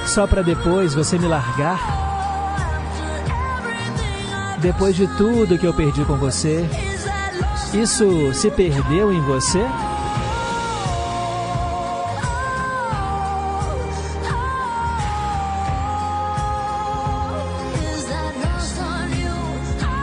Só 0.06 0.28
para 0.28 0.42
depois 0.42 0.94
você 0.94 1.18
me 1.18 1.26
largar? 1.26 1.80
Depois 4.60 4.94
de 4.94 5.08
tudo 5.16 5.58
que 5.58 5.66
eu 5.66 5.74
perdi 5.74 6.04
com 6.04 6.16
você, 6.16 6.64
isso 7.74 8.32
se 8.32 8.50
perdeu 8.50 9.12
em 9.12 9.20
você? 9.20 9.66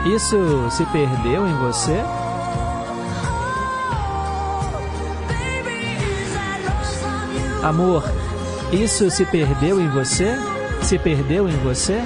Isso 0.05 0.69
se 0.71 0.85
perdeu 0.87 1.47
em 1.47 1.53
você? 1.55 2.03
Amor, 7.63 8.03
isso 8.71 9.09
se 9.09 9.25
perdeu 9.25 9.79
em 9.79 9.87
você? 9.89 10.35
Se 10.81 10.97
perdeu 10.97 11.47
em 11.47 11.55
você? 11.57 12.01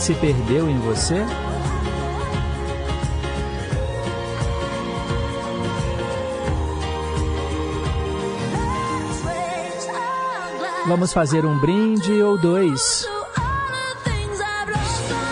Se 0.00 0.14
perdeu 0.14 0.68
em 0.68 0.78
você? 0.78 1.22
Vamos 10.86 11.12
fazer 11.12 11.44
um 11.44 11.58
brinde 11.58 12.22
ou 12.22 12.38
dois 12.38 13.06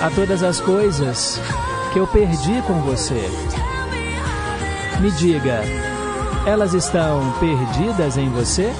a 0.02 0.10
todas 0.14 0.42
as 0.42 0.60
coisas 0.60 1.40
que 1.94 1.98
eu 1.98 2.06
perdi 2.06 2.60
com 2.66 2.82
você. 2.82 3.26
Me 5.00 5.10
diga, 5.12 5.62
elas 6.46 6.74
estão 6.74 7.32
perdidas 7.40 8.18
em 8.18 8.28
você? 8.28 8.70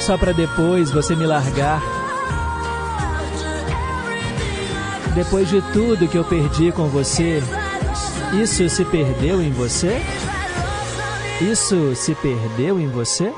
Só 0.00 0.16
para 0.16 0.32
depois 0.32 0.90
você 0.90 1.14
me 1.14 1.26
largar? 1.26 1.95
Depois 5.16 5.48
de 5.48 5.62
tudo 5.72 6.06
que 6.06 6.18
eu 6.18 6.24
perdi 6.24 6.70
com 6.70 6.88
você, 6.88 7.42
isso 8.38 8.68
se 8.68 8.84
perdeu 8.84 9.40
em 9.40 9.50
você? 9.50 9.98
Isso 11.40 11.96
se 11.96 12.14
perdeu 12.16 12.78
em 12.78 12.86
você? 12.86 13.32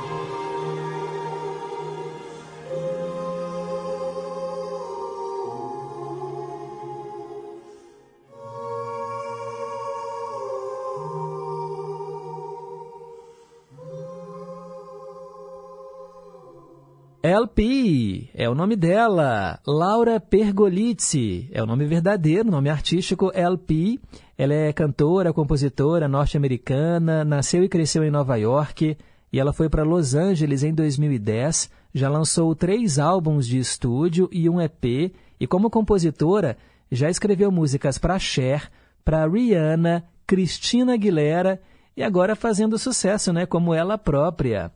LP 17.29 18.31
é 18.35 18.49
o 18.49 18.55
nome 18.55 18.75
dela. 18.75 19.61
Laura 19.67 20.19
Pergolizzi 20.19 21.49
é 21.53 21.63
o 21.63 21.67
nome 21.67 21.85
verdadeiro, 21.85 22.51
nome 22.51 22.71
artístico 22.71 23.31
LP. 23.35 24.01
Ela 24.37 24.55
é 24.55 24.73
cantora, 24.73 25.33
compositora 25.33 26.09
norte-americana, 26.09 27.25
nasceu 27.25 27.63
e 27.63 27.69
cresceu 27.69 28.03
em 28.03 28.11
Nova 28.11 28.37
York 28.37 28.97
e 29.31 29.39
ela 29.39 29.53
foi 29.53 29.69
para 29.69 29.85
Los 29.85 30.15
Angeles 30.15 30.63
em 30.63 30.73
2010. 30.73 31.71
Já 31.93 32.09
lançou 32.09 32.55
três 32.55 32.99
álbuns 32.99 33.47
de 33.47 33.59
estúdio 33.59 34.29
e 34.33 34.49
um 34.49 34.61
EP 34.61 35.13
e 35.39 35.47
como 35.47 35.69
compositora 35.69 36.57
já 36.91 37.11
escreveu 37.11 37.53
músicas 37.53 37.99
para 37.99 38.19
Cher, 38.19 38.71
para 39.05 39.27
Rihanna, 39.27 40.05
Christina 40.27 40.95
Aguilera 40.95 41.61
e 41.95 42.03
agora 42.03 42.35
fazendo 42.35 42.79
sucesso, 42.79 43.33
né, 43.33 43.45
como 43.45 43.75
ela 43.75 43.99
própria. 43.99 44.73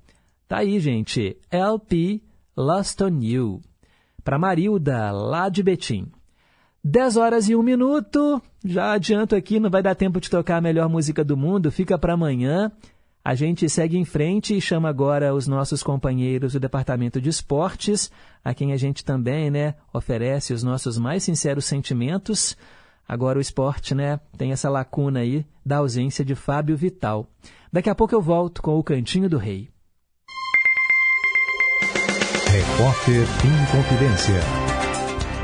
Tá 0.47 0.59
aí, 0.59 0.79
gente. 0.79 1.37
LP 1.51 2.21
Lost 2.57 3.01
on 3.01 3.21
You. 3.23 3.63
Para 4.23 4.39
Marilda, 4.39 5.11
lá 5.11 5.49
de 5.49 5.63
Betim. 5.63 6.13
10 6.85 7.17
horas 7.17 7.49
e 7.49 7.57
1 7.57 7.63
minuto. 7.63 8.43
Já 8.63 8.93
adianto 8.93 9.35
aqui, 9.35 9.59
não 9.59 9.71
vai 9.71 9.83
dar 9.83 9.95
tempo 9.95 10.21
de 10.21 10.29
tocar 10.29 10.59
a 10.59 10.61
melhor 10.61 10.89
música 10.89 11.25
do 11.25 11.37
mundo, 11.37 11.73
fica 11.73 11.97
para 11.97 12.13
amanhã. 12.13 12.71
A 13.25 13.35
gente 13.35 13.69
segue 13.71 13.97
em 13.97 14.05
frente 14.05 14.55
e 14.55 14.61
chama 14.61 14.89
agora 14.89 15.35
os 15.35 15.47
nossos 15.47 15.83
companheiros 15.83 16.53
do 16.53 16.61
Departamento 16.61 17.21
de 17.21 17.31
Esportes, 17.31 18.11
a 18.45 18.53
quem 18.53 18.73
a 18.73 18.77
gente 18.77 19.03
também 19.03 19.51
né, 19.51 19.75
oferece 19.93 20.53
os 20.53 20.63
nossos 20.63 20.99
mais 20.99 21.23
sinceros 21.23 21.65
sentimentos. 21.65 22.55
Agora 23.09 23.39
o 23.39 23.43
esporte 23.43 23.95
né, 23.95 24.21
tem 24.37 24.53
essa 24.53 24.69
lacuna 24.69 25.21
aí 25.21 25.47
da 25.65 25.79
ausência 25.79 26.23
de 26.23 26.35
Fábio 26.35 26.77
Vital. 26.77 27.27
Daqui 27.73 27.89
a 27.89 27.95
pouco 27.95 28.15
eu 28.15 28.21
volto 28.21 28.61
com 28.61 28.79
o 28.79 28.85
Cantinho 28.85 29.31
do 29.31 29.39
Rei. 29.39 29.72
Repórter 32.53 33.27
Inconfidência. 33.47 34.39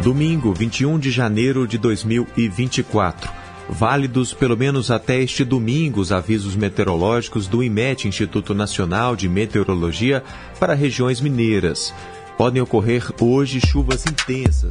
Domingo, 0.02 0.52
21 0.52 0.98
de 0.98 1.10
janeiro 1.10 1.66
de 1.66 1.78
2024. 1.78 3.30
Válidos 3.66 4.34
pelo 4.34 4.58
menos 4.58 4.90
até 4.90 5.18
este 5.18 5.42
domingo 5.42 6.02
os 6.02 6.12
avisos 6.12 6.54
meteorológicos 6.54 7.48
do 7.48 7.62
IMET, 7.62 8.06
Instituto 8.06 8.54
Nacional 8.54 9.16
de 9.16 9.26
Meteorologia, 9.26 10.22
para 10.60 10.74
regiões 10.74 11.18
mineiras. 11.18 11.94
Podem 12.36 12.60
ocorrer 12.60 13.02
hoje 13.18 13.58
chuvas 13.58 14.04
intensas. 14.04 14.70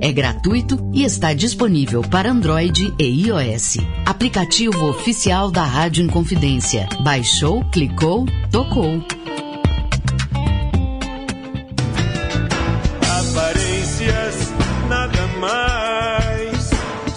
é 0.00 0.10
gratuito 0.10 0.78
e 0.92 1.04
está 1.04 1.34
disponível 1.34 2.02
para 2.02 2.30
Android 2.30 2.92
e 2.98 3.26
iOS. 3.26 3.76
Aplicativo 4.06 4.88
oficial 4.88 5.50
da 5.50 5.62
Rádio 5.62 6.04
Inconfidência. 6.04 6.88
Baixou, 7.02 7.64
clicou, 7.66 8.26
tocou. 8.50 9.04
Aparências, 13.02 14.52
nada 14.88 15.26
mais. 15.38 16.70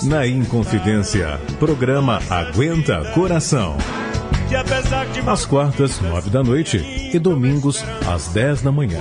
Na 0.04 0.28
Inconfidência, 0.28 1.40
programa 1.60 2.22
Aguenta 2.30 3.12
Coração. 3.14 3.78
Às 5.26 5.46
quartas, 5.46 6.00
nove 6.00 6.30
da 6.30 6.44
noite 6.44 6.78
e 6.78 7.18
domingos, 7.18 7.84
às 8.08 8.28
dez 8.28 8.62
da 8.62 8.72
manhã. 8.72 9.00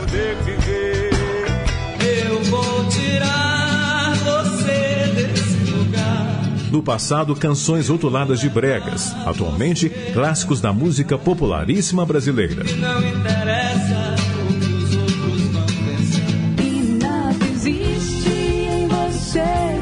No 6.72 6.82
passado, 6.82 7.36
canções 7.36 7.90
rotuladas 7.90 8.40
de 8.40 8.48
bregas. 8.48 9.14
Atualmente, 9.26 9.90
clássicos 10.14 10.58
da 10.58 10.72
música 10.72 11.18
popularíssima 11.18 12.06
brasileira. 12.06 12.64
Não 12.64 13.06
interessa 13.06 14.16
o 14.48 14.54
que 14.58 14.74
os 14.74 14.96
outros 14.96 15.42
vão 15.52 15.66
pensar. 15.66 16.64
E 16.64 16.98
nada 16.98 17.44
existe 17.52 18.30
em 18.30 18.88
você 18.88 19.72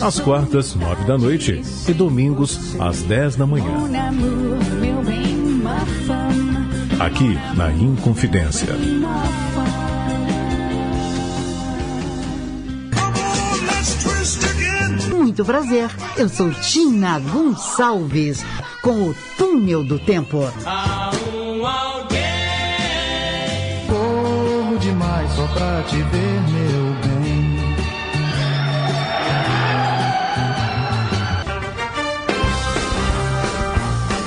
às 0.00 0.18
quartas, 0.18 0.74
nove 0.74 1.04
da 1.04 1.16
noite 1.16 1.62
e 1.88 1.92
domingos, 1.92 2.74
às 2.80 3.02
dez 3.02 3.36
da 3.36 3.46
manhã. 3.46 3.64
Aqui 6.98 7.38
na 7.56 7.70
Inconfidência. 7.72 8.74
Muito 15.38 15.52
prazer, 15.52 15.88
eu 16.16 16.28
sou 16.28 16.50
Tina 16.50 17.20
Gonçalves, 17.20 18.44
com 18.82 19.10
o 19.10 19.14
Túnel 19.36 19.84
do 19.84 19.96
Tempo. 19.96 20.40
Corro 23.86 24.78
demais 24.80 25.30
só 25.30 25.46
pra 25.46 25.82
te 25.84 25.94
ver, 25.94 26.42
meu 26.50 26.92
bem. 27.04 27.76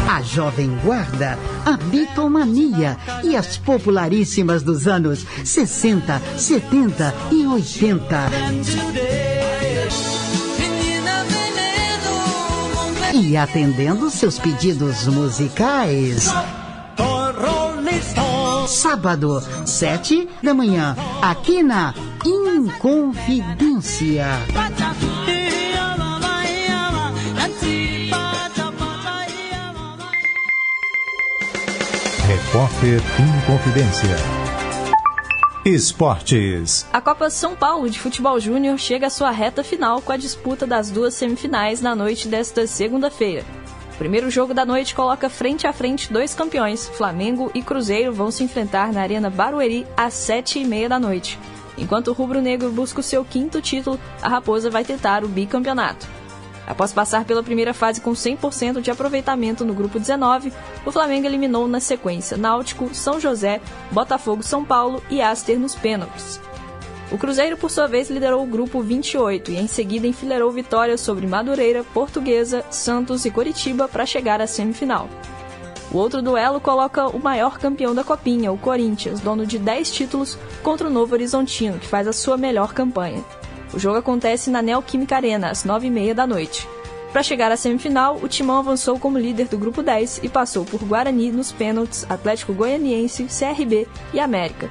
A 0.09 0.21
Jovem 0.21 0.79
Guarda, 0.81 1.37
a 1.65 1.75
Bitomania 1.75 2.97
e 3.21 3.35
as 3.35 3.57
popularíssimas 3.57 4.63
dos 4.63 4.87
anos 4.87 5.25
60, 5.43 6.21
70 6.37 7.13
e 7.33 7.45
80. 7.45 8.31
E 13.13 13.35
atendendo 13.35 14.09
seus 14.09 14.39
pedidos 14.39 15.05
musicais. 15.07 16.29
Sábado, 18.67 19.43
sete 19.65 20.29
da 20.41 20.53
manhã, 20.53 20.95
aqui 21.21 21.61
na 21.61 21.93
Inconfidência. 22.25 24.25
Repórter 32.27 33.01
Inconfidência. 33.19 34.40
Esportes. 35.63 36.87
A 36.91 36.99
Copa 36.99 37.29
São 37.29 37.55
Paulo 37.55 37.87
de 37.87 37.99
Futebol 37.99 38.39
Júnior 38.39 38.79
chega 38.79 39.05
à 39.05 39.09
sua 39.11 39.29
reta 39.29 39.63
final 39.63 40.01
com 40.01 40.11
a 40.11 40.17
disputa 40.17 40.65
das 40.65 40.89
duas 40.89 41.13
semifinais 41.13 41.79
na 41.79 41.95
noite 41.95 42.27
desta 42.27 42.65
segunda-feira. 42.65 43.45
O 43.93 43.97
primeiro 43.99 44.31
jogo 44.31 44.55
da 44.55 44.65
noite 44.65 44.95
coloca 44.95 45.29
frente 45.29 45.67
a 45.67 45.71
frente 45.71 46.11
dois 46.11 46.33
campeões, 46.33 46.87
Flamengo 46.87 47.51
e 47.53 47.61
Cruzeiro, 47.61 48.11
vão 48.11 48.31
se 48.31 48.43
enfrentar 48.43 48.91
na 48.91 49.01
Arena 49.01 49.29
Barueri 49.29 49.85
às 49.95 50.15
sete 50.15 50.57
e 50.57 50.65
meia 50.65 50.89
da 50.89 50.99
noite. 50.99 51.37
Enquanto 51.77 52.07
o 52.07 52.13
rubro-negro 52.13 52.71
busca 52.71 52.99
o 52.99 53.03
seu 53.03 53.23
quinto 53.23 53.61
título, 53.61 53.99
a 54.19 54.27
Raposa 54.27 54.67
vai 54.67 54.83
tentar 54.83 55.23
o 55.23 55.27
bicampeonato. 55.27 56.07
Após 56.71 56.93
passar 56.93 57.25
pela 57.25 57.43
primeira 57.43 57.73
fase 57.73 57.99
com 57.99 58.13
100% 58.13 58.79
de 58.79 58.89
aproveitamento 58.89 59.65
no 59.65 59.73
grupo 59.73 59.99
19, 59.99 60.53
o 60.85 60.91
Flamengo 60.91 61.27
eliminou 61.27 61.67
na 61.67 61.81
sequência 61.81 62.37
Náutico, 62.37 62.95
São 62.95 63.19
José, 63.19 63.59
Botafogo, 63.91 64.41
São 64.41 64.63
Paulo 64.63 65.03
e 65.09 65.21
Aster 65.21 65.59
nos 65.59 65.75
pênaltis. 65.75 66.39
O 67.11 67.17
Cruzeiro, 67.17 67.57
por 67.57 67.69
sua 67.69 67.87
vez, 67.87 68.09
liderou 68.09 68.41
o 68.41 68.47
grupo 68.47 68.81
28 68.81 69.51
e 69.51 69.57
em 69.57 69.67
seguida 69.67 70.07
enfileirou 70.07 70.49
vitórias 70.49 71.01
sobre 71.01 71.27
Madureira, 71.27 71.83
Portuguesa, 71.83 72.63
Santos 72.71 73.25
e 73.25 73.31
Coritiba 73.31 73.89
para 73.89 74.05
chegar 74.05 74.39
à 74.39 74.47
semifinal. 74.47 75.09
O 75.91 75.97
outro 75.97 76.21
duelo 76.21 76.61
coloca 76.61 77.05
o 77.05 77.19
maior 77.19 77.59
campeão 77.59 77.93
da 77.93 78.01
Copinha, 78.01 78.49
o 78.49 78.57
Corinthians, 78.57 79.19
dono 79.19 79.45
de 79.45 79.59
10 79.59 79.91
títulos, 79.91 80.37
contra 80.63 80.87
o 80.87 80.89
Novo 80.89 81.15
Horizontino, 81.15 81.79
que 81.79 81.87
faz 81.87 82.07
a 82.07 82.13
sua 82.13 82.37
melhor 82.37 82.73
campanha. 82.73 83.21
O 83.73 83.79
jogo 83.79 83.97
acontece 83.97 84.49
na 84.49 84.61
Neoquímica 84.61 85.15
Arena, 85.15 85.49
às 85.49 85.65
9h30 85.65 86.13
da 86.13 86.27
noite. 86.27 86.67
Para 87.11 87.23
chegar 87.23 87.51
à 87.51 87.57
semifinal, 87.57 88.17
o 88.21 88.27
Timão 88.27 88.59
avançou 88.59 88.97
como 88.97 89.17
líder 89.17 89.47
do 89.47 89.57
grupo 89.57 89.83
10 89.83 90.21
e 90.23 90.29
passou 90.29 90.63
por 90.63 90.81
Guarani 90.83 91.31
nos 91.31 91.51
pênaltis, 91.51 92.05
Atlético 92.09 92.53
Goianiense, 92.53 93.25
CRB 93.25 93.87
e 94.13 94.19
América. 94.19 94.69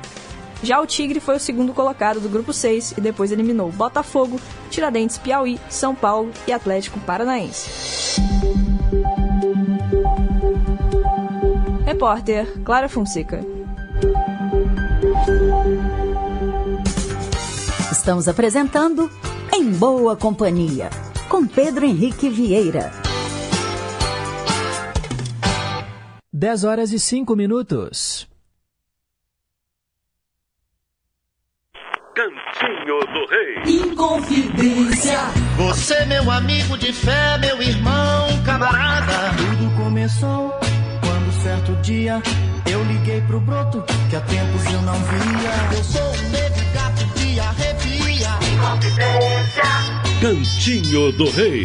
Já 0.63 0.81
o 0.81 0.87
Tigre 0.87 1.21
foi 1.21 1.37
o 1.37 1.41
segundo 1.41 1.73
colocado 1.73 2.21
do 2.21 2.29
grupo 2.29 2.53
6 2.53 2.95
e 2.97 3.01
depois 3.01 3.33
eliminou 3.33 3.71
Botafogo, 3.71 4.41
Tiradentes 4.71 5.19
Piauí, 5.19 5.59
São 5.69 5.95
Paulo 5.95 6.31
e 6.47 6.53
Atlético 6.53 6.99
Paranaense. 7.01 8.21
Repórter 11.85 12.47
Clara 12.63 12.89
Fonseca. 12.89 13.45
Estamos 18.11 18.27
apresentando 18.27 19.09
Em 19.55 19.71
Boa 19.71 20.17
Companhia, 20.17 20.91
com 21.29 21.47
Pedro 21.47 21.87
Henrique 21.87 22.29
Vieira. 22.29 22.91
10 26.33 26.65
horas 26.65 26.93
e 26.93 26.99
5 26.99 27.37
minutos. 27.37 28.29
Cantinho 32.17 32.99
do 33.13 33.27
Rei. 33.31 33.81
Inconfidência. 33.81 35.21
Você, 35.57 36.05
meu 36.07 36.29
amigo 36.33 36.77
de 36.77 36.93
fé, 36.93 37.39
meu 37.39 37.63
irmão, 37.63 38.27
camarada. 38.45 39.37
Tudo 39.37 39.85
começou 39.85 40.51
quando 41.01 41.43
certo 41.45 41.77
dia 41.81 42.21
eu 42.69 42.83
liguei 42.83 43.21
pro 43.21 43.39
broto 43.39 43.85
que 44.11 44.17
há 44.17 44.21
tempos 44.23 44.65
eu 44.65 44.83
não 44.83 44.95
via. 44.95 45.79
Eu 45.79 45.85
sou 45.85 46.03
um 46.03 46.31
negro 46.31 46.61
arrepia. 47.39 48.29
Inconfidência. 48.53 49.63
Cantinho 50.21 51.13
do 51.13 51.31
Rei. 51.31 51.65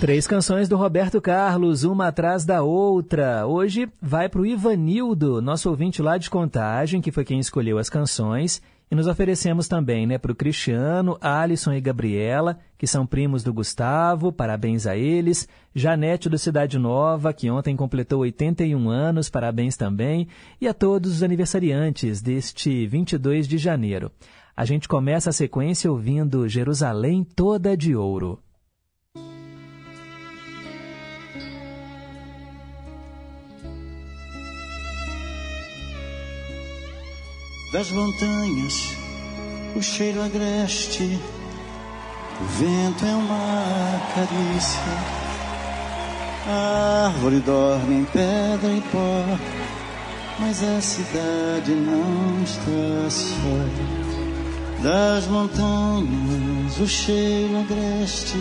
Três 0.00 0.28
canções 0.28 0.68
do 0.68 0.76
Roberto 0.76 1.20
Carlos, 1.20 1.82
uma 1.82 2.06
atrás 2.06 2.44
da 2.44 2.62
outra. 2.62 3.46
Hoje 3.46 3.88
vai 4.00 4.28
para 4.28 4.40
o 4.40 4.46
Ivanildo, 4.46 5.42
nosso 5.42 5.68
ouvinte 5.68 6.00
lá 6.00 6.16
de 6.16 6.30
Contagem, 6.30 7.00
que 7.00 7.10
foi 7.10 7.24
quem 7.24 7.40
escolheu 7.40 7.78
as 7.78 7.90
canções. 7.90 8.62
E 8.90 8.94
nos 8.94 9.06
oferecemos 9.06 9.68
também 9.68 10.06
né, 10.06 10.16
para 10.16 10.32
o 10.32 10.34
Cristiano, 10.34 11.18
Alisson 11.20 11.74
e 11.74 11.80
Gabriela, 11.80 12.58
que 12.78 12.86
são 12.86 13.06
primos 13.06 13.42
do 13.42 13.52
Gustavo, 13.52 14.32
parabéns 14.32 14.86
a 14.86 14.96
eles. 14.96 15.46
Janete 15.74 16.28
do 16.28 16.38
Cidade 16.38 16.78
Nova, 16.78 17.34
que 17.34 17.50
ontem 17.50 17.76
completou 17.76 18.20
81 18.20 18.88
anos, 18.88 19.28
parabéns 19.28 19.76
também. 19.76 20.26
E 20.58 20.66
a 20.66 20.72
todos 20.72 21.12
os 21.12 21.22
aniversariantes 21.22 22.22
deste 22.22 22.86
22 22.86 23.46
de 23.46 23.58
janeiro. 23.58 24.10
A 24.56 24.64
gente 24.64 24.88
começa 24.88 25.28
a 25.30 25.34
sequência 25.34 25.92
ouvindo 25.92 26.48
Jerusalém 26.48 27.22
Toda 27.22 27.76
de 27.76 27.94
Ouro. 27.94 28.40
Das 37.70 37.90
montanhas, 37.90 38.96
o 39.76 39.82
cheiro 39.82 40.22
agreste, 40.22 41.20
o 42.40 42.44
vento 42.44 43.04
é 43.04 43.14
uma 43.14 44.00
carícia. 44.14 45.28
A 46.46 47.06
árvore 47.08 47.40
dorme 47.40 47.96
em 47.96 48.04
pedra 48.06 48.70
e 48.72 48.80
pó, 48.90 49.22
mas 50.38 50.62
a 50.62 50.80
cidade 50.80 51.72
não 51.72 52.42
está 52.42 53.10
só. 53.10 54.82
Das 54.82 55.26
montanhas, 55.26 56.78
o 56.80 56.86
cheiro 56.86 57.58
agreste, 57.58 58.38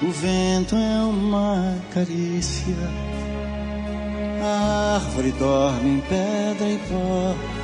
o 0.00 0.10
vento 0.10 0.74
é 0.74 1.02
uma 1.02 1.76
carícia. 1.92 2.74
A 4.42 4.94
árvore 4.94 5.32
dorme 5.32 5.98
em 5.98 6.00
pedra 6.00 6.66
e 6.66 6.78
pó 6.88 7.60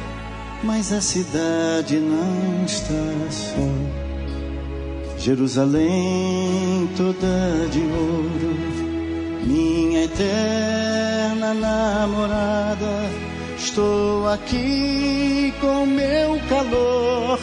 mas 0.63 0.93
a 0.93 1.01
cidade 1.01 1.97
não 1.99 2.65
está 2.65 3.31
só. 3.31 4.07
Jerusalém 5.19 6.89
toda 6.97 7.69
de 7.73 7.81
ouro, 7.81 8.57
minha 9.45 10.05
eterna 10.05 11.53
namorada, 11.55 13.11
estou 13.59 14.29
aqui 14.29 15.53
com 15.61 15.87
meu 15.87 16.39
calor, 16.49 17.41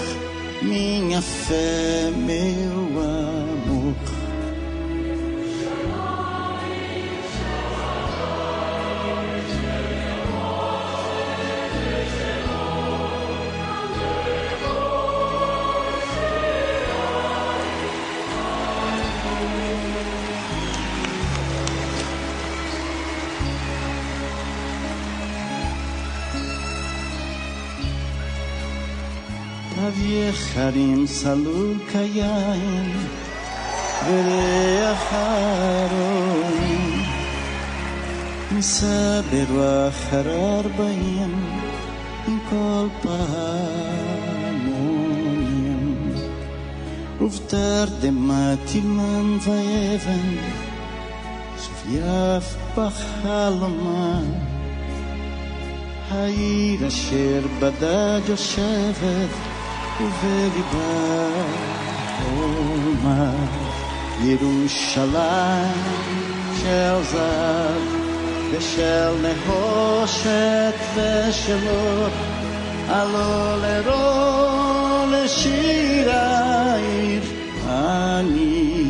minha 0.62 1.22
fé, 1.22 2.12
meu 2.16 3.02
amor. 3.02 3.43
avieja 29.88 30.66
rin 30.76 31.02
salud 31.08 31.80
kayain 31.92 32.92
וריח 34.08 35.04
הארון 35.12 37.04
נישא 38.52 39.22
ברוח 39.32 40.00
הר 40.12 40.28
ארבעים 40.60 41.34
עם 42.28 42.40
כל 42.50 42.88
פעמונים 43.02 44.04
ובתרדמת 47.22 48.76
ימן 48.76 49.38
ואבן 49.46 50.30
שביף 51.64 52.56
בחלמה 52.78 54.22
העיר 56.12 56.88
אשר 56.88 57.42
בדד 57.60 58.22
יושבת 58.30 59.53
ובליבה 60.01 61.43
חומה 62.17 63.31
ירושלים 64.21 65.83
של 66.55 67.03
זר 67.03 67.79
ושל 68.53 69.13
נחושת 69.23 70.75
ושל 70.95 71.69
אור 71.69 72.09
עלו 72.89 73.57
לרוע 73.63 75.07
לשיר 75.13 76.11
העיר 76.11 77.23
אני 77.67 78.85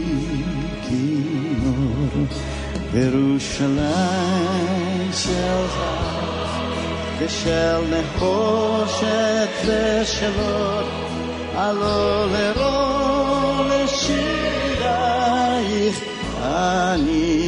כינור 0.88 2.26
בירושלים 2.92 3.88
של 5.12 5.66
זר 5.74 6.11
ושל 7.22 7.80
נחושת 7.90 9.48
ושל 9.66 10.40
אור 10.40 10.82
עלו 11.56 12.26
לרוע 12.32 13.66
לשירייך 13.68 15.28
אני 16.42 17.41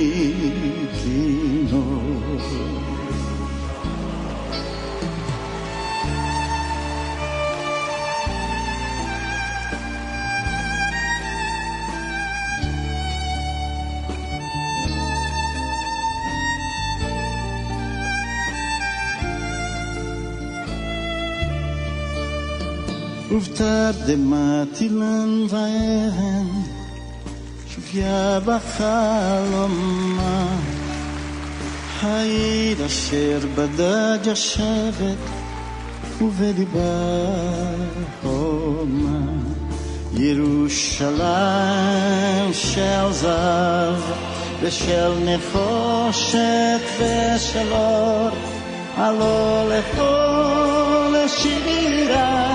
ובתרדמת 23.34 24.80
אילן 24.80 25.42
ואבן 25.48 26.46
שוביה 27.68 28.41
בחלומה 28.45 29.80
העיר 32.03 32.87
אשר 32.87 33.38
בדד 33.54 34.18
יושבת 34.24 35.18
ובליבה 36.22 37.26
הומה 38.22 39.20
ירושלים 40.12 41.24
של 42.53 43.11
זהב 43.11 44.00
ושל 44.61 45.12
נחושת 45.24 46.80
ושל 46.99 47.72
אור 47.72 48.30
עלו 48.96 49.68
לכל 49.68 51.14
שירייך 51.28 52.53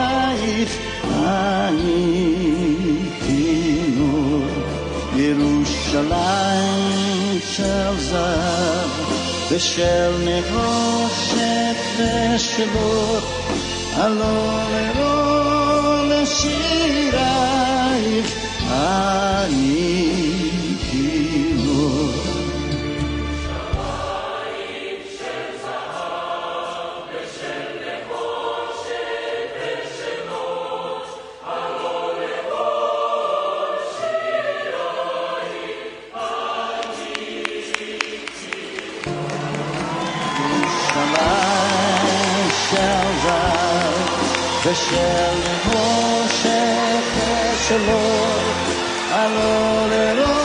אני 1.29 2.97
כינור 3.27 4.47
ירושלים 5.15 6.85
של 7.41 7.99
זהב 7.99 8.89
ושל 9.51 10.11
נחושת 10.25 11.75
ושל 11.97 12.69
אור 12.75 13.19
עלו 13.95 14.59
לרוע 14.71 16.03
לשירייך 16.09 17.45
אני 18.67 20.05
ושל 44.69 45.41
נחושת 45.45 46.49
ושל 47.53 47.89
אור 47.89 48.39
עלו 49.11 49.87
לרוע 49.89 50.38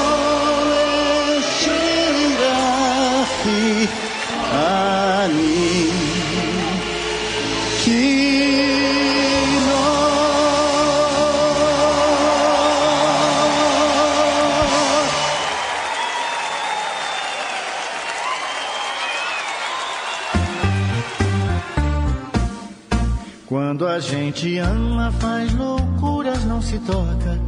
gente 24.36 24.60
ama, 24.60 25.12
faz 25.14 25.54
loucuras, 25.54 26.44
não 26.44 26.62
se 26.62 26.78
toca. 26.80 27.40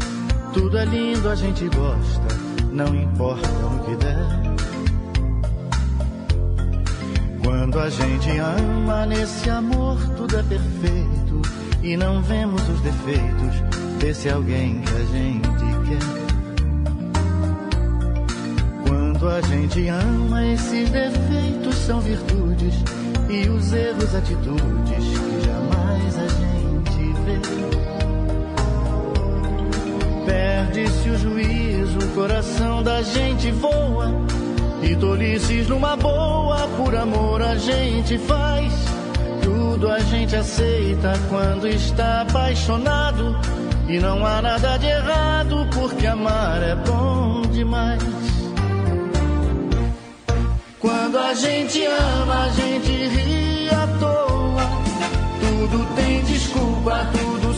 Tudo 0.54 0.78
é 0.78 0.86
lindo, 0.86 1.30
a 1.30 1.36
gente 1.36 1.66
gosta, 1.66 2.28
não 2.72 2.96
importa 2.96 3.50
o 3.66 3.80
que 3.84 3.96
der. 3.98 4.26
Quando 7.44 7.78
a 7.78 7.90
gente 7.90 8.30
ama, 8.38 9.06
nesse 9.06 9.50
amor 9.50 9.98
tudo 10.16 10.38
é 10.38 10.44
perfeito. 10.44 11.42
E 11.84 11.98
não 11.98 12.22
vemos 12.22 12.62
os 12.70 12.80
defeitos 12.80 13.56
desse 14.00 14.30
alguém 14.30 14.82
que 14.82 14.94
a 14.94 15.06
gente 15.06 15.50
quer. 15.90 16.28
Quando 18.88 19.28
a 19.28 19.42
gente 19.42 19.88
ama, 19.90 20.46
esses 20.48 20.90
defeitos 20.90 21.76
são 21.76 22.00
virtudes. 22.00 22.76
E 23.30 23.50
os 23.50 23.74
erros, 23.74 24.16
atitudes 24.16 25.06
que 25.06 25.47
Perde-se 30.78 31.10
o 31.10 31.18
juízo, 31.18 31.98
o 31.98 32.08
coração 32.14 32.84
da 32.84 33.02
gente 33.02 33.50
voa. 33.50 34.12
E 34.84 34.96
tolices 34.96 35.68
numa 35.68 35.96
boa, 35.96 36.68
por 36.78 36.96
amor 36.96 37.42
a 37.42 37.56
gente 37.56 38.16
faz. 38.20 38.72
Tudo 39.42 39.90
a 39.90 39.98
gente 39.98 40.36
aceita 40.36 41.14
quando 41.30 41.68
está 41.68 42.22
apaixonado. 42.22 43.36
E 43.90 43.98
não 43.98 44.24
há 44.24 44.40
nada 44.40 44.78
de 44.78 44.86
errado, 44.86 45.68
porque 45.74 46.06
amar 46.06 46.62
é 46.62 46.76
bom 46.76 47.42
demais. 47.52 48.04
Quando 50.80 51.18
a 51.18 51.34
gente 51.34 51.84
ama, 51.86 52.44
a 52.44 52.50
gente 52.50 52.92
ri 52.92 53.70
à 53.70 53.88
toa. 54.00 54.64
Tudo 55.40 55.96
tem 55.96 56.24
desculpa, 56.24 57.08
tudo 57.14 57.57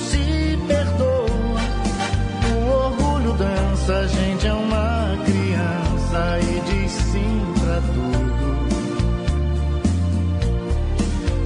a 3.41 4.07
gente 4.07 4.47
é 4.47 4.53
uma 4.53 5.17
criança 5.25 6.39
e 6.41 6.59
diz 6.69 6.91
sim 6.91 7.53
pra 7.59 7.81
tudo. 7.81 8.19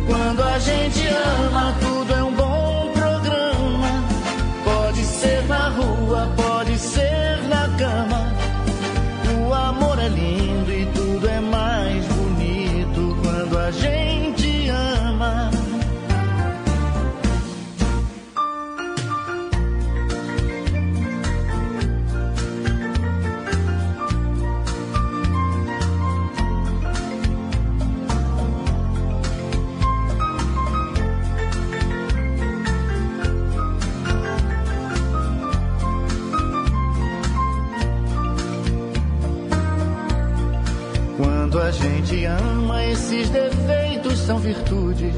Quando 0.08 0.44
a 0.44 0.60
gente 0.60 1.08
ama, 1.08 1.76
tudo 1.80 1.93
virtudes. 44.44 45.16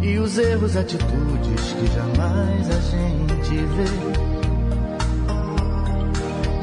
E 0.00 0.18
os 0.18 0.38
erros, 0.38 0.76
atitudes 0.76 1.72
que 1.74 1.86
jamais 1.94 2.70
a 2.70 2.80
gente 2.80 3.54
vê. 3.76 4.18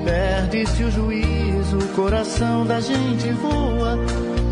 Perde-se 0.04 0.84
o 0.84 0.92
juízo, 0.92 1.78
o 1.78 1.88
coração 1.96 2.66
da 2.66 2.80
gente 2.80 3.32
voa. 3.34 3.98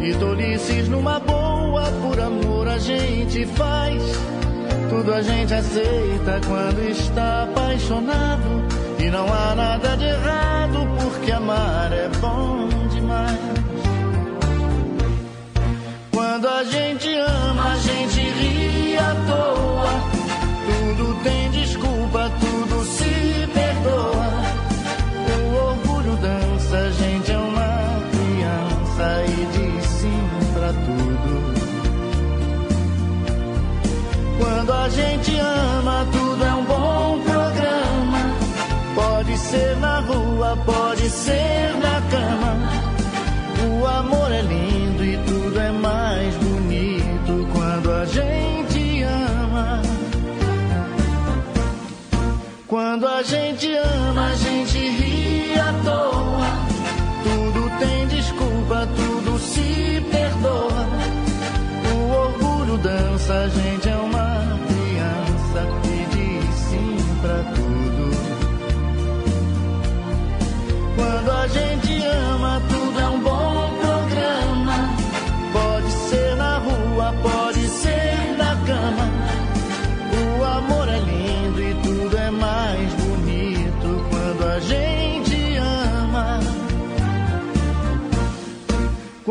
E 0.01 0.13
tolices 0.15 0.87
numa 0.89 1.19
boa, 1.19 1.83
por 2.03 2.19
amor 2.19 2.67
a 2.67 2.77
gente 2.77 3.45
faz. 3.47 4.01
Tudo 4.89 5.13
a 5.13 5.21
gente 5.21 5.53
aceita 5.53 6.39
quando 6.47 6.87
está 6.89 7.43
apaixonado. 7.43 8.63
E 8.99 9.09
não 9.09 9.25
há 9.25 9.55
nada 9.55 9.95
de 9.97 10.05
errado, 10.05 10.87
porque 11.01 11.31
amar 11.31 11.91
é 11.91 12.09
bom 12.19 12.67
demais. 12.89 13.53
Quando 16.11 16.47
a 16.47 16.63
gente 16.63 17.02
a 17.63 17.77
gente 17.77 18.19
ri 18.19 18.97
à 18.97 19.15
toa. 19.27 19.93
Tudo 20.67 21.23
tem 21.23 21.49
desculpa, 21.51 22.31
tudo 22.39 22.85
se 22.85 23.47
perdoa. 23.53 24.29
O 25.29 25.55
orgulho 25.69 26.15
dança, 26.17 26.77
a 26.77 26.91
gente 26.91 27.31
é 27.31 27.37
uma 27.37 28.01
criança 28.11 29.25
e 29.27 29.47
diz 29.55 29.85
sim 29.85 30.29
pra 30.53 30.73
tudo. 30.87 31.33
Quando 34.39 34.73
a 34.73 34.89
gente 34.89 35.35
ama, 35.39 36.07
tudo 36.11 36.43
é 36.43 36.53
um 36.53 36.65
bom 36.65 37.19
programa. 37.23 38.21
Pode 38.95 39.37
ser 39.37 39.77
na 39.77 39.99
rua, 40.01 40.57
pode 40.65 41.09
ser 41.09 41.75
na 41.81 42.01
cama. 42.11 42.53
O 43.65 43.87
amor 43.87 44.31
é 44.31 44.41
lindo 44.41 44.62
Quando 52.73 53.07
a 53.07 53.21
gente 53.21 53.71
ama, 53.71 54.29
a 54.31 54.35
gente 54.35 54.79
ri 54.79 55.53
à 55.59 55.71
toa. 55.83 56.49
Tudo 57.21 57.69
tem 57.77 58.07
desculpa, 58.07 58.87
tudo 58.95 59.37
se 59.37 60.03
perdoa. 60.09 60.87
O 61.93 62.11
orgulho 62.11 62.77
dança, 62.79 63.31
a 63.31 63.47
gente 63.47 63.87
é 63.87 63.95
uma 63.95 64.57
criança 64.65 65.67
que 65.83 66.05
diz 66.15 66.55
sim 66.55 66.97
pra 67.21 67.43
tudo. 67.53 68.09
Quando 70.95 71.31
a 71.31 71.47
gente 71.49 72.03
ama, 72.07 72.52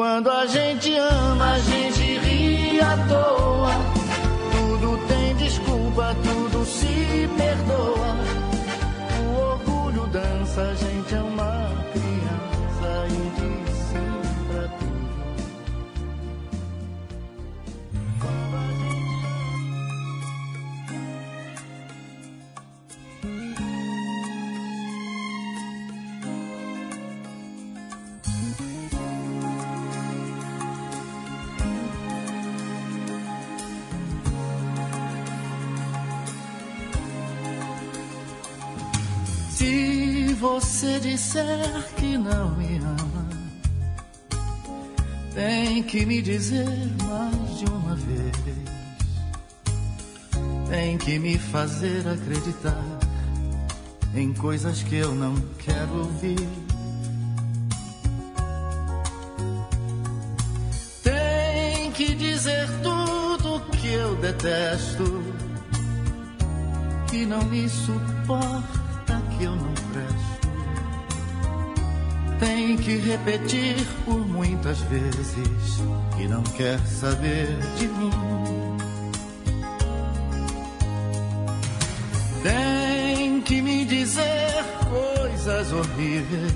Quando 0.03 0.33
a 0.33 0.45
gente 0.47 0.93
ama, 0.97 1.53
a 1.53 1.59
gente 1.61 2.19
ri 2.19 2.81
à 2.81 2.97
toa. 3.07 3.71
Tudo 4.51 4.99
tem 5.07 5.37
desculpa, 5.37 6.17
tudo 6.25 6.65
se 6.67 7.31
perdoa. 7.39 8.17
O 9.21 9.39
orgulho 9.53 10.09
dança, 10.09 10.61
a 10.61 10.75
gente 10.75 11.15
é 11.15 11.23
você 40.53 41.01
disser 41.01 41.95
que 41.97 42.19
não 42.19 42.51
me 42.57 42.77
ama, 42.77 43.27
tem 45.35 45.83
que 45.83 46.05
me 46.05 46.21
dizer 46.21 46.69
mais 47.07 47.59
de 47.59 47.65
uma 47.65 47.97
vez. 47.97 48.33
Tem 50.69 50.99
que 50.99 51.19
me 51.19 51.39
fazer 51.39 52.07
acreditar 52.07 52.85
em 54.15 54.35
coisas 54.35 54.83
que 54.83 54.97
eu 54.97 55.15
não 55.15 55.35
quero 55.59 56.01
ouvir. 56.01 56.49
Tem 61.03 61.91
que 61.93 62.15
dizer 62.15 62.69
tudo 62.83 63.59
que 63.71 63.89
eu 63.89 64.17
detesto, 64.17 65.23
que 67.09 67.25
não 67.25 67.43
me 67.45 67.67
suporta, 67.71 69.23
que 69.39 69.45
eu 69.45 69.57
não. 69.57 69.72
Tem 72.43 72.77
que 72.77 72.97
repetir 72.97 73.77
por 74.05 74.19
muitas 74.19 74.81
vezes 74.81 75.37
que 76.17 76.27
não 76.27 76.43
quer 76.43 76.81
saber 76.81 77.47
de 77.79 77.87
mim. 77.87 78.11
Tem 82.43 83.41
que 83.43 83.63
me 83.63 83.85
dizer 83.85 84.65
coisas 84.91 85.73
horríveis, 85.73 86.53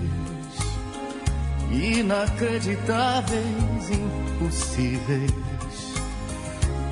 inacreditáveis, 1.71 3.45
impossíveis. 4.41 5.31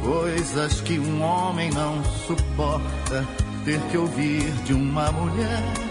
Coisas 0.05 0.81
que 0.83 1.01
um 1.01 1.21
homem 1.21 1.69
não 1.73 2.05
suporta 2.05 3.27
ter 3.65 3.81
que 3.91 3.99
ouvir 3.99 4.53
de 4.65 4.73
uma 4.73 5.11
mulher. 5.11 5.84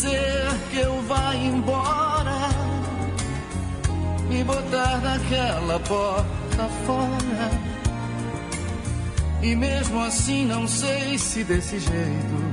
Dizer 0.00 0.48
que 0.70 0.78
eu 0.78 1.02
vá 1.02 1.34
embora, 1.34 2.48
me 4.30 4.42
botar 4.44 4.98
naquela 5.02 5.78
porta 5.80 6.68
fora. 6.86 7.50
E 9.42 9.54
mesmo 9.54 10.00
assim 10.00 10.46
não 10.46 10.66
sei 10.66 11.18
se 11.18 11.44
desse 11.44 11.78
jeito 11.78 12.50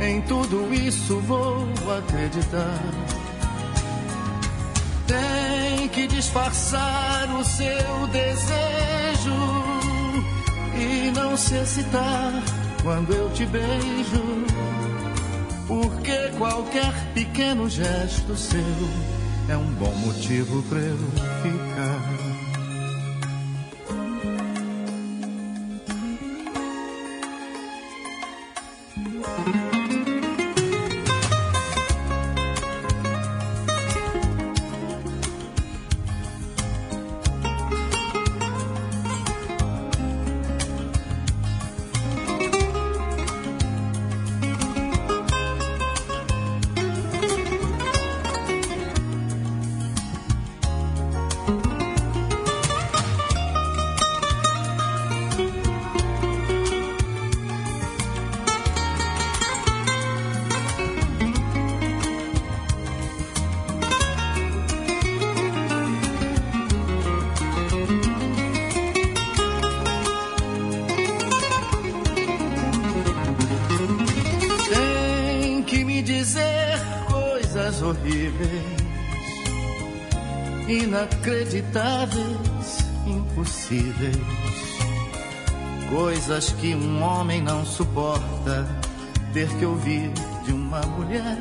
em 0.00 0.22
tudo 0.22 0.72
isso 0.72 1.18
vou 1.20 1.68
acreditar. 1.98 2.80
Tem 5.06 5.88
que 5.88 6.06
disfarçar 6.06 7.28
o 7.38 7.44
seu 7.44 8.06
desejo 8.10 9.64
e 10.76 11.10
não 11.10 11.36
se 11.36 11.56
excitar 11.56 12.32
quando 12.82 13.12
eu 13.12 13.30
te 13.32 13.44
beijo. 13.44 14.49
Porque 15.70 16.32
qualquer 16.36 16.92
pequeno 17.14 17.68
gesto 17.68 18.36
seu 18.36 18.58
é 19.48 19.56
um 19.56 19.72
bom 19.74 19.94
motivo 19.98 20.64
para 20.64 20.80
eu 20.80 20.98
ficar. 21.42 22.19
Coisas 86.30 86.52
que 86.60 86.76
um 86.76 87.02
homem 87.02 87.42
não 87.42 87.66
suporta 87.66 88.64
ter 89.32 89.48
que 89.58 89.66
ouvir 89.66 90.12
de 90.44 90.52
uma 90.52 90.80
mulher. 90.80 91.36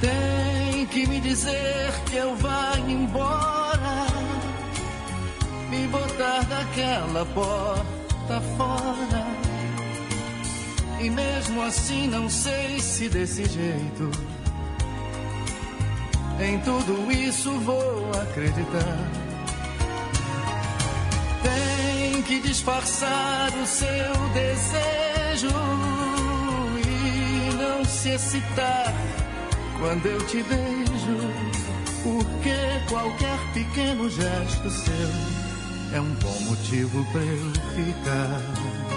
Tem 0.00 0.86
que 0.86 1.06
me 1.06 1.20
dizer 1.20 1.92
que 2.10 2.16
eu 2.16 2.34
vá 2.34 2.72
embora, 2.88 4.06
me 5.70 5.86
botar 5.86 6.42
daquela 6.46 7.24
porta 7.26 8.40
fora. 8.56 9.24
E 11.00 11.10
mesmo 11.10 11.62
assim 11.62 12.08
não 12.08 12.28
sei 12.28 12.80
se 12.80 13.08
desse 13.08 13.44
jeito 13.44 14.10
em 16.40 16.58
tudo 16.58 17.12
isso 17.12 17.52
vou 17.60 18.10
acreditar. 18.20 19.17
Disfarçar 22.42 23.52
o 23.62 23.66
seu 23.66 23.86
desejo 24.32 25.54
e 26.84 27.54
não 27.54 27.84
se 27.84 28.10
excitar 28.10 28.94
quando 29.78 30.06
eu 30.06 30.18
te 30.26 30.42
beijo, 30.42 31.18
porque 32.02 32.54
qualquer 32.88 33.38
pequeno 33.52 34.10
gesto 34.10 34.70
seu 34.70 35.94
é 35.94 36.00
um 36.00 36.14
bom 36.14 36.40
motivo 36.40 37.04
para 37.12 37.22
eu 37.22 37.52
ficar. 37.74 38.87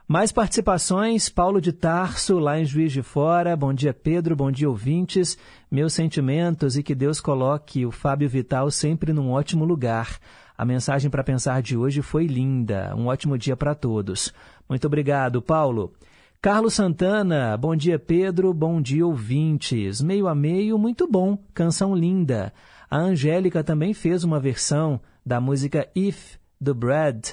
Mais 0.07 0.32
participações, 0.32 1.30
Paulo 1.30 1.61
de 1.61 1.72
Tarso, 1.72 2.38
lá 2.38 2.60
em 2.60 2.65
Juiz 2.65 2.91
de 2.91 3.02
Fora. 3.02 3.56
Bom 3.56 3.73
dia, 3.73 3.94
Pedro. 3.94 4.36
Bom 4.36 4.52
dia, 4.52 4.69
ouvintes. 4.69 5.38
Meus 5.69 5.94
sentimentos 5.94 6.76
e 6.76 6.84
que 6.84 6.94
Deus 6.94 7.22
coloque 7.22 7.86
o 7.86 7.91
Fábio 7.91 8.28
Vital 8.28 8.69
sempre 8.72 9.14
num 9.14 9.32
ótimo 9.32 9.64
lugar. 9.64 10.19
A 10.57 10.65
mensagem 10.65 11.10
para 11.10 11.23
pensar 11.23 11.61
de 11.61 11.78
hoje 11.78 12.02
foi 12.02 12.26
linda. 12.26 12.94
Um 12.95 13.07
ótimo 13.07 13.38
dia 13.38 13.56
para 13.56 13.73
todos. 13.73 14.34
Muito 14.68 14.86
obrigado, 14.86 15.41
Paulo. 15.41 15.94
Carlos 16.41 16.73
Santana, 16.73 17.56
bom 17.56 17.76
dia, 17.76 17.98
Pedro. 17.98 18.53
Bom 18.53 18.82
dia, 18.82 19.06
ouvintes. 19.06 20.02
Meio 20.02 20.28
a 20.28 20.36
meio, 20.36 20.78
muito 20.78 21.07
bom. 21.07 21.38
Canção 21.53 21.95
linda. 21.95 22.52
A 22.90 22.98
Angélica 22.98 23.64
também 23.64 23.94
fez 23.94 24.23
uma 24.23 24.40
versão 24.40 24.99
da 25.26 25.40
música 25.40 25.88
If, 25.95 26.36
do 26.60 26.76
Brad 26.76 27.30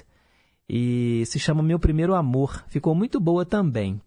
e 0.68 1.24
se 1.26 1.38
chama 1.38 1.62
Meu 1.62 1.78
Primeiro 1.78 2.14
Amor. 2.14 2.64
Ficou 2.68 2.94
muito 2.94 3.18
boa 3.18 3.46
também. 3.46 4.00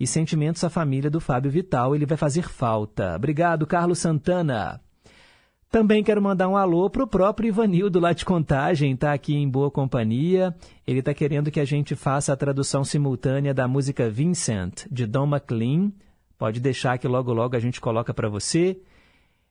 E 0.00 0.06
Sentimentos 0.06 0.62
à 0.64 0.70
Família 0.70 1.10
do 1.10 1.20
Fábio 1.20 1.50
Vital, 1.50 1.94
ele 1.94 2.06
vai 2.06 2.16
fazer 2.16 2.42
falta. 2.42 3.14
Obrigado, 3.16 3.66
Carlos 3.66 3.98
Santana. 3.98 4.80
Também 5.70 6.02
quero 6.02 6.22
mandar 6.22 6.48
um 6.48 6.56
alô 6.56 6.88
para 6.88 7.02
o 7.02 7.06
próprio 7.06 7.48
Ivanildo 7.48 8.00
lá 8.00 8.14
de 8.14 8.24
Contagem, 8.24 8.94
está 8.94 9.12
aqui 9.12 9.34
em 9.34 9.46
boa 9.46 9.70
companhia. 9.70 10.54
Ele 10.86 11.00
está 11.00 11.12
querendo 11.12 11.50
que 11.50 11.60
a 11.60 11.64
gente 11.64 11.94
faça 11.94 12.32
a 12.32 12.36
tradução 12.36 12.82
simultânea 12.84 13.52
da 13.52 13.68
música 13.68 14.08
Vincent, 14.08 14.86
de 14.90 15.04
Don 15.04 15.26
McLean. 15.26 15.92
Pode 16.38 16.58
deixar 16.58 16.96
que 16.96 17.06
logo 17.06 17.34
logo 17.34 17.54
a 17.54 17.60
gente 17.60 17.82
coloca 17.82 18.14
para 18.14 18.30
você. 18.30 18.80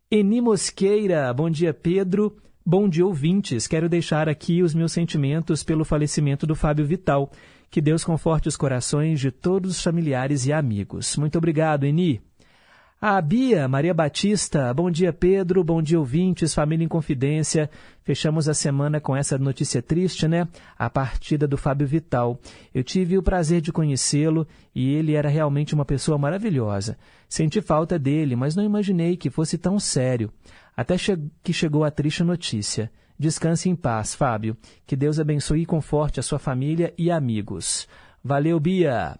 Eni 0.10 0.42
Mosqueira, 0.42 1.32
bom 1.34 1.52
dia 1.52 1.74
Pedro. 1.74 2.36
Bom 2.70 2.90
dia, 2.90 3.06
ouvintes. 3.06 3.66
Quero 3.66 3.88
deixar 3.88 4.28
aqui 4.28 4.62
os 4.62 4.76
meus 4.76 4.92
sentimentos 4.92 5.64
pelo 5.64 5.86
falecimento 5.86 6.46
do 6.46 6.54
Fábio 6.54 6.86
Vital. 6.86 7.32
Que 7.72 7.80
Deus 7.80 8.04
conforte 8.04 8.50
os 8.50 8.58
corações 8.58 9.22
de 9.22 9.32
todos 9.32 9.72
os 9.72 9.82
familiares 9.82 10.46
e 10.46 10.52
amigos. 10.52 11.16
Muito 11.16 11.38
obrigado, 11.38 11.86
Eni. 11.86 12.22
A 13.00 13.22
Bia 13.22 13.68
Maria 13.68 13.94
Batista, 13.94 14.74
bom 14.74 14.90
dia 14.90 15.14
Pedro, 15.14 15.64
bom 15.64 15.84
dia 15.84 16.00
ouvintes, 16.00 16.54
família 16.54 16.84
em 16.84 16.88
confidência. 16.88 17.70
Fechamos 18.04 18.50
a 18.50 18.56
semana 18.56 19.00
com 19.00 19.16
essa 19.16 19.38
notícia 19.38 19.84
triste, 19.84 20.28
né? 20.28 20.48
A 20.78 20.90
partida 20.90 21.48
do 21.48 21.58
Fábio 21.58 21.88
Vital. 21.88 22.38
Eu 22.74 22.84
tive 22.84 23.18
o 23.18 23.24
prazer 23.24 23.62
de 23.62 23.72
conhecê-lo 23.72 24.48
e 24.76 24.94
ele 24.94 25.14
era 25.14 25.30
realmente 25.30 25.74
uma 25.74 25.86
pessoa 25.86 26.18
maravilhosa. 26.18 26.98
Senti 27.30 27.62
falta 27.62 28.00
dele, 28.00 28.36
mas 28.36 28.56
não 28.56 28.64
imaginei 28.64 29.16
que 29.16 29.30
fosse 29.30 29.58
tão 29.58 29.80
sério. 29.80 30.30
Até 30.78 30.96
che 30.96 31.18
que 31.44 31.52
chegou 31.52 31.84
a 31.84 31.90
triste 31.90 32.24
notícia. 32.24 32.92
Descanse 33.18 33.68
em 33.68 33.76
paz, 33.76 34.14
Fábio. 34.14 34.56
Que 34.86 34.96
Deus 34.96 35.20
abençoe 35.20 35.64
e 35.64 35.66
conforte 35.66 36.20
a 36.20 36.24
sua 36.24 36.38
família 36.38 36.94
e 36.96 37.10
amigos. 37.10 37.88
Valeu, 38.24 38.60
Bia. 38.60 39.18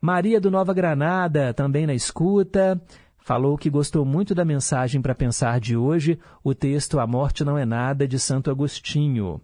Maria 0.00 0.40
do 0.40 0.48
Nova 0.48 0.72
Granada, 0.72 1.52
também 1.52 1.88
na 1.88 1.94
escuta. 1.94 2.80
Falou 3.18 3.58
que 3.58 3.68
gostou 3.68 4.04
muito 4.04 4.32
da 4.32 4.44
mensagem 4.44 5.02
para 5.02 5.14
pensar 5.14 5.58
de 5.58 5.76
hoje, 5.76 6.18
o 6.42 6.54
texto 6.54 7.00
A 7.00 7.06
Morte 7.06 7.44
Não 7.44 7.58
É 7.58 7.64
Nada, 7.64 8.06
de 8.06 8.18
Santo 8.18 8.50
Agostinho. 8.50 9.40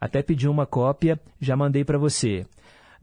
Até 0.00 0.22
pedi 0.22 0.48
uma 0.48 0.66
cópia, 0.66 1.20
já 1.38 1.54
mandei 1.54 1.84
para 1.84 1.98
você. 1.98 2.46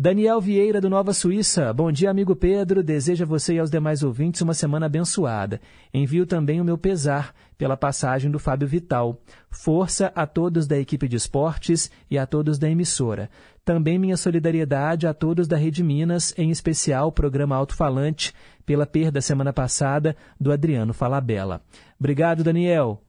Daniel 0.02 0.40
Vieira, 0.40 0.80
do 0.80 0.90
Nova 0.90 1.12
Suíça. 1.12 1.74
Bom 1.74 1.92
dia, 1.92 2.10
amigo 2.10 2.34
Pedro. 2.34 2.82
Desejo 2.82 3.26
a 3.26 3.28
você 3.28 3.56
e 3.56 3.60
aos 3.60 3.70
demais 3.70 4.02
ouvintes 4.02 4.40
uma 4.40 4.54
semana 4.54 4.86
abençoada. 4.86 5.60
Envio 5.94 6.26
também 6.26 6.62
o 6.62 6.64
meu 6.64 6.78
pesar 6.78 7.36
pela 7.58 7.76
passagem 7.76 8.32
do 8.32 8.40
Fábio 8.40 8.66
Vital. 8.66 9.22
Força 9.52 10.10
a 10.16 10.26
todos 10.26 10.66
da 10.66 10.80
equipe 10.80 11.06
de 11.06 11.18
esportes 11.18 11.92
e 12.10 12.18
a 12.18 12.26
todos 12.26 12.58
da 12.58 12.70
emissora. 12.70 13.30
Também 13.66 14.00
minha 14.00 14.16
solidariedade 14.16 15.06
a 15.06 15.14
todos 15.14 15.50
da 15.50 15.58
Rede 15.58 15.84
Minas, 15.84 16.34
em 16.38 16.50
especial 16.50 17.10
o 17.10 17.12
programa 17.12 17.58
Alto 17.58 17.76
Falante, 17.76 18.34
pela 18.66 18.86
perda 18.86 19.20
semana 19.20 19.52
passada 19.52 20.16
do 20.40 20.50
Adriano 20.50 20.94
Falabella. 20.94 21.62
Obrigado, 22.00 22.42
Daniel. 22.42 23.04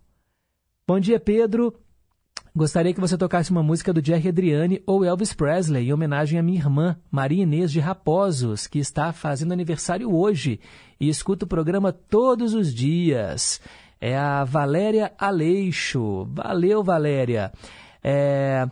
Bom 0.89 0.99
dia, 0.99 1.21
Pedro. 1.21 1.73
Gostaria 2.55 2.93
que 2.93 3.01
você 3.01 3.17
tocasse 3.17 3.53
uma 3.53 3.63
música 3.63 3.93
do 3.93 4.05
Jerry 4.05 4.29
Adriani 4.29 4.83
ou 4.85 5.05
Elvis 5.05 5.33
Presley 5.33 5.89
em 5.89 5.93
homenagem 5.93 6.37
à 6.37 6.43
minha 6.43 6.59
irmã, 6.59 6.97
Maria 7.09 7.45
Inês 7.45 7.71
de 7.71 7.79
Raposos, 7.79 8.67
que 8.67 8.81
está 8.81 9.13
fazendo 9.13 9.53
aniversário 9.53 10.13
hoje 10.13 10.59
e 10.99 11.09
escuta 11.09 11.45
o 11.45 11.49
programa 11.49 11.93
todos 11.93 12.53
os 12.53 12.75
dias. 12.75 13.61
É 14.01 14.19
a 14.19 14.43
Valéria 14.43 15.13
Aleixo. 15.17 16.27
Valeu, 16.33 16.83
Valéria. 16.83 17.53
É, 18.03 18.67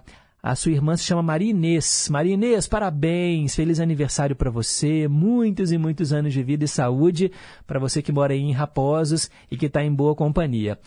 a 0.48 0.54
sua 0.54 0.72
irmã 0.72 0.96
se 0.96 1.04
chama 1.04 1.22
Maria 1.22 1.50
Inês. 1.50 2.08
Maria 2.10 2.32
Inês, 2.32 2.66
parabéns, 2.66 3.54
feliz 3.54 3.80
aniversário 3.80 4.34
para 4.34 4.50
você, 4.50 5.06
muitos 5.06 5.72
e 5.72 5.76
muitos 5.76 6.10
anos 6.10 6.32
de 6.32 6.42
vida 6.42 6.64
e 6.64 6.68
saúde 6.68 7.30
para 7.66 7.78
você 7.78 8.00
que 8.00 8.10
mora 8.10 8.32
aí 8.32 8.40
em 8.40 8.52
Raposos 8.52 9.30
e 9.50 9.58
que 9.58 9.66
está 9.66 9.84
em 9.84 9.92
boa 9.92 10.14
companhia. 10.14 10.78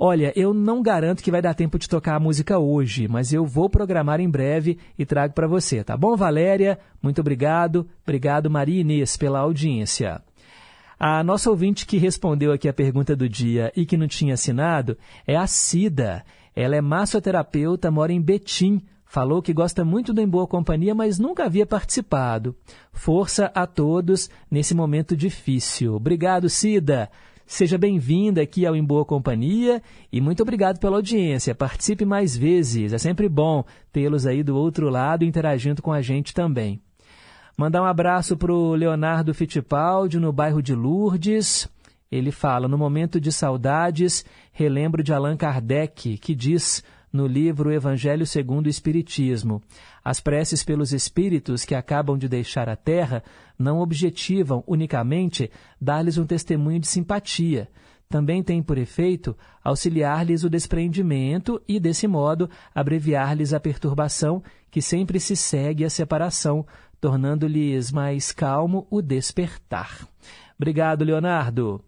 Olha, 0.00 0.32
eu 0.34 0.52
não 0.52 0.82
garanto 0.82 1.22
que 1.22 1.30
vai 1.30 1.40
dar 1.40 1.54
tempo 1.54 1.78
de 1.78 1.88
tocar 1.88 2.16
a 2.16 2.18
música 2.18 2.58
hoje, 2.58 3.06
mas 3.06 3.32
eu 3.32 3.46
vou 3.46 3.70
programar 3.70 4.18
em 4.18 4.28
breve 4.28 4.78
e 4.98 5.06
trago 5.06 5.32
para 5.32 5.46
você, 5.46 5.84
tá 5.84 5.96
bom, 5.96 6.16
Valéria? 6.16 6.76
Muito 7.00 7.20
obrigado. 7.20 7.88
Obrigado, 8.02 8.50
Maria 8.50 8.80
Inês, 8.80 9.16
pela 9.16 9.38
audiência. 9.38 10.20
A 10.98 11.22
nossa 11.22 11.50
ouvinte 11.50 11.86
que 11.86 11.98
respondeu 11.98 12.50
aqui 12.50 12.68
a 12.68 12.72
pergunta 12.72 13.14
do 13.14 13.28
dia 13.28 13.72
e 13.76 13.86
que 13.86 13.96
não 13.96 14.08
tinha 14.08 14.34
assinado 14.34 14.98
é 15.24 15.36
a 15.36 15.46
Cida. 15.46 16.24
Ela 16.56 16.74
é 16.74 16.80
massoterapeuta, 16.80 17.90
mora 17.90 18.12
em 18.12 18.20
Betim, 18.20 18.82
Falou 19.14 19.40
que 19.40 19.52
gosta 19.52 19.84
muito 19.84 20.12
do 20.12 20.20
Em 20.20 20.26
Boa 20.26 20.44
Companhia, 20.44 20.92
mas 20.92 21.20
nunca 21.20 21.44
havia 21.44 21.64
participado. 21.64 22.52
Força 22.92 23.48
a 23.54 23.64
todos 23.64 24.28
nesse 24.50 24.74
momento 24.74 25.16
difícil. 25.16 25.94
Obrigado, 25.94 26.50
Cida. 26.50 27.08
Seja 27.46 27.78
bem-vinda 27.78 28.42
aqui 28.42 28.66
ao 28.66 28.74
Em 28.74 28.82
Boa 28.82 29.04
Companhia 29.04 29.80
e 30.12 30.20
muito 30.20 30.42
obrigado 30.42 30.80
pela 30.80 30.96
audiência. 30.96 31.54
Participe 31.54 32.04
mais 32.04 32.36
vezes, 32.36 32.92
é 32.92 32.98
sempre 32.98 33.28
bom 33.28 33.64
tê-los 33.92 34.26
aí 34.26 34.42
do 34.42 34.56
outro 34.56 34.90
lado 34.90 35.24
interagindo 35.24 35.80
com 35.80 35.92
a 35.92 36.02
gente 36.02 36.34
também. 36.34 36.82
Mandar 37.56 37.82
um 37.82 37.86
abraço 37.86 38.36
para 38.36 38.52
o 38.52 38.74
Leonardo 38.74 39.32
Fittipaldi, 39.32 40.18
no 40.18 40.32
bairro 40.32 40.60
de 40.60 40.74
Lourdes. 40.74 41.68
Ele 42.10 42.32
fala: 42.32 42.66
No 42.66 42.76
momento 42.76 43.20
de 43.20 43.30
saudades, 43.30 44.24
relembro 44.50 45.04
de 45.04 45.12
Allan 45.12 45.36
Kardec, 45.36 46.18
que 46.18 46.34
diz 46.34 46.82
no 47.14 47.28
livro 47.28 47.72
Evangelho 47.72 48.26
segundo 48.26 48.66
o 48.66 48.68
Espiritismo: 48.68 49.62
As 50.04 50.18
preces 50.18 50.64
pelos 50.64 50.92
espíritos 50.92 51.64
que 51.64 51.76
acabam 51.76 52.18
de 52.18 52.28
deixar 52.28 52.68
a 52.68 52.74
Terra 52.74 53.22
não 53.56 53.78
objetivam 53.78 54.64
unicamente 54.66 55.48
dar-lhes 55.80 56.18
um 56.18 56.26
testemunho 56.26 56.80
de 56.80 56.88
simpatia. 56.88 57.68
Também 58.08 58.42
tem 58.42 58.60
por 58.60 58.78
efeito 58.78 59.36
auxiliar-lhes 59.62 60.42
o 60.42 60.50
despreendimento 60.50 61.62
e, 61.68 61.78
desse 61.78 62.08
modo, 62.08 62.50
abreviar-lhes 62.74 63.52
a 63.52 63.60
perturbação 63.60 64.42
que 64.68 64.82
sempre 64.82 65.20
se 65.20 65.36
segue 65.36 65.84
à 65.84 65.90
separação, 65.90 66.66
tornando-lhes 67.00 67.92
mais 67.92 68.32
calmo 68.32 68.88
o 68.90 69.00
despertar. 69.00 70.06
Obrigado, 70.56 71.04
Leonardo. 71.04 71.80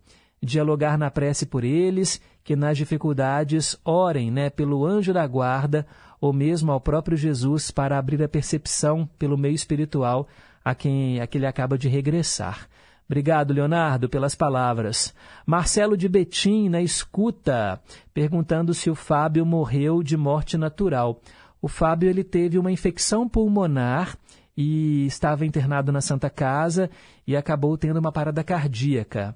Dialogar 0.46 0.96
na 0.96 1.10
prece 1.10 1.44
por 1.44 1.64
eles, 1.64 2.20
que 2.44 2.54
nas 2.54 2.78
dificuldades 2.78 3.76
orem 3.84 4.30
né, 4.30 4.48
pelo 4.48 4.86
anjo 4.86 5.12
da 5.12 5.26
guarda 5.26 5.84
ou 6.20 6.32
mesmo 6.32 6.70
ao 6.70 6.80
próprio 6.80 7.16
Jesus 7.16 7.72
para 7.72 7.98
abrir 7.98 8.22
a 8.22 8.28
percepção 8.28 9.08
pelo 9.18 9.36
meio 9.36 9.56
espiritual 9.56 10.28
a 10.64 10.72
quem, 10.72 11.20
a 11.20 11.26
que 11.26 11.36
ele 11.36 11.46
acaba 11.46 11.76
de 11.76 11.88
regressar. 11.88 12.68
Obrigado, 13.08 13.52
Leonardo, 13.52 14.08
pelas 14.08 14.36
palavras. 14.36 15.12
Marcelo 15.44 15.96
de 15.96 16.08
Betim, 16.08 16.68
na 16.68 16.80
escuta, 16.80 17.80
perguntando 18.14 18.72
se 18.72 18.88
o 18.88 18.94
Fábio 18.94 19.44
morreu 19.44 20.00
de 20.00 20.16
morte 20.16 20.56
natural. 20.56 21.20
O 21.60 21.66
Fábio 21.66 22.08
ele 22.08 22.22
teve 22.22 22.56
uma 22.56 22.70
infecção 22.70 23.28
pulmonar 23.28 24.16
e 24.56 25.06
estava 25.06 25.44
internado 25.44 25.90
na 25.90 26.00
Santa 26.00 26.30
Casa 26.30 26.88
e 27.26 27.36
acabou 27.36 27.76
tendo 27.76 27.98
uma 27.98 28.12
parada 28.12 28.44
cardíaca. 28.44 29.34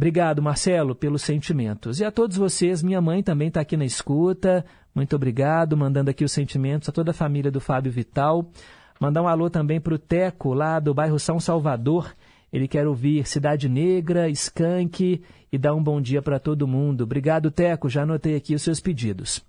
Obrigado, 0.00 0.40
Marcelo, 0.40 0.94
pelos 0.94 1.20
sentimentos. 1.20 2.00
E 2.00 2.06
a 2.06 2.10
todos 2.10 2.38
vocês, 2.38 2.82
minha 2.82 3.02
mãe 3.02 3.22
também 3.22 3.48
está 3.48 3.60
aqui 3.60 3.76
na 3.76 3.84
escuta. 3.84 4.64
Muito 4.94 5.14
obrigado, 5.14 5.76
mandando 5.76 6.08
aqui 6.08 6.24
os 6.24 6.32
sentimentos 6.32 6.88
a 6.88 6.92
toda 6.92 7.10
a 7.10 7.14
família 7.14 7.50
do 7.50 7.60
Fábio 7.60 7.92
Vital. 7.92 8.50
Mandar 8.98 9.20
um 9.20 9.28
alô 9.28 9.50
também 9.50 9.78
para 9.78 9.92
o 9.92 9.98
Teco, 9.98 10.54
lá 10.54 10.80
do 10.80 10.94
bairro 10.94 11.18
São 11.18 11.38
Salvador. 11.38 12.16
Ele 12.50 12.66
quer 12.66 12.86
ouvir 12.86 13.26
Cidade 13.26 13.68
Negra, 13.68 14.30
Skank 14.30 15.20
e 15.52 15.58
dar 15.58 15.74
um 15.74 15.82
bom 15.82 16.00
dia 16.00 16.22
para 16.22 16.40
todo 16.40 16.66
mundo. 16.66 17.04
Obrigado, 17.04 17.50
Teco. 17.50 17.90
Já 17.90 18.04
anotei 18.04 18.36
aqui 18.36 18.54
os 18.54 18.62
seus 18.62 18.80
pedidos. 18.80 19.44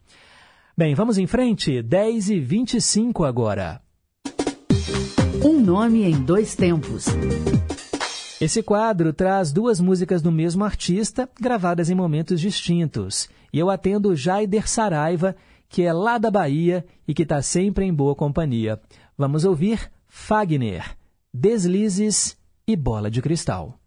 Bem, 0.77 0.93
vamos 0.93 1.17
em 1.17 1.27
frente. 1.27 1.81
10 1.81 2.29
e 2.29 2.39
25 2.41 3.23
agora. 3.23 3.79
Um 5.45 5.61
nome 5.61 6.03
em 6.03 6.21
dois 6.21 6.57
tempos. 6.57 7.05
Esse 8.41 8.63
quadro 8.63 9.13
traz 9.13 9.53
duas 9.53 9.79
músicas 9.79 10.19
do 10.19 10.31
mesmo 10.31 10.63
artista, 10.63 11.29
gravadas 11.39 11.91
em 11.91 11.93
momentos 11.93 12.41
distintos. 12.41 13.29
E 13.53 13.59
eu 13.59 13.69
atendo 13.69 14.15
Jaider 14.15 14.67
Saraiva, 14.67 15.35
que 15.69 15.83
é 15.83 15.93
lá 15.93 16.17
da 16.17 16.31
Bahia 16.31 16.83
e 17.07 17.13
que 17.13 17.21
está 17.21 17.39
sempre 17.43 17.85
em 17.85 17.93
boa 17.93 18.15
companhia. 18.15 18.81
Vamos 19.15 19.45
ouvir 19.45 19.91
Fagner, 20.07 20.97
Deslizes 21.31 22.35
e 22.67 22.75
Bola 22.75 23.11
de 23.11 23.21
Cristal. 23.21 23.80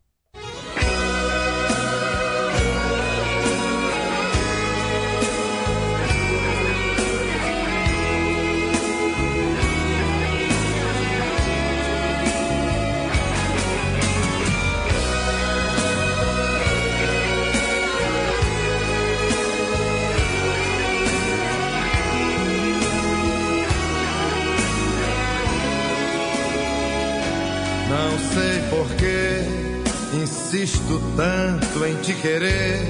Insisto 30.55 31.03
tanto 31.17 31.85
em 31.85 31.97
te 31.97 32.15
querer. 32.15 32.87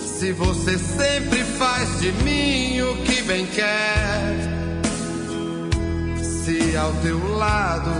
Se 0.00 0.32
você 0.32 0.78
sempre 0.78 1.44
faz 1.58 2.00
de 2.00 2.12
mim 2.24 2.80
o 2.80 2.96
que 3.02 3.22
bem 3.22 3.46
quer. 3.46 4.36
Se 6.22 6.74
ao 6.76 6.92
teu 7.02 7.36
lado 7.36 7.90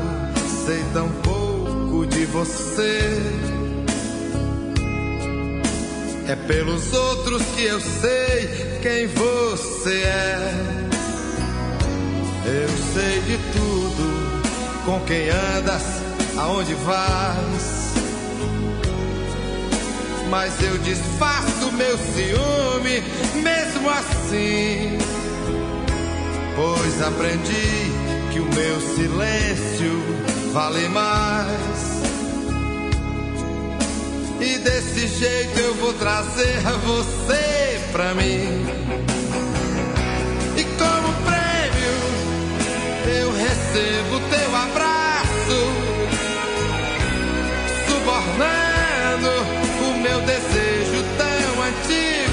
sei 0.65 0.83
tão 0.95 1.09
pouco 1.23 2.07
de 2.07 2.25
você. 2.27 3.21
É 6.29 6.35
pelos 6.35 6.93
outros 6.95 7.43
que 7.55 7.65
eu 7.65 7.81
sei 7.81 8.79
quem 8.83 9.07
você 9.09 10.03
é. 10.03 10.55
Eu 12.47 12.69
sei 12.95 13.21
de 13.21 13.39
tudo, 13.53 14.85
com 14.85 15.01
quem 15.01 15.29
andas, 15.29 16.06
aonde 16.39 16.75
vais. 16.75 17.87
Mas 20.29 20.61
eu 20.63 20.77
disfarço 20.79 21.73
meu 21.73 21.97
ciúme, 21.97 23.03
mesmo 23.43 23.89
assim. 23.91 24.99
Pois 26.57 27.03
aprendi 27.03 27.93
que 28.33 28.41
o 28.41 28.45
meu 28.45 28.81
silêncio 28.81 30.03
vale 30.53 30.89
mais. 30.89 31.97
E 34.41 34.59
desse 34.59 35.07
jeito 35.09 35.59
eu 35.59 35.75
vou 35.77 35.93
trazer 35.95 36.61
você 36.85 37.81
pra 37.93 38.15
mim. 38.15 38.67
E 40.57 40.65
como 40.65 41.13
prêmio, 41.25 41.97
eu 43.21 43.33
recebo 43.33 44.21
teu 44.31 44.57
abraço, 44.57 45.86
subornando 48.27 49.29
o 49.89 50.03
meu 50.03 50.21
desejo 50.23 51.05
tão 51.17 51.63
antigo. 51.63 52.26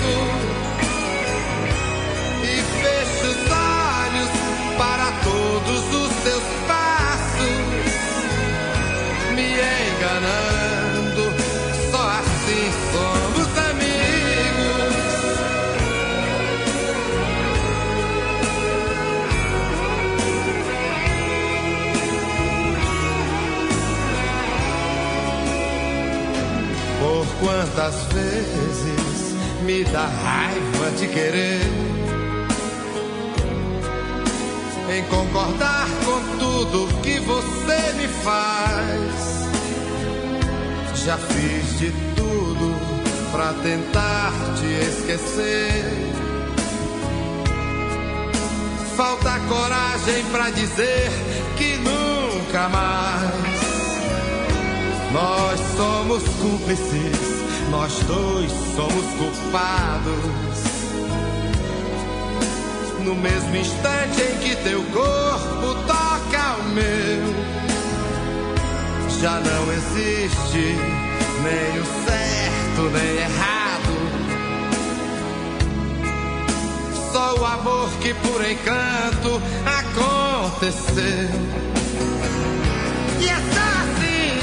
Quantas 27.73 27.95
vezes 28.13 29.35
me 29.63 29.83
dá 29.85 30.05
raiva 30.05 30.91
de 30.97 31.07
querer 31.07 31.61
em 34.95 35.03
concordar 35.05 35.87
com 36.05 36.37
tudo 36.37 37.01
que 37.01 37.19
você 37.19 37.93
me 37.97 38.07
faz. 38.07 39.49
Já 41.03 41.17
fiz 41.17 41.79
de 41.79 41.91
tudo 42.15 42.75
pra 43.31 43.53
tentar 43.63 44.31
te 44.57 44.65
esquecer. 44.89 46.13
Falta 48.95 49.39
coragem 49.49 50.23
pra 50.31 50.51
dizer 50.51 51.09
que 51.57 51.77
nunca 51.77 52.69
mais. 52.69 53.63
Nós 55.11 55.59
somos 55.75 56.23
cúmplices, 56.41 57.32
nós 57.73 57.91
dois 58.05 58.51
somos 58.75 59.05
culpados. 59.17 60.13
No 63.03 63.15
mesmo 63.15 63.55
instante 63.55 64.21
em 64.21 64.37
que 64.37 64.55
teu 64.57 64.83
corpo 64.83 65.75
toca 65.87 66.55
o 66.59 66.63
meu, 66.69 67.33
já 69.19 69.39
não 69.39 69.73
existe 69.73 70.75
nem 71.41 71.79
o 71.79 71.85
certo 72.05 72.81
nem 72.93 73.17
errado. 73.17 73.63
só 77.11 77.35
o 77.35 77.45
amor 77.45 77.89
que 78.01 78.13
por 78.13 78.43
encanto 78.43 79.41
aconteceu. 79.81 81.29
E 83.19 83.29
é 83.29 83.35
só 83.53 83.67
assim 83.83 84.39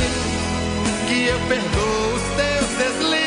que 1.08 1.26
eu 1.26 1.38
perdoo 1.48 2.14
os 2.14 2.22
teus 2.36 2.70
deslizes. 2.78 3.19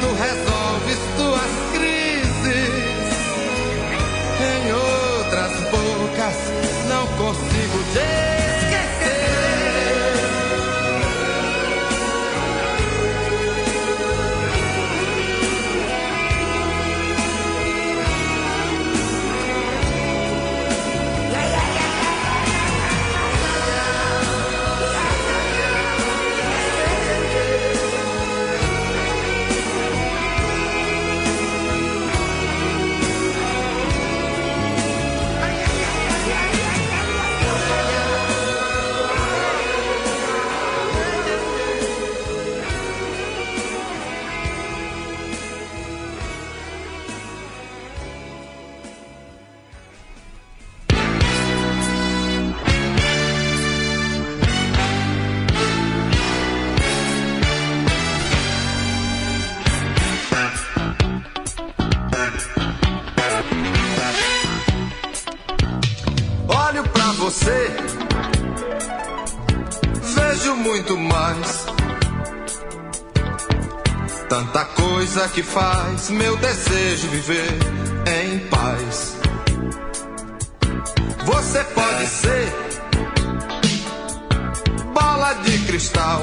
tu 0.00 0.08
resolves 0.14 0.98
tuas 1.16 1.52
crises. 1.74 2.72
Em 4.40 4.72
outras 4.72 5.52
bocas, 5.70 6.36
não 6.88 7.06
consigo 7.18 7.78
te 7.92 8.27
coisa 75.18 75.28
que 75.30 75.42
faz 75.42 76.10
meu 76.10 76.36
desejo 76.36 77.08
viver 77.08 77.48
em 78.06 78.38
paz. 78.48 79.16
Você 81.24 81.64
pode 81.64 82.06
ser 82.06 82.52
bola 84.94 85.32
de 85.42 85.58
cristal. 85.66 86.22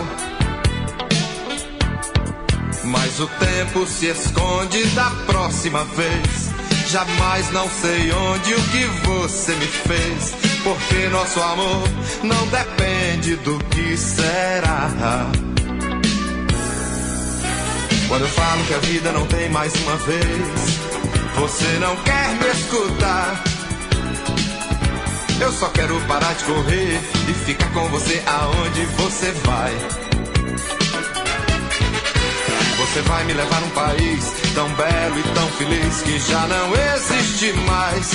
Mas 2.86 3.20
o 3.20 3.28
tempo 3.28 3.86
se 3.86 4.08
esconde 4.08 4.86
da 4.92 5.10
próxima 5.26 5.84
vez. 5.84 6.52
Jamais 6.88 7.52
não 7.52 7.70
sei 7.70 8.12
onde 8.14 8.54
o 8.54 8.64
que 8.70 8.86
você 9.08 9.56
me 9.56 9.68
fez. 9.68 10.34
Porque 10.64 11.10
nosso 11.10 11.42
amor 11.42 11.84
não 12.24 12.48
depende 12.48 13.36
do 13.38 13.58
que 13.66 13.98
será. 13.98 15.45
Quando 18.08 18.22
eu 18.22 18.30
falo 18.30 18.64
que 18.66 18.74
a 18.74 18.78
vida 18.80 19.12
não 19.12 19.26
tem 19.26 19.50
mais 19.50 19.74
uma 19.82 19.98
vez, 19.98 20.26
você 21.36 21.80
não 21.80 21.96
quer 21.98 22.30
me 22.36 22.48
escutar. 22.52 23.44
Eu 25.42 25.52
só 25.52 25.68
quero 25.70 26.00
parar 26.02 26.34
de 26.34 26.44
correr 26.46 27.00
e 27.30 27.34
ficar 27.46 27.70
com 27.74 27.88
você 27.90 28.24
aonde 28.26 28.86
você 28.98 29.32
vai. 29.44 29.74
Você 32.78 33.02
vai 33.02 33.26
me 33.26 33.34
levar 33.34 33.62
num 33.62 33.70
país 33.72 34.34
tão 34.54 34.70
belo 34.70 35.20
e 35.20 35.24
tão 35.34 35.48
feliz 35.50 36.02
que 36.02 36.20
já 36.20 36.48
não 36.48 36.74
existe 36.96 37.54
mais. 37.68 38.12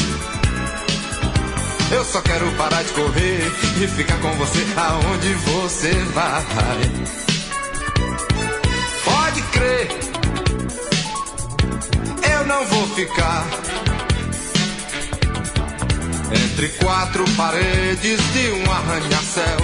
Eu 1.91 2.05
só 2.05 2.21
quero 2.23 2.51
parar 2.53 2.83
de 2.85 2.93
correr 2.93 3.53
e 3.83 3.87
ficar 3.89 4.19
com 4.21 4.33
você 4.37 4.65
aonde 4.77 5.35
você 5.35 5.93
vai. 6.15 7.30
Crer, 9.61 9.89
eu 12.32 12.47
não 12.47 12.65
vou 12.65 12.87
ficar 12.95 13.47
entre 16.32 16.69
quatro 16.82 17.24
paredes 17.37 18.20
de 18.32 18.53
um 18.53 18.73
arranha-céu, 18.73 19.59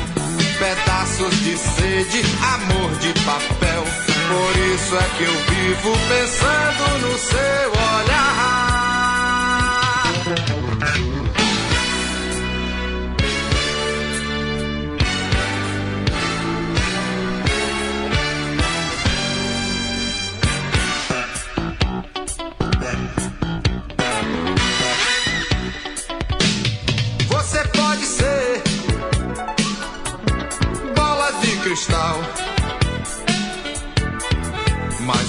pedaços 0.58 1.34
de 1.42 1.56
sede, 1.56 2.22
amor 2.42 2.90
de 2.98 3.14
papel. 3.24 3.84
Por 4.28 4.56
isso 4.74 4.96
é 4.96 5.08
que 5.16 5.22
eu 5.22 5.32
vivo 5.32 5.92
pensando 6.08 6.98
no 7.00 7.16
seu 7.16 7.70
olhar. 7.96 8.36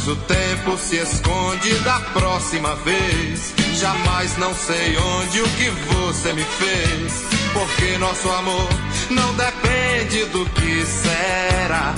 O 0.07 0.15
tempo 0.15 0.77
se 0.77 0.95
esconde 0.95 1.73
da 1.79 1.99
próxima 2.13 2.73
vez. 2.77 3.53
Jamais 3.77 4.37
não 4.37 4.55
sei 4.55 4.97
onde 4.97 5.41
o 5.41 5.49
que 5.49 5.69
você 5.69 6.31
me 6.31 6.43
fez. 6.43 7.13
Porque 7.51 7.97
nosso 7.97 8.29
amor 8.29 8.69
não 9.09 9.33
depende 9.35 10.23
do 10.27 10.45
que 10.51 10.85
será. 10.85 11.93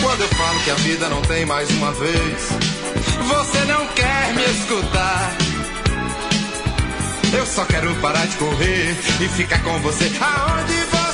Quando 0.00 0.22
eu 0.22 0.28
falo 0.28 0.60
que 0.60 0.70
a 0.70 0.74
vida 0.76 1.08
não 1.10 1.20
tem 1.20 1.44
mais 1.44 1.70
uma 1.72 1.92
vez, 1.92 2.48
você 3.28 3.58
não 3.66 3.86
quer 3.88 4.34
me 4.34 4.44
escutar. 4.44 5.36
Eu 7.36 7.44
só 7.44 7.66
quero 7.66 7.94
parar 7.96 8.26
de 8.26 8.36
correr 8.38 8.96
e 9.20 9.28
ficar 9.28 9.62
com 9.62 9.78
você 9.80 10.10
aonde 10.18 10.72
você 10.72 11.09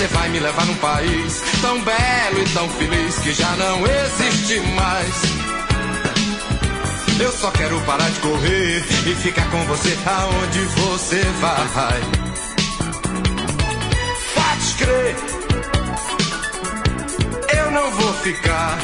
Você 0.00 0.06
vai 0.06 0.30
me 0.30 0.40
levar 0.40 0.64
num 0.64 0.76
país 0.76 1.42
tão 1.60 1.78
belo 1.82 2.40
e 2.40 2.48
tão 2.54 2.66
feliz 2.70 3.18
que 3.18 3.34
já 3.34 3.50
não 3.56 3.82
existe 3.86 4.58
mais. 4.70 5.14
Eu 7.20 7.30
só 7.30 7.50
quero 7.50 7.78
parar 7.82 8.08
de 8.08 8.18
correr 8.20 8.78
e 8.78 9.14
ficar 9.16 9.44
com 9.50 9.62
você 9.66 9.94
aonde 10.06 10.58
você 10.60 11.22
vai. 11.42 12.00
Pode 14.34 14.74
crer, 14.78 15.16
eu 17.58 17.70
não 17.70 17.90
vou 17.90 18.14
ficar 18.14 18.78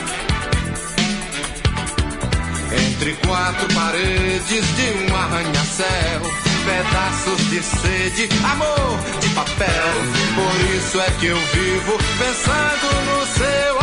entre 2.90 3.14
quatro 3.26 3.74
paredes 3.74 4.76
de 4.76 5.10
um 5.10 5.16
arranha-céu, 5.16 6.45
pedaços 6.66 7.48
de 7.48 7.62
sede, 7.62 8.28
amor 8.44 8.98
de 9.20 9.28
papel. 9.30 9.94
Por 10.34 10.76
isso 10.76 11.00
é 11.00 11.10
que 11.18 11.26
eu 11.26 11.38
vivo 11.38 11.96
pensando 12.18 12.88
no 13.06 13.26
seu 13.26 13.75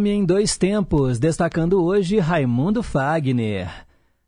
nome 0.00 0.12
em 0.12 0.24
dois 0.24 0.56
tempos, 0.56 1.18
destacando 1.18 1.84
hoje 1.84 2.18
Raimundo 2.18 2.82
Fagner. 2.82 3.68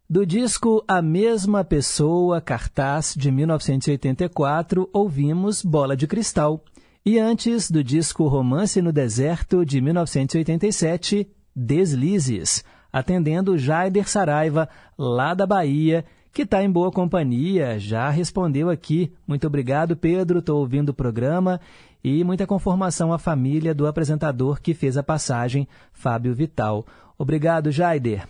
Do 0.06 0.26
disco 0.26 0.84
A 0.86 1.00
Mesma 1.00 1.64
Pessoa, 1.64 2.42
cartaz 2.42 3.14
de 3.16 3.32
1984, 3.32 4.86
ouvimos 4.92 5.62
Bola 5.62 5.96
de 5.96 6.06
Cristal. 6.06 6.62
E 7.06 7.18
antes, 7.18 7.70
do 7.70 7.82
disco 7.82 8.28
Romance 8.28 8.82
no 8.82 8.92
Deserto, 8.92 9.64
de 9.64 9.80
1987, 9.80 11.26
Deslizes, 11.56 12.62
atendendo 12.92 13.56
Jaider 13.56 14.06
Saraiva, 14.06 14.68
lá 14.98 15.32
da 15.32 15.46
Bahia, 15.46 16.04
que 16.34 16.42
está 16.42 16.62
em 16.62 16.70
boa 16.70 16.90
companhia, 16.90 17.78
já 17.78 18.10
respondeu 18.10 18.68
aqui. 18.68 19.10
Muito 19.26 19.46
obrigado, 19.46 19.96
Pedro, 19.96 20.40
estou 20.40 20.60
ouvindo 20.60 20.90
o 20.90 20.94
programa 20.94 21.58
e 22.04 22.24
muita 22.24 22.46
conformação 22.46 23.12
à 23.12 23.18
família 23.18 23.74
do 23.74 23.86
apresentador 23.86 24.60
que 24.60 24.74
fez 24.74 24.96
a 24.96 25.02
passagem, 25.02 25.68
Fábio 25.92 26.34
Vital. 26.34 26.84
Obrigado, 27.16 27.70
Jaider. 27.70 28.26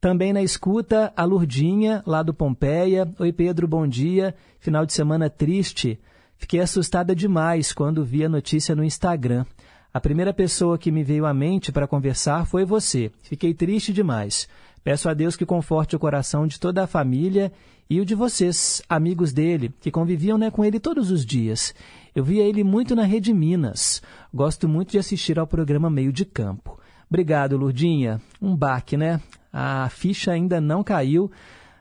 Também 0.00 0.32
na 0.32 0.42
escuta, 0.42 1.12
a 1.16 1.24
Lurdinha, 1.24 2.02
lá 2.04 2.22
do 2.22 2.34
Pompeia. 2.34 3.08
Oi, 3.20 3.32
Pedro, 3.32 3.68
bom 3.68 3.86
dia. 3.86 4.34
Final 4.58 4.84
de 4.84 4.92
semana 4.92 5.30
triste. 5.30 6.00
Fiquei 6.36 6.58
assustada 6.58 7.14
demais 7.14 7.72
quando 7.72 8.04
vi 8.04 8.24
a 8.24 8.28
notícia 8.28 8.74
no 8.74 8.82
Instagram. 8.82 9.46
A 9.94 10.00
primeira 10.00 10.32
pessoa 10.32 10.76
que 10.76 10.90
me 10.90 11.04
veio 11.04 11.24
à 11.24 11.32
mente 11.32 11.70
para 11.70 11.86
conversar 11.86 12.46
foi 12.46 12.64
você. 12.64 13.12
Fiquei 13.22 13.54
triste 13.54 13.92
demais. 13.92 14.48
Peço 14.82 15.08
a 15.08 15.14
Deus 15.14 15.36
que 15.36 15.46
conforte 15.46 15.94
o 15.94 15.98
coração 16.00 16.48
de 16.48 16.58
toda 16.58 16.82
a 16.82 16.88
família 16.88 17.52
e 17.88 18.00
o 18.00 18.04
de 18.04 18.16
vocês, 18.16 18.82
amigos 18.88 19.32
dele, 19.32 19.72
que 19.80 19.90
conviviam 19.90 20.36
né, 20.36 20.50
com 20.50 20.64
ele 20.64 20.80
todos 20.80 21.12
os 21.12 21.24
dias. 21.24 21.72
Eu 22.14 22.22
via 22.22 22.44
ele 22.44 22.62
muito 22.62 22.94
na 22.94 23.04
Rede 23.04 23.32
Minas. 23.32 24.02
Gosto 24.32 24.68
muito 24.68 24.92
de 24.92 24.98
assistir 24.98 25.38
ao 25.38 25.46
programa 25.46 25.88
Meio 25.88 26.12
de 26.12 26.24
Campo. 26.24 26.78
Obrigado, 27.08 27.56
Lurdinha. 27.56 28.20
Um 28.40 28.54
baque, 28.54 28.96
né? 28.96 29.20
A 29.52 29.88
ficha 29.88 30.32
ainda 30.32 30.60
não 30.60 30.82
caiu, 30.82 31.30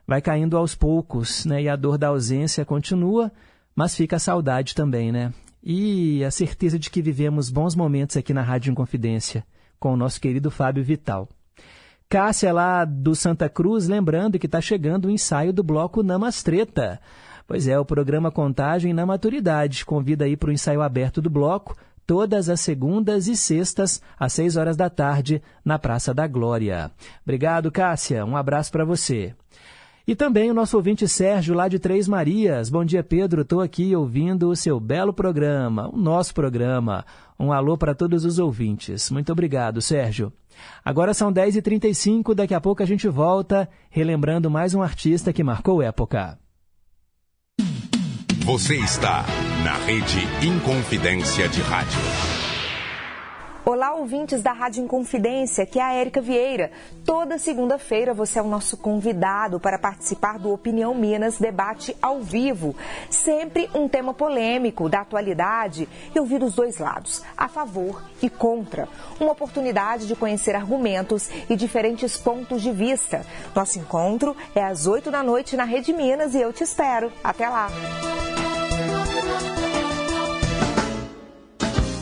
vai 0.05 0.21
caindo 0.21 0.57
aos 0.57 0.75
poucos, 0.75 1.45
né? 1.45 1.63
E 1.63 1.69
a 1.69 1.75
dor 1.75 1.97
da 1.97 2.07
ausência 2.07 2.65
continua, 2.65 3.31
mas 3.75 3.95
fica 3.95 4.17
a 4.17 4.19
saudade 4.19 4.75
também, 4.75 5.11
né? 5.11 5.33
E 5.63 6.23
a 6.23 6.31
certeza 6.31 6.79
de 6.79 6.89
que 6.89 7.01
vivemos 7.01 7.49
bons 7.49 7.75
momentos 7.75 8.17
aqui 8.17 8.33
na 8.33 8.41
Rádio 8.41 8.71
Inconfidência 8.71 9.45
com 9.79 9.93
o 9.93 9.97
nosso 9.97 10.21
querido 10.21 10.51
Fábio 10.51 10.83
Vital. 10.83 11.27
Cássia 12.07 12.53
lá 12.53 12.85
do 12.85 13.15
Santa 13.15 13.47
Cruz, 13.49 13.87
lembrando 13.87 14.37
que 14.37 14.45
está 14.45 14.61
chegando 14.61 15.05
o 15.05 15.09
ensaio 15.09 15.51
do 15.51 15.63
bloco 15.63 16.03
Namastreta. 16.03 16.99
Pois 17.51 17.67
é, 17.67 17.77
o 17.77 17.83
programa 17.83 18.31
Contagem 18.31 18.93
na 18.93 19.05
Maturidade 19.05 19.85
convida 19.85 20.23
aí 20.23 20.37
para 20.37 20.47
o 20.47 20.53
ensaio 20.53 20.81
aberto 20.81 21.21
do 21.21 21.29
bloco, 21.29 21.75
todas 22.07 22.47
as 22.47 22.61
segundas 22.61 23.27
e 23.27 23.35
sextas, 23.35 24.01
às 24.17 24.31
seis 24.31 24.55
horas 24.55 24.77
da 24.77 24.89
tarde, 24.89 25.41
na 25.65 25.77
Praça 25.77 26.13
da 26.13 26.25
Glória. 26.27 26.89
Obrigado, 27.21 27.69
Cássia. 27.69 28.23
Um 28.23 28.37
abraço 28.37 28.71
para 28.71 28.85
você. 28.85 29.35
E 30.07 30.15
também 30.15 30.49
o 30.49 30.53
nosso 30.53 30.77
ouvinte 30.77 31.05
Sérgio, 31.09 31.53
lá 31.53 31.67
de 31.67 31.77
Três 31.77 32.07
Marias. 32.07 32.69
Bom 32.69 32.85
dia, 32.85 33.03
Pedro. 33.03 33.41
Estou 33.41 33.59
aqui 33.59 33.93
ouvindo 33.93 34.47
o 34.47 34.55
seu 34.55 34.79
belo 34.79 35.11
programa, 35.11 35.89
o 35.89 35.97
nosso 35.97 36.33
programa. 36.33 37.03
Um 37.37 37.51
alô 37.51 37.77
para 37.77 37.93
todos 37.93 38.23
os 38.23 38.39
ouvintes. 38.39 39.11
Muito 39.11 39.29
obrigado, 39.29 39.81
Sérgio. 39.81 40.31
Agora 40.85 41.13
são 41.13 41.33
10h35, 41.33 42.33
daqui 42.33 42.53
a 42.53 42.61
pouco 42.61 42.81
a 42.81 42.85
gente 42.85 43.09
volta, 43.09 43.67
relembrando 43.89 44.49
mais 44.49 44.73
um 44.73 44.81
artista 44.81 45.33
que 45.33 45.43
marcou 45.43 45.81
época. 45.81 46.40
Você 48.43 48.75
está 48.75 49.23
na 49.63 49.75
Rede 49.85 50.27
Inconfidência 50.41 51.47
de 51.47 51.61
Rádio. 51.61 51.99
Olá, 53.73 53.93
ouvintes 53.93 54.41
da 54.43 54.51
Rádio 54.51 54.83
Inconfidência, 54.83 55.65
que 55.65 55.79
é 55.79 55.81
a 55.81 55.93
Érica 55.93 56.19
Vieira. 56.19 56.73
Toda 57.05 57.37
segunda-feira 57.37 58.13
você 58.13 58.37
é 58.37 58.41
o 58.41 58.47
nosso 58.49 58.75
convidado 58.75 59.61
para 59.61 59.79
participar 59.79 60.37
do 60.37 60.51
Opinião 60.51 60.93
Minas 60.93 61.39
Debate 61.39 61.95
ao 62.01 62.19
vivo. 62.19 62.75
Sempre 63.09 63.69
um 63.73 63.87
tema 63.87 64.13
polêmico, 64.13 64.89
da 64.89 64.99
atualidade 64.99 65.87
e 66.13 66.19
ouvir 66.19 66.43
os 66.43 66.53
dois 66.53 66.79
lados, 66.79 67.23
a 67.37 67.47
favor 67.47 68.03
e 68.21 68.29
contra. 68.29 68.89
Uma 69.21 69.31
oportunidade 69.31 70.05
de 70.05 70.17
conhecer 70.17 70.53
argumentos 70.53 71.29
e 71.49 71.55
diferentes 71.55 72.17
pontos 72.17 72.61
de 72.61 72.73
vista. 72.73 73.25
Nosso 73.55 73.79
encontro 73.79 74.35
é 74.53 74.61
às 74.61 74.85
8 74.85 75.09
da 75.09 75.23
noite 75.23 75.55
na 75.55 75.63
Rede 75.63 75.93
Minas 75.93 76.35
e 76.35 76.41
eu 76.41 76.51
te 76.51 76.65
espero. 76.65 77.09
Até 77.23 77.47
lá! 77.47 77.69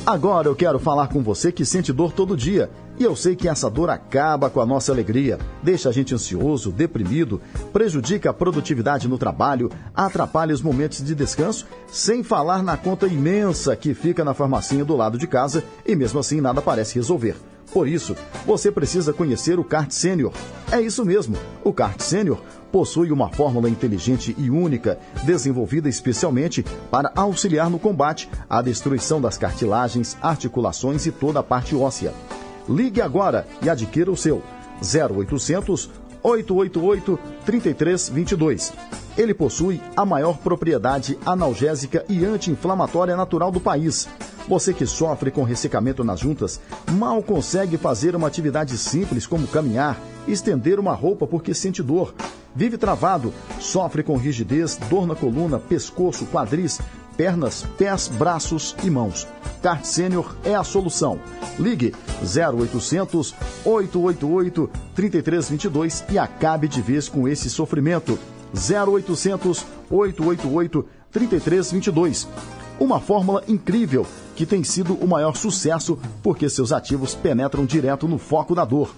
Agora 0.10 0.48
eu 0.48 0.56
quero 0.56 0.80
falar 0.80 1.07
com 1.10 1.22
você 1.22 1.52
que 1.52 1.64
sente 1.64 1.94
dor 1.94 2.11
todo 2.11 2.36
dia. 2.36 2.72
E 2.98 3.03
eu 3.03 3.15
sei 3.15 3.36
que 3.36 3.48
essa 3.48 3.69
dor 3.69 3.91
acaba 3.91 4.49
com 4.49 4.60
a 4.60 4.65
nossa 4.65 4.91
alegria, 4.91 5.38
deixa 5.61 5.88
a 5.88 5.91
gente 5.91 6.15
ansioso, 6.15 6.72
deprimido, 6.72 7.40
prejudica 7.72 8.31
a 8.31 8.34
produtividade 8.34 9.07
no 9.07 9.19
trabalho, 9.19 9.69
atrapalha 9.94 10.52
os 10.52 10.64
momentos 10.64 11.06
de 11.06 11.14
descanso, 11.14 11.68
sem 11.91 12.23
falar 12.23 12.64
na 12.64 12.76
conta 12.76 13.06
imensa 13.06 13.76
que 13.76 13.94
fica 13.94 14.26
na 14.26 14.34
farmacinha 14.34 14.84
do 14.84 14.95
lado 14.95 15.15
de 15.15 15.27
casa 15.27 15.64
e 15.86 15.95
mesmo 15.95 16.19
assim 16.19 16.41
nada 16.41 16.60
parece 16.60 16.95
resolver. 16.95 17.36
Por 17.72 17.88
isso, 17.88 18.15
você 18.48 18.72
precisa 18.72 19.14
conhecer 19.14 19.60
o 19.60 19.64
CART 19.64 19.91
Sênior. 19.91 20.34
É 20.72 20.81
isso 20.81 21.06
mesmo, 21.06 21.38
o 21.64 21.72
CART 21.72 22.02
Sênior 22.02 22.40
possui 22.72 23.12
uma 23.12 23.30
fórmula 23.30 23.70
inteligente 23.70 24.36
e 24.38 24.50
única, 24.50 25.00
desenvolvida 25.24 25.90
especialmente 25.90 26.64
para 26.91 27.12
auxiliar 27.16 27.70
no 27.70 27.80
combate 27.80 28.30
à 28.50 28.62
destruição 28.62 29.20
das 29.20 29.38
cartilagens, 29.38 30.18
articulações 30.22 31.06
e 31.06 31.12
toda 31.12 31.40
a 31.40 31.44
parte 31.44 31.76
óssea. 31.76 32.14
Ligue 32.68 33.02
agora 33.02 33.48
e 33.62 33.70
adquira 33.70 34.12
o 34.12 34.18
seu 34.18 34.44
0800 34.82 35.90
888 36.22 37.20
3322. 37.46 38.74
Ele 39.18 39.34
possui 39.34 39.82
a 39.96 40.06
maior 40.06 40.38
propriedade 40.38 41.18
analgésica 41.26 42.06
e 42.08 42.24
anti-inflamatória 42.26 43.16
natural 43.16 43.52
do 43.52 43.60
país. 43.60 44.08
Você 44.48 44.74
que 44.74 44.86
sofre 44.86 45.30
com 45.30 45.44
ressecamento 45.44 46.04
nas 46.04 46.20
juntas, 46.20 46.60
mal 46.91 47.22
consegue 47.22 47.78
fazer 47.78 48.16
uma 48.16 48.28
atividade 48.28 48.78
simples 48.78 49.28
como 49.28 49.48
caminhar, 49.48 50.00
estender 50.28 50.80
uma 50.80 50.94
roupa 50.94 51.28
porque 51.28 51.54
sente 51.54 51.84
dor. 51.84 52.14
Vive 52.55 52.77
travado, 52.77 53.34
sofre 53.59 54.03
com 54.03 54.17
rigidez, 54.17 54.77
dor 54.89 55.05
na 55.05 55.15
coluna, 55.15 55.59
pescoço, 55.59 56.26
quadris, 56.26 56.80
pernas, 57.15 57.65
pés, 57.77 58.07
braços 58.07 58.76
e 58.84 58.89
mãos. 58.89 59.27
Cart 59.61 59.84
Sênior 59.84 60.35
é 60.43 60.55
a 60.55 60.63
solução. 60.63 61.19
Ligue 61.59 61.93
0800 62.21 63.35
888 63.65 64.69
3322 64.95 66.05
e 66.09 66.17
acabe 66.17 66.67
de 66.67 66.81
vez 66.81 67.09
com 67.09 67.27
esse 67.27 67.49
sofrimento. 67.49 68.17
0800 68.53 69.65
888 69.89 70.85
3322. 71.11 72.27
Uma 72.80 73.01
fórmula 73.01 73.43
incrível 73.49 74.05
que 74.34 74.45
tem 74.45 74.63
sido 74.63 74.93
o 74.93 75.05
maior 75.05 75.35
sucesso 75.35 75.99
porque 76.23 76.47
seus 76.47 76.71
ativos 76.71 77.13
penetram 77.13 77.65
direto 77.65 78.07
no 78.07 78.17
foco 78.17 78.55
da 78.55 78.63
dor. 78.63 78.95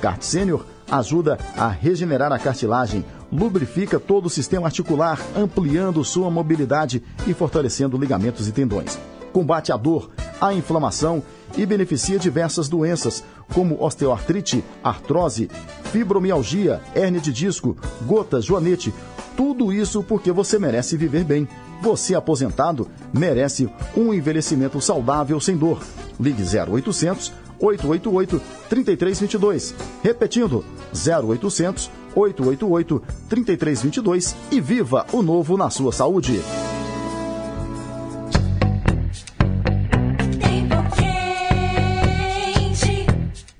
Cart 0.00 0.22
Sênior 0.22 0.64
ajuda 0.98 1.38
a 1.56 1.68
regenerar 1.68 2.32
a 2.32 2.38
cartilagem, 2.38 3.04
lubrifica 3.30 3.98
todo 3.98 4.26
o 4.26 4.30
sistema 4.30 4.66
articular, 4.66 5.20
ampliando 5.36 6.04
sua 6.04 6.30
mobilidade 6.30 7.02
e 7.26 7.34
fortalecendo 7.34 7.98
ligamentos 7.98 8.48
e 8.48 8.52
tendões. 8.52 8.98
Combate 9.32 9.72
a 9.72 9.76
dor, 9.76 10.10
a 10.40 10.54
inflamação 10.54 11.22
e 11.56 11.66
beneficia 11.66 12.18
diversas 12.18 12.68
doenças, 12.68 13.24
como 13.52 13.82
osteoartrite, 13.82 14.64
artrose, 14.82 15.50
fibromialgia, 15.90 16.80
hérnia 16.94 17.20
de 17.20 17.32
disco, 17.32 17.76
gota, 18.06 18.40
joanete. 18.40 18.94
Tudo 19.36 19.72
isso 19.72 20.02
porque 20.02 20.30
você 20.30 20.58
merece 20.58 20.96
viver 20.96 21.24
bem. 21.24 21.48
Você 21.82 22.14
aposentado 22.14 22.88
merece 23.12 23.68
um 23.96 24.14
envelhecimento 24.14 24.80
saudável 24.80 25.40
sem 25.40 25.56
dor. 25.56 25.82
Ligue 26.18 26.42
0800 26.42 27.32
888 27.58 28.40
3322. 28.68 29.74
Repetindo, 30.02 30.64
0800 30.92 31.90
888 32.14 33.02
3322 33.28 34.36
e 34.50 34.60
viva 34.60 35.06
o 35.12 35.22
novo 35.22 35.56
na 35.56 35.70
sua 35.70 35.92
saúde. 35.92 36.40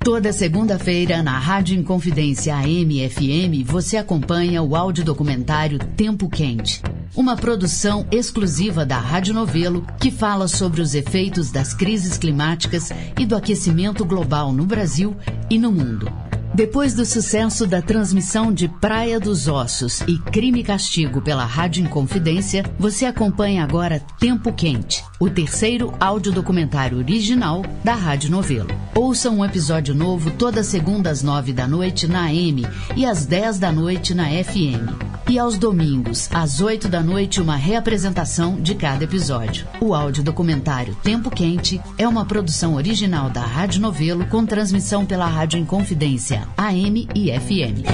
Toda 0.04 0.32
segunda-feira, 0.32 1.22
na 1.22 1.38
Rádio 1.38 1.76
Inconfidência 1.76 2.54
AM 2.54 3.08
FM, 3.08 3.66
você 3.66 3.96
acompanha 3.96 4.62
o 4.62 4.76
audiodocumentário 4.76 5.78
Tempo 5.78 6.28
Quente. 6.28 6.82
Uma 7.16 7.36
produção 7.36 8.04
exclusiva 8.10 8.84
da 8.84 8.98
Rádio 8.98 9.32
Novelo 9.32 9.86
que 10.00 10.10
fala 10.10 10.48
sobre 10.48 10.80
os 10.80 10.96
efeitos 10.96 11.52
das 11.52 11.72
crises 11.72 12.18
climáticas 12.18 12.90
e 13.16 13.24
do 13.24 13.36
aquecimento 13.36 14.04
global 14.04 14.52
no 14.52 14.66
Brasil 14.66 15.16
e 15.48 15.56
no 15.56 15.70
mundo. 15.70 16.10
Depois 16.52 16.92
do 16.92 17.06
sucesso 17.06 17.68
da 17.68 17.80
transmissão 17.80 18.52
de 18.52 18.66
Praia 18.66 19.20
dos 19.20 19.46
Ossos 19.46 20.00
e 20.08 20.18
Crime 20.18 20.60
e 20.60 20.64
Castigo 20.64 21.20
pela 21.22 21.44
Rádio 21.44 21.84
Inconfidência, 21.84 22.64
você 22.78 23.04
acompanha 23.06 23.62
agora 23.62 24.00
Tempo 24.18 24.52
Quente, 24.52 25.04
o 25.20 25.30
terceiro 25.30 25.94
audiodocumentário 26.00 26.98
original 26.98 27.64
da 27.84 27.94
Rádio 27.94 28.28
Novelo. 28.28 28.70
Ouça 28.92 29.30
um 29.30 29.44
episódio 29.44 29.94
novo 29.94 30.32
toda 30.32 30.64
segunda 30.64 31.10
às 31.10 31.22
nove 31.22 31.52
da 31.52 31.68
noite 31.68 32.08
na 32.08 32.24
AM 32.24 32.66
e 32.96 33.06
às 33.06 33.24
dez 33.24 33.58
da 33.58 33.70
noite 33.70 34.14
na 34.14 34.26
FM. 34.26 35.13
E 35.28 35.38
aos 35.38 35.56
domingos, 35.56 36.28
às 36.32 36.60
oito 36.60 36.86
da 36.86 37.02
noite, 37.02 37.40
uma 37.40 37.56
reapresentação 37.56 38.60
de 38.60 38.74
cada 38.74 39.04
episódio. 39.04 39.66
O 39.80 39.94
audiodocumentário 39.94 40.94
Tempo 40.96 41.30
Quente 41.30 41.80
é 41.96 42.06
uma 42.06 42.26
produção 42.26 42.74
original 42.74 43.30
da 43.30 43.40
Rádio 43.40 43.80
Novelo 43.80 44.26
com 44.26 44.44
transmissão 44.44 45.06
pela 45.06 45.26
Rádio 45.26 45.58
Inconfidência, 45.58 46.46
AM 46.58 47.08
e 47.14 47.32
FM. 47.32 47.84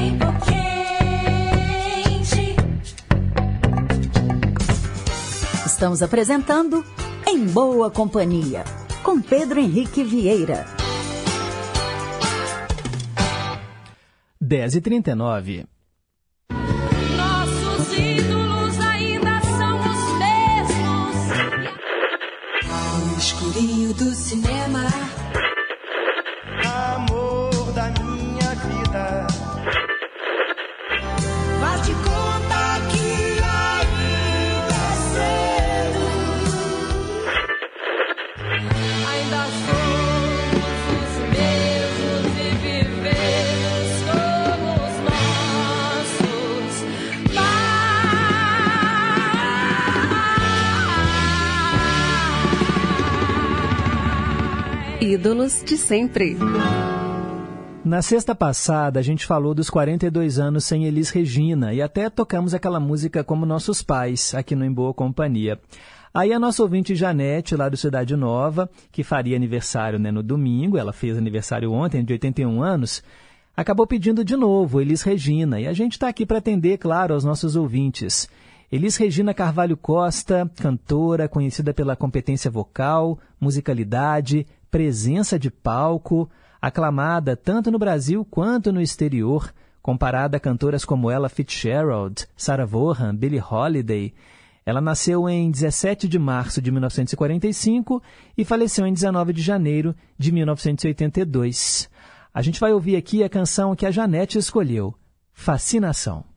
Estamos 5.65 6.03
apresentando 6.03 6.85
Em 7.27 7.47
Boa 7.47 7.91
Companhia, 7.91 8.65
com 9.05 9.21
Pedro 9.21 9.61
Henrique 9.61 10.03
Vieira. 10.03 10.67
10 14.41 14.75
do 23.95 24.15
cinema. 24.15 25.10
Ídolos 55.21 55.63
de 55.63 55.77
sempre. 55.77 56.35
Na 57.85 58.01
sexta 58.01 58.35
passada, 58.35 58.99
a 58.99 59.03
gente 59.03 59.27
falou 59.27 59.53
dos 59.53 59.69
42 59.69 60.39
anos 60.39 60.65
sem 60.65 60.87
Elis 60.87 61.11
Regina 61.11 61.75
e 61.75 61.83
até 61.83 62.09
tocamos 62.09 62.55
aquela 62.55 62.81
música 62.81 63.23
como 63.23 63.45
nossos 63.45 63.83
pais, 63.83 64.35
aqui 64.35 64.57
no 64.57 64.65
Em 64.65 64.73
Boa 64.73 64.95
Companhia. 64.95 65.61
Aí 66.15 66.33
a 66.33 66.39
nossa 66.39 66.63
ouvinte 66.63 66.95
Janete, 66.95 67.55
lá 67.55 67.69
do 67.69 67.77
Cidade 67.77 68.17
Nova, 68.17 68.71
que 68.91 69.05
faria 69.05 69.37
aniversário 69.37 69.99
né, 69.99 70.11
no 70.11 70.23
domingo, 70.23 70.79
ela 70.79 70.91
fez 70.91 71.19
aniversário 71.19 71.71
ontem, 71.71 72.03
de 72.03 72.15
81 72.15 72.63
anos, 72.63 73.03
acabou 73.55 73.87
pedindo 73.87 74.25
de 74.25 74.37
novo 74.37 74.81
Elis 74.81 75.03
Regina. 75.03 75.61
E 75.61 75.67
a 75.67 75.75
gente 75.75 75.93
está 75.93 76.09
aqui 76.09 76.25
para 76.25 76.39
atender, 76.39 76.79
claro, 76.79 77.13
aos 77.13 77.25
nossos 77.25 77.57
ouvintes. 77.57 78.27
Elis 78.73 78.97
Regina 78.97 79.35
Carvalho 79.35 79.77
Costa, 79.77 80.51
cantora, 80.57 81.29
conhecida 81.29 81.75
pela 81.75 81.95
competência 81.95 82.51
vocal, 82.51 83.19
musicalidade, 83.39 84.47
presença 84.71 85.39
de 85.39 85.51
palco, 85.51 86.31
aclamada 86.61 87.37
tanto 87.37 87.71
no 87.71 87.79
Brasil 87.79 88.25
quanto 88.25 88.73
no 88.73 88.81
exterior, 88.81 89.53
comparada 89.83 90.37
a 90.37 90.41
cantoras 90.41 90.85
como 90.85 91.11
ella 91.11 91.29
Fitzgerald, 91.29 92.27
Sarah 92.37 92.67
Vaughan, 92.67 93.15
Billie 93.15 93.43
Holiday. 93.43 94.15
Ela 94.65 94.81
nasceu 94.81 95.29
em 95.29 95.51
17 95.51 96.07
de 96.07 96.19
março 96.19 96.61
de 96.61 96.71
1945 96.71 98.03
e 98.37 98.45
faleceu 98.45 98.87
em 98.87 98.93
19 98.93 99.33
de 99.33 99.43
janeiro 99.43 99.95
de 100.19 100.31
1982. 100.31 101.91
A 102.33 102.43
gente 102.43 102.61
vai 102.61 102.73
ouvir 102.73 102.97
aqui 102.97 103.25
a 103.25 103.29
canção 103.29 103.75
que 103.75 103.87
a 103.87 103.91
Janete 103.91 104.39
escolheu, 104.39 104.95
Fascinação. 105.33 106.30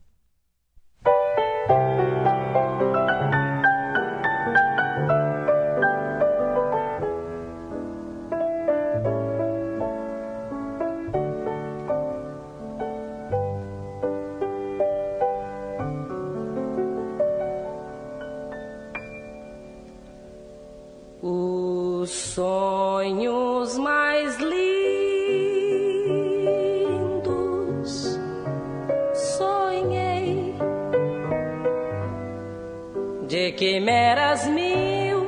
De 33.26 33.52
quimeras 33.52 34.46
mil, 34.46 35.24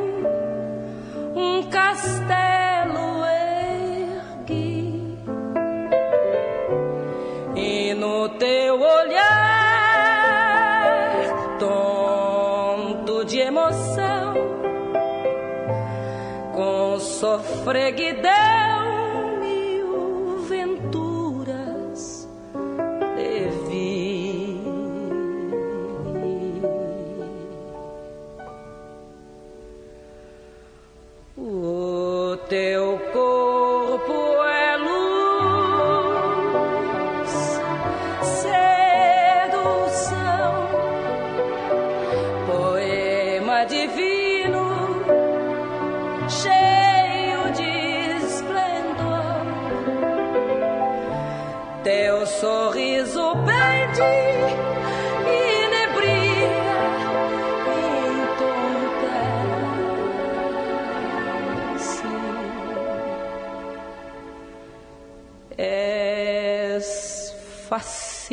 um 1.34 1.62
castelo 1.70 3.24
ergui. 4.44 5.18
E 7.54 7.94
no 7.94 8.28
teu 8.30 8.80
olhar 8.80 9.26
tonto 11.58 13.24
de 13.24 13.38
emoção 13.40 14.34
com 16.54 16.98
sofreguidão 16.98 18.55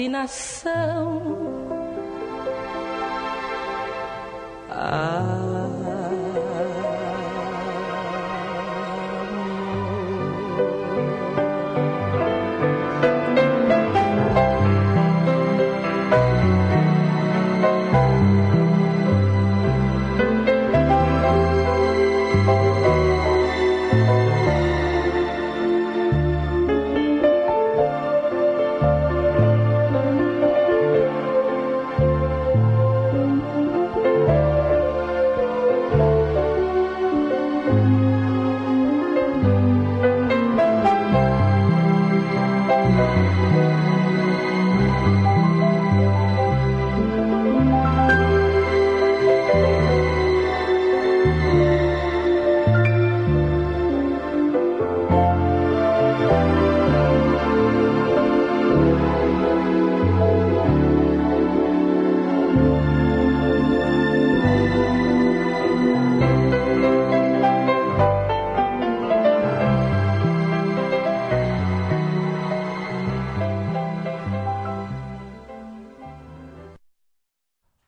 fascinação. 0.04 1.63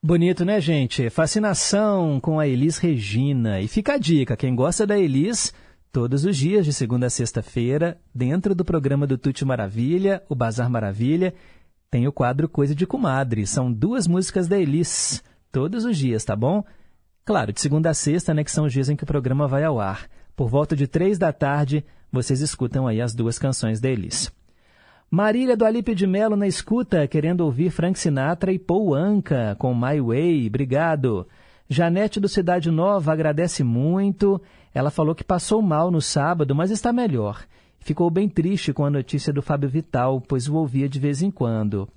Bonito, 0.06 0.45
né, 0.45 0.61
gente? 0.61 1.10
Fascinação 1.10 2.19
com 2.19 2.40
a 2.40 2.48
Elis 2.48 2.77
Regina. 2.77 3.60
E 3.60 3.68
fica 3.68 3.94
a 3.94 3.98
dica, 3.98 4.38
quem 4.38 4.56
gosta 4.56 4.86
da 4.86 4.95
Elis, 4.95 5.52
todos 5.91 6.26
os 6.26 6.38
dias, 6.38 6.64
de 6.64 6.72
segunda 6.72 7.07
a 7.07 7.10
sexta-feira, 7.10 7.98
dentro 8.14 8.53
do 8.53 8.64
programa 8.64 9.07
do 9.07 9.18
Tuti 9.18 9.44
Maravilha, 9.44 10.22
o 10.30 10.36
Bazar 10.36 10.69
Maravilha, 10.69 11.34
tem 11.90 12.07
o 12.07 12.11
quadro 12.11 12.48
Coisa 12.48 12.76
de 12.76 12.86
Comadre. 12.86 13.48
São 13.48 13.73
duas 13.73 14.06
músicas 14.06 14.48
da 14.48 14.60
Elis, 14.60 15.23
todos 15.52 15.84
os 15.84 15.98
dias, 15.98 16.23
tá 16.23 16.36
bom? 16.36 16.64
Claro, 17.26 17.52
de 17.52 17.60
segunda 17.60 17.90
a 17.90 17.94
sexta, 17.95 18.32
né, 18.32 18.44
que 18.44 18.52
são 18.52 18.65
os 18.65 18.73
dias 18.73 18.90
em 18.90 18.95
que 18.95 19.06
o 19.06 19.07
programa 19.07 19.48
vai 19.48 19.64
ao 19.64 19.80
ar. 19.80 20.07
Por 20.36 20.48
volta 20.48 20.76
de 20.76 20.86
três 20.86 21.18
da 21.18 21.34
tarde, 21.34 21.84
vocês 22.11 22.41
escutam 22.41 22.86
aí 22.86 23.02
as 23.02 23.15
duas 23.15 23.40
canções 23.40 23.82
da 23.82 23.90
Elis. 23.90 24.32
Marília 25.10 25.56
do 25.56 25.64
Alipe 25.64 25.94
de 25.94 26.07
Melo 26.07 26.36
na 26.36 26.48
escuta, 26.48 27.07
querendo 27.07 27.41
ouvir 27.41 27.69
Frank 27.69 27.98
Sinatra 27.98 28.52
e 28.52 28.60
Paul 28.60 28.94
Anka 28.94 29.56
com 29.60 29.73
My 29.73 30.02
Way. 30.02 30.48
Obrigado. 30.48 31.27
Janete 31.69 32.19
do 32.19 32.27
Cidade 32.27 32.72
Nova 32.72 33.14
agradece 33.14 33.64
muito. 33.64 34.41
Ela 34.73 34.91
falou 34.91 35.15
que 35.15 35.23
passou 35.23 35.61
mal 35.61 35.90
no 35.90 36.02
sábado, 36.02 36.56
mas 36.56 36.72
está 36.72 36.91
melhor. 36.91 37.45
Ficou 37.80 38.10
bem 38.10 38.27
triste 38.27 38.73
com 38.73 38.84
a 38.84 38.90
notícia 38.90 39.32
do 39.32 39.44
Fábio 39.44 39.69
Vital, 39.69 40.19
pois 40.19 40.49
o 40.49 40.56
ouvia 40.56 40.90
de 40.90 40.99
vez 40.99 41.22
em 41.22 41.30
quando. 41.30 41.88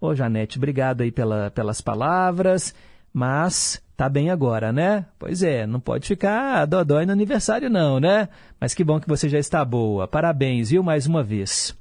Ô, 0.00 0.14
Janete, 0.14 0.56
obrigado 0.56 1.02
aí 1.02 1.12
pela, 1.12 1.50
pelas 1.50 1.80
palavras, 1.80 2.74
mas 3.12 3.80
tá 3.96 4.08
bem 4.08 4.30
agora, 4.30 4.72
né? 4.72 5.06
Pois 5.18 5.42
é, 5.42 5.66
não 5.66 5.80
pode 5.80 6.08
ficar 6.08 6.64
dodói 6.64 7.06
no 7.06 7.12
aniversário 7.12 7.68
não, 7.70 8.00
né? 8.00 8.28
Mas 8.58 8.74
que 8.74 8.82
bom 8.82 8.98
que 8.98 9.08
você 9.08 9.28
já 9.28 9.38
está 9.38 9.64
boa. 9.64 10.08
Parabéns, 10.08 10.70
viu, 10.70 10.82
mais 10.82 11.06
uma 11.06 11.22
vez. 11.22 11.76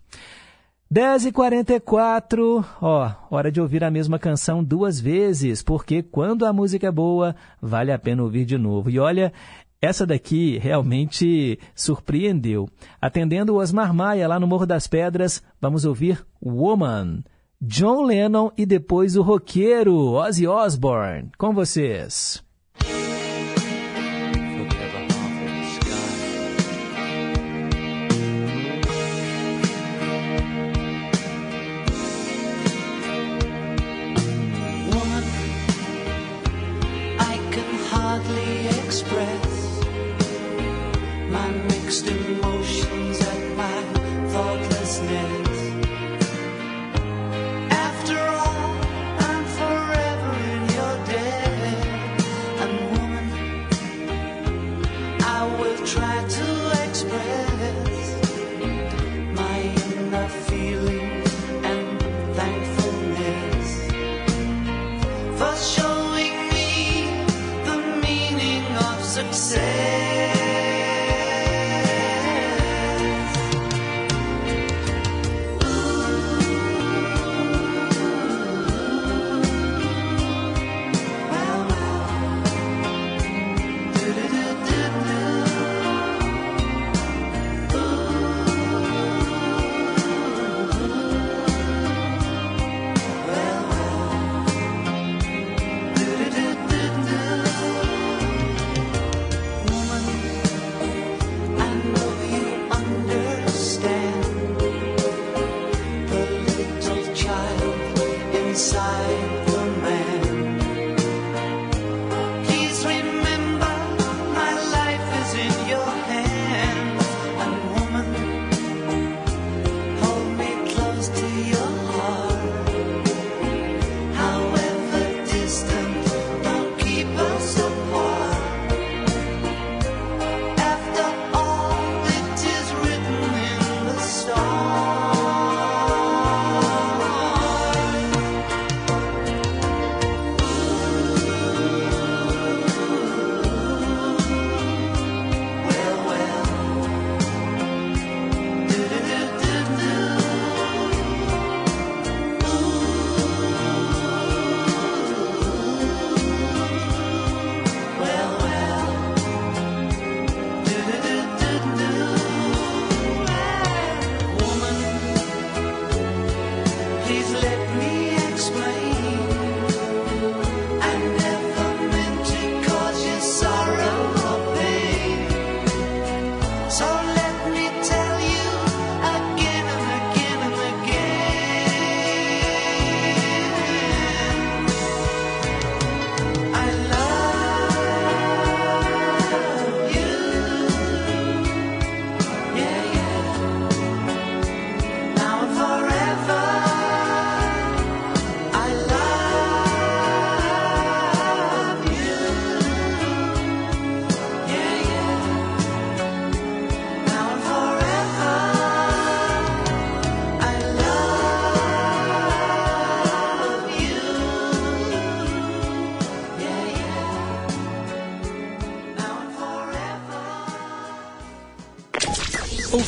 10h44, 0.94 2.64
ó, 2.80 3.12
hora 3.32 3.52
de 3.52 3.60
ouvir 3.60 3.84
a 3.84 3.90
mesma 3.90 4.20
canção 4.20 4.64
duas 4.64 5.02
vezes, 5.02 5.64
porque 5.64 6.04
quando 6.04 6.46
a 6.46 6.54
música 6.54 6.86
é 6.86 6.92
boa, 6.92 7.36
vale 7.60 7.92
a 7.92 7.98
pena 7.98 8.22
ouvir 8.22 8.46
de 8.46 8.60
novo. 8.60 8.92
E 8.92 9.00
olha, 9.00 9.34
essa 9.82 10.06
daqui 10.06 10.60
realmente 10.60 11.58
surpreendeu. 11.74 12.70
Atendendo 13.02 13.56
o 13.56 13.58
Osmar 13.58 13.92
Maia 13.92 14.28
lá 14.28 14.40
no 14.40 14.46
Morro 14.46 14.68
das 14.68 14.86
Pedras, 14.86 15.42
vamos 15.60 15.84
ouvir 15.84 16.24
Woman, 16.40 17.24
John 17.60 18.04
Lennon 18.04 18.52
e 18.56 18.64
depois 18.64 19.16
o 19.16 19.24
roqueiro 19.24 19.96
Ozzy 20.12 20.46
Osbourne. 20.46 21.32
Com 21.40 21.56
vocês. 21.56 22.43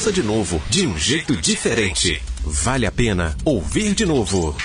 Ouça 0.05 0.13
de 0.13 0.21
novo, 0.21 0.61
de 0.69 0.85
um 0.85 0.95
jeito 0.95 1.35
diferente. 1.35 2.21
Vale 2.43 2.85
a 2.85 2.91
pena 2.91 3.35
ouvir 3.43 3.95
de 3.95 4.05
novo. 4.05 4.55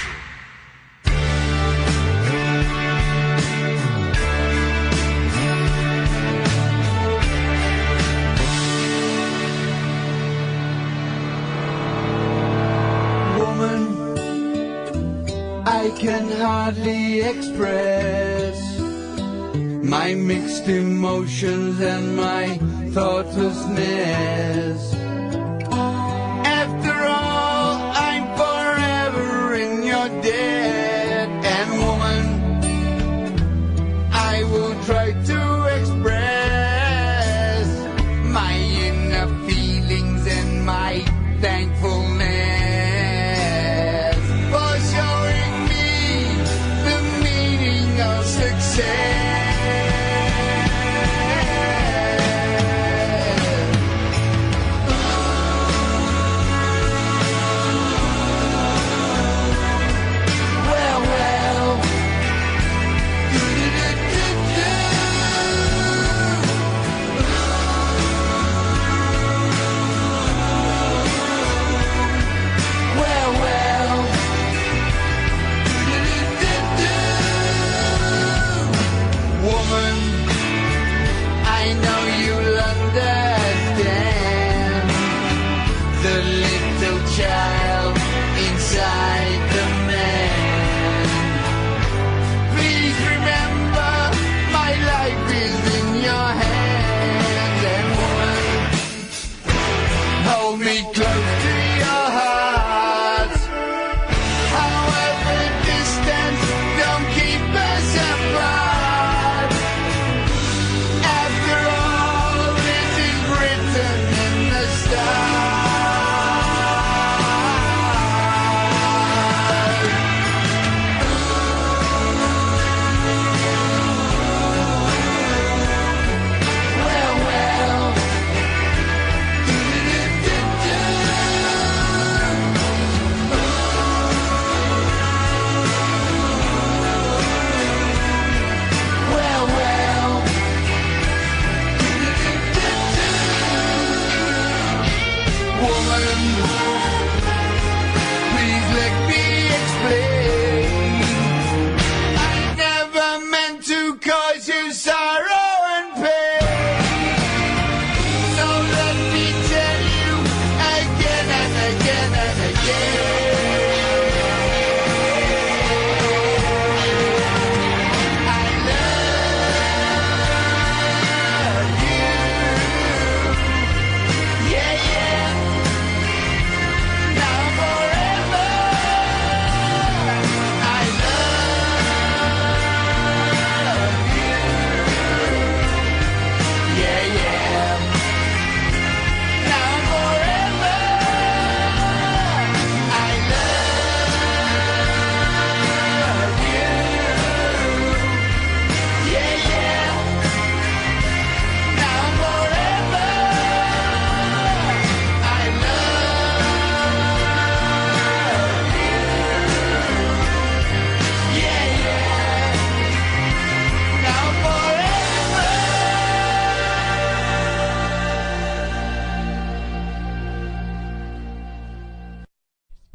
Woman, 13.38 13.96
I 15.64 15.90
can 15.98 16.28
hardly 16.38 17.22
express 17.22 18.58
my 19.82 20.14
mixed 20.14 20.68
emotions 20.68 21.80
and 21.80 22.14
my 22.14 22.58
thoughtlessness. 22.92 24.99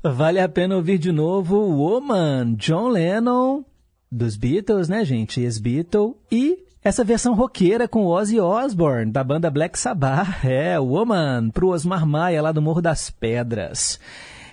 Vale 0.07 0.39
a 0.39 0.47
pena 0.47 0.75
ouvir 0.75 0.99
de 0.99 1.11
novo 1.11 1.57
Woman, 1.57 2.53
John 2.59 2.89
Lennon, 2.89 3.63
dos 4.11 4.37
Beatles, 4.37 4.87
né, 4.87 5.03
gente? 5.03 5.41
Ex-Beatle. 5.41 6.15
E 6.31 6.59
essa 6.83 7.03
versão 7.03 7.33
roqueira 7.33 7.87
com 7.87 8.05
Ozzy 8.05 8.39
Osbourne, 8.39 9.11
da 9.11 9.23
banda 9.23 9.49
Black 9.49 9.79
Sabbath. 9.79 10.27
É, 10.45 10.79
Woman, 10.79 11.49
pro 11.49 11.69
Osmar 11.69 12.05
Maia, 12.05 12.39
lá 12.39 12.51
do 12.51 12.61
Morro 12.61 12.83
das 12.83 13.09
Pedras. 13.09 13.99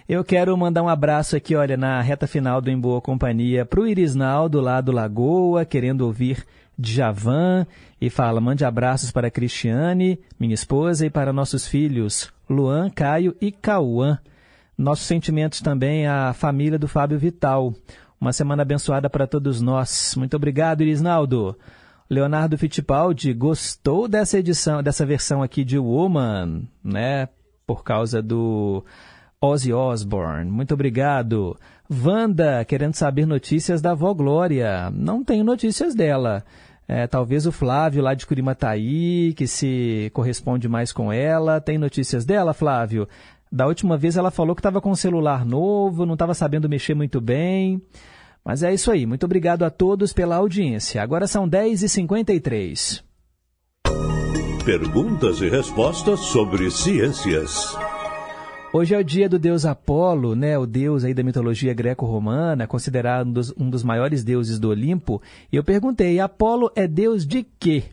Eu 0.09 0.24
quero 0.24 0.57
mandar 0.57 0.83
um 0.83 0.89
abraço 0.89 1.37
aqui, 1.37 1.55
olha, 1.55 1.77
na 1.77 2.01
reta 2.01 2.27
final 2.27 2.62
do 2.62 2.70
Em 2.70 2.81
Boa 2.81 3.03
Companhia, 3.03 3.66
pro 3.66 3.87
Irisnaldo, 3.87 4.59
lá 4.59 4.81
do 4.81 4.91
Lagoa, 4.91 5.66
querendo 5.66 6.01
ouvir 6.01 6.47
Djavan. 6.79 7.66
E 8.01 8.09
fala, 8.09 8.41
mande 8.41 8.65
abraços 8.65 9.11
para 9.11 9.29
a 9.29 9.31
Cristiane, 9.31 10.19
minha 10.41 10.55
esposa, 10.55 11.05
e 11.05 11.11
para 11.11 11.31
nossos 11.31 11.69
filhos, 11.69 12.33
Luan, 12.49 12.89
Caio 12.89 13.37
e 13.39 13.53
Cauã. 13.53 14.19
Nossos 14.77 15.07
sentimentos 15.07 15.61
também 15.61 16.07
à 16.07 16.32
família 16.32 16.78
do 16.78 16.89
Fábio 16.89 17.19
Vital. 17.19 17.74
Uma 18.20 18.32
semana 18.32 18.62
abençoada 18.62 19.11
para 19.11 19.27
todos 19.27 19.61
nós. 19.61 20.15
Muito 20.16 20.36
obrigado, 20.36 20.81
Irisnaldo. 20.81 21.57
Leonardo 22.09 22.59
Fittipaldi 22.59 23.32
gostou 23.32 24.07
dessa 24.07 24.39
edição, 24.39 24.82
dessa 24.82 25.05
versão 25.05 25.43
aqui 25.43 25.65
de 25.65 25.78
Woman, 25.78 26.69
né? 26.85 27.28
Por 27.66 27.82
causa 27.82 28.20
do 28.23 28.85
Ozzy 29.40 29.73
Osbourne. 29.73 30.51
Muito 30.51 30.74
obrigado. 30.74 31.57
Wanda, 31.90 32.65
querendo 32.65 32.94
saber 32.94 33.27
notícias 33.27 33.82
da 33.82 33.90
avó 33.90 34.15
Glória. 34.15 34.90
Não 34.90 35.24
tenho 35.24 35.44
notícias 35.44 35.94
dela. 35.94 36.44
É, 36.86 37.07
talvez 37.07 37.47
o 37.47 37.53
Flávio 37.53 38.03
lá 38.03 38.15
de 38.15 38.27
Curimataí, 38.27 39.32
que 39.35 39.47
se 39.47 40.11
corresponde 40.12 40.69
mais 40.69 40.93
com 40.93 41.12
ela. 41.12 41.61
Tem 41.61 41.78
notícias 41.78 42.24
dela, 42.24 42.53
Flávio? 42.53 43.09
Da 43.53 43.66
última 43.66 43.99
vez 43.99 44.16
ela 44.16 44.31
falou 44.31 44.57
que 44.57 44.61
estava 44.61 44.81
com 44.81 44.91
um 44.91 44.97
celular 44.97 45.45
novo, 45.45 46.07
não 46.07 46.15
estava 46.15 46.33
sabendo 46.33 46.70
mexer 46.70 46.95
muito 46.95 47.20
bem. 47.20 47.83
Mas 48.43 48.62
é 48.62 48.73
isso 48.73 48.91
aí. 48.91 49.05
Muito 49.05 49.24
obrigado 49.27 49.62
a 49.62 49.69
todos 49.69 50.11
pela 50.15 50.37
audiência. 50.37 51.03
Agora 51.03 51.27
são 51.27 51.47
10h53. 51.47 53.03
Perguntas 54.65 55.43
e 55.43 55.51
respostas 55.51 56.20
sobre 56.20 56.70
ciências. 56.70 57.77
Hoje 58.73 58.95
é 58.95 58.99
o 58.99 59.05
dia 59.05 59.29
do 59.29 59.39
deus 59.39 59.66
Apolo, 59.66 60.35
né? 60.35 60.57
O 60.57 60.65
deus 60.65 61.05
aí 61.05 61.12
da 61.12 61.23
mitologia 61.23 61.74
greco-romana, 61.74 62.66
considerado 62.66 63.29
um 63.29 63.33
dos, 63.33 63.55
um 63.59 63.69
dos 63.69 63.85
maiores 63.85 64.24
deuses 64.24 64.59
do 64.59 64.70
Olimpo. 64.70 65.20
E 65.53 65.57
eu 65.57 65.62
perguntei, 65.62 66.19
Apolo 66.19 66.73
é 66.74 66.89
deus 66.89 67.27
de 67.27 67.45
quê? 67.61 67.85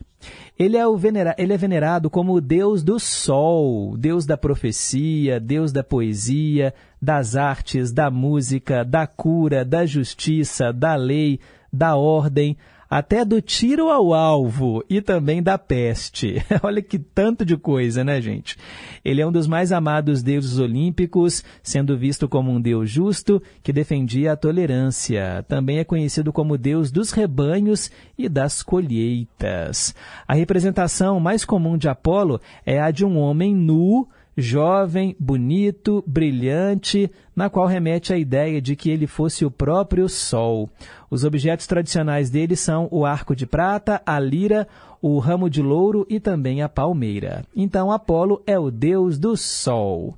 Ele 0.58 0.76
é, 0.76 0.86
o 0.86 0.96
venera... 0.96 1.34
ele 1.38 1.52
é 1.52 1.56
venerado 1.56 2.10
como 2.10 2.34
o 2.34 2.40
deus 2.40 2.82
do 2.82 2.98
sol, 2.98 3.96
deus 3.96 4.26
da 4.26 4.36
profecia, 4.36 5.40
deus 5.40 5.72
da 5.72 5.82
poesia, 5.82 6.74
das 7.00 7.36
artes, 7.36 7.92
da 7.92 8.10
música, 8.10 8.84
da 8.84 9.06
cura, 9.06 9.64
da 9.64 9.86
justiça, 9.86 10.72
da 10.72 10.94
lei, 10.94 11.40
da 11.72 11.96
ordem, 11.96 12.56
até 12.90 13.24
do 13.24 13.40
tiro 13.40 13.88
ao 13.88 14.12
alvo 14.12 14.84
e 14.90 15.00
também 15.00 15.40
da 15.40 15.56
peste. 15.56 16.44
Olha 16.60 16.82
que 16.82 16.98
tanto 16.98 17.44
de 17.44 17.56
coisa, 17.56 18.02
né, 18.02 18.20
gente? 18.20 18.56
Ele 19.04 19.20
é 19.20 19.26
um 19.26 19.30
dos 19.30 19.46
mais 19.46 19.70
amados 19.70 20.24
deuses 20.24 20.58
olímpicos, 20.58 21.44
sendo 21.62 21.96
visto 21.96 22.28
como 22.28 22.50
um 22.50 22.60
deus 22.60 22.90
justo 22.90 23.40
que 23.62 23.72
defendia 23.72 24.32
a 24.32 24.36
tolerância. 24.36 25.44
Também 25.46 25.78
é 25.78 25.84
conhecido 25.84 26.32
como 26.32 26.58
deus 26.58 26.90
dos 26.90 27.12
rebanhos 27.12 27.92
e 28.18 28.28
das 28.28 28.60
colheitas. 28.60 29.94
A 30.26 30.34
representação 30.34 31.20
mais 31.20 31.44
comum 31.44 31.78
de 31.78 31.88
Apolo 31.88 32.40
é 32.66 32.80
a 32.80 32.90
de 32.90 33.04
um 33.04 33.16
homem 33.16 33.54
nu 33.54 34.08
jovem, 34.36 35.14
bonito, 35.18 36.02
brilhante, 36.06 37.10
na 37.34 37.50
qual 37.50 37.66
remete 37.66 38.12
a 38.12 38.18
ideia 38.18 38.60
de 38.60 38.74
que 38.74 38.90
ele 38.90 39.06
fosse 39.06 39.44
o 39.44 39.50
próprio 39.50 40.08
Sol. 40.08 40.68
Os 41.10 41.24
objetos 41.24 41.66
tradicionais 41.66 42.30
dele 42.30 42.54
são 42.54 42.86
o 42.90 43.04
arco 43.04 43.34
de 43.34 43.44
prata, 43.44 44.00
a 44.06 44.18
lira, 44.20 44.68
o 45.02 45.18
ramo 45.18 45.50
de 45.50 45.60
louro 45.60 46.06
e 46.08 46.20
também 46.20 46.62
a 46.62 46.68
palmeira. 46.68 47.44
Então, 47.56 47.90
Apolo 47.90 48.42
é 48.46 48.58
o 48.58 48.70
deus 48.70 49.18
do 49.18 49.36
Sol. 49.36 50.16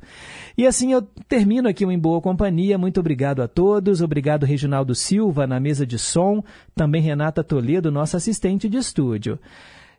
E 0.57 0.67
assim 0.67 0.93
eu 0.93 1.01
termino 1.27 1.69
aqui 1.69 1.87
o 1.87 1.91
Em 1.91 1.99
Boa 1.99 2.21
Companhia. 2.21 2.77
Muito 2.77 3.01
obrigado 3.01 3.41
a 3.41 3.49
todos. 3.49 4.03
Obrigado, 4.03 4.45
Reginaldo 4.45 4.95
Silva, 4.95 5.47
na 5.47 5.59
mesa 5.59 5.87
de 5.87 5.99
som. 5.99 6.45
Também 6.75 7.01
Renata 7.01 7.43
Toledo, 7.43 7.91
nossa 7.91 8.19
assistente 8.19 8.69
de 8.69 8.77
estúdio. 8.77 9.39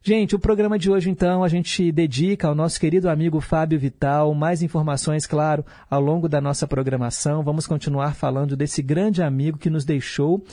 Gente, 0.06 0.36
o 0.36 0.40
programa 0.40 0.78
de 0.78 0.92
hoje, 0.92 1.10
então, 1.10 1.46
a 1.46 1.48
gente 1.48 1.90
dedica 1.90 2.50
ao 2.50 2.54
nosso 2.54 2.78
querido 2.78 3.10
amigo 3.10 3.40
Fábio 3.40 3.80
Vital. 3.80 4.34
Mais 4.36 4.62
informações, 4.62 5.26
claro, 5.26 5.66
ao 5.90 6.02
longo 6.02 6.28
da 6.28 6.42
nossa 6.42 6.68
programação. 6.68 7.42
Vamos 7.42 7.66
continuar 7.66 8.14
falando 8.14 8.56
desse 8.56 8.82
grande 8.82 9.24
amigo 9.24 9.58
que 9.58 9.70
nos 9.70 9.86
deixou. 9.86 10.44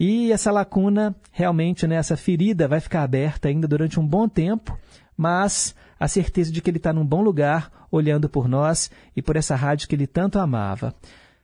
E 0.00 0.32
essa 0.32 0.50
lacuna, 0.50 1.14
realmente, 1.30 1.86
né, 1.86 1.96
essa 1.96 2.16
ferida 2.16 2.66
vai 2.66 2.80
ficar 2.80 3.02
aberta 3.02 3.48
ainda 3.48 3.68
durante 3.68 4.00
um 4.00 4.06
bom 4.06 4.26
tempo, 4.26 4.78
mas 5.14 5.74
a 5.98 6.08
certeza 6.08 6.50
de 6.50 6.62
que 6.62 6.70
ele 6.70 6.78
está 6.78 6.90
num 6.90 7.04
bom 7.04 7.20
lugar, 7.20 7.86
olhando 7.90 8.26
por 8.26 8.48
nós 8.48 8.90
e 9.14 9.20
por 9.20 9.36
essa 9.36 9.54
rádio 9.54 9.86
que 9.86 9.94
ele 9.94 10.06
tanto 10.06 10.38
amava. 10.38 10.94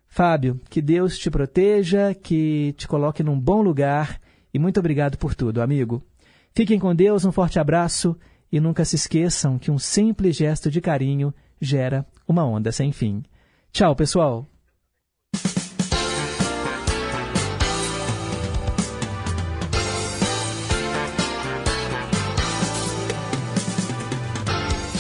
Fábio, 0.09 0.59
que 0.71 0.81
Deus 0.81 1.19
te 1.19 1.31
proteja, 1.31 2.15
que 2.15 2.75
te 2.79 2.89
coloque 2.89 3.23
num 3.23 3.39
bom 3.39 3.61
lugar 3.61 4.19
e 4.55 4.59
muito 4.59 4.81
obrigado 4.81 5.19
por 5.19 5.35
tudo, 5.35 5.61
amigo. 5.61 6.03
Fiquem 6.55 6.79
com 6.79 6.95
Deus, 6.95 7.27
um 7.27 7.33
forte 7.33 7.59
abraço 7.59 8.17
e 8.51 8.59
nunca 8.59 8.87
se 8.87 8.97
esqueçam 8.97 9.59
que 9.59 9.71
um 9.71 9.79
simples 9.79 10.35
gesto 10.35 10.71
de 10.71 10.81
carinho 10.81 11.35
gera 11.61 12.07
uma 12.27 12.47
onda 12.47 12.73
sem 12.73 12.91
fim. 12.91 13.23
Tchau, 13.71 13.95
pessoal! 13.95 14.56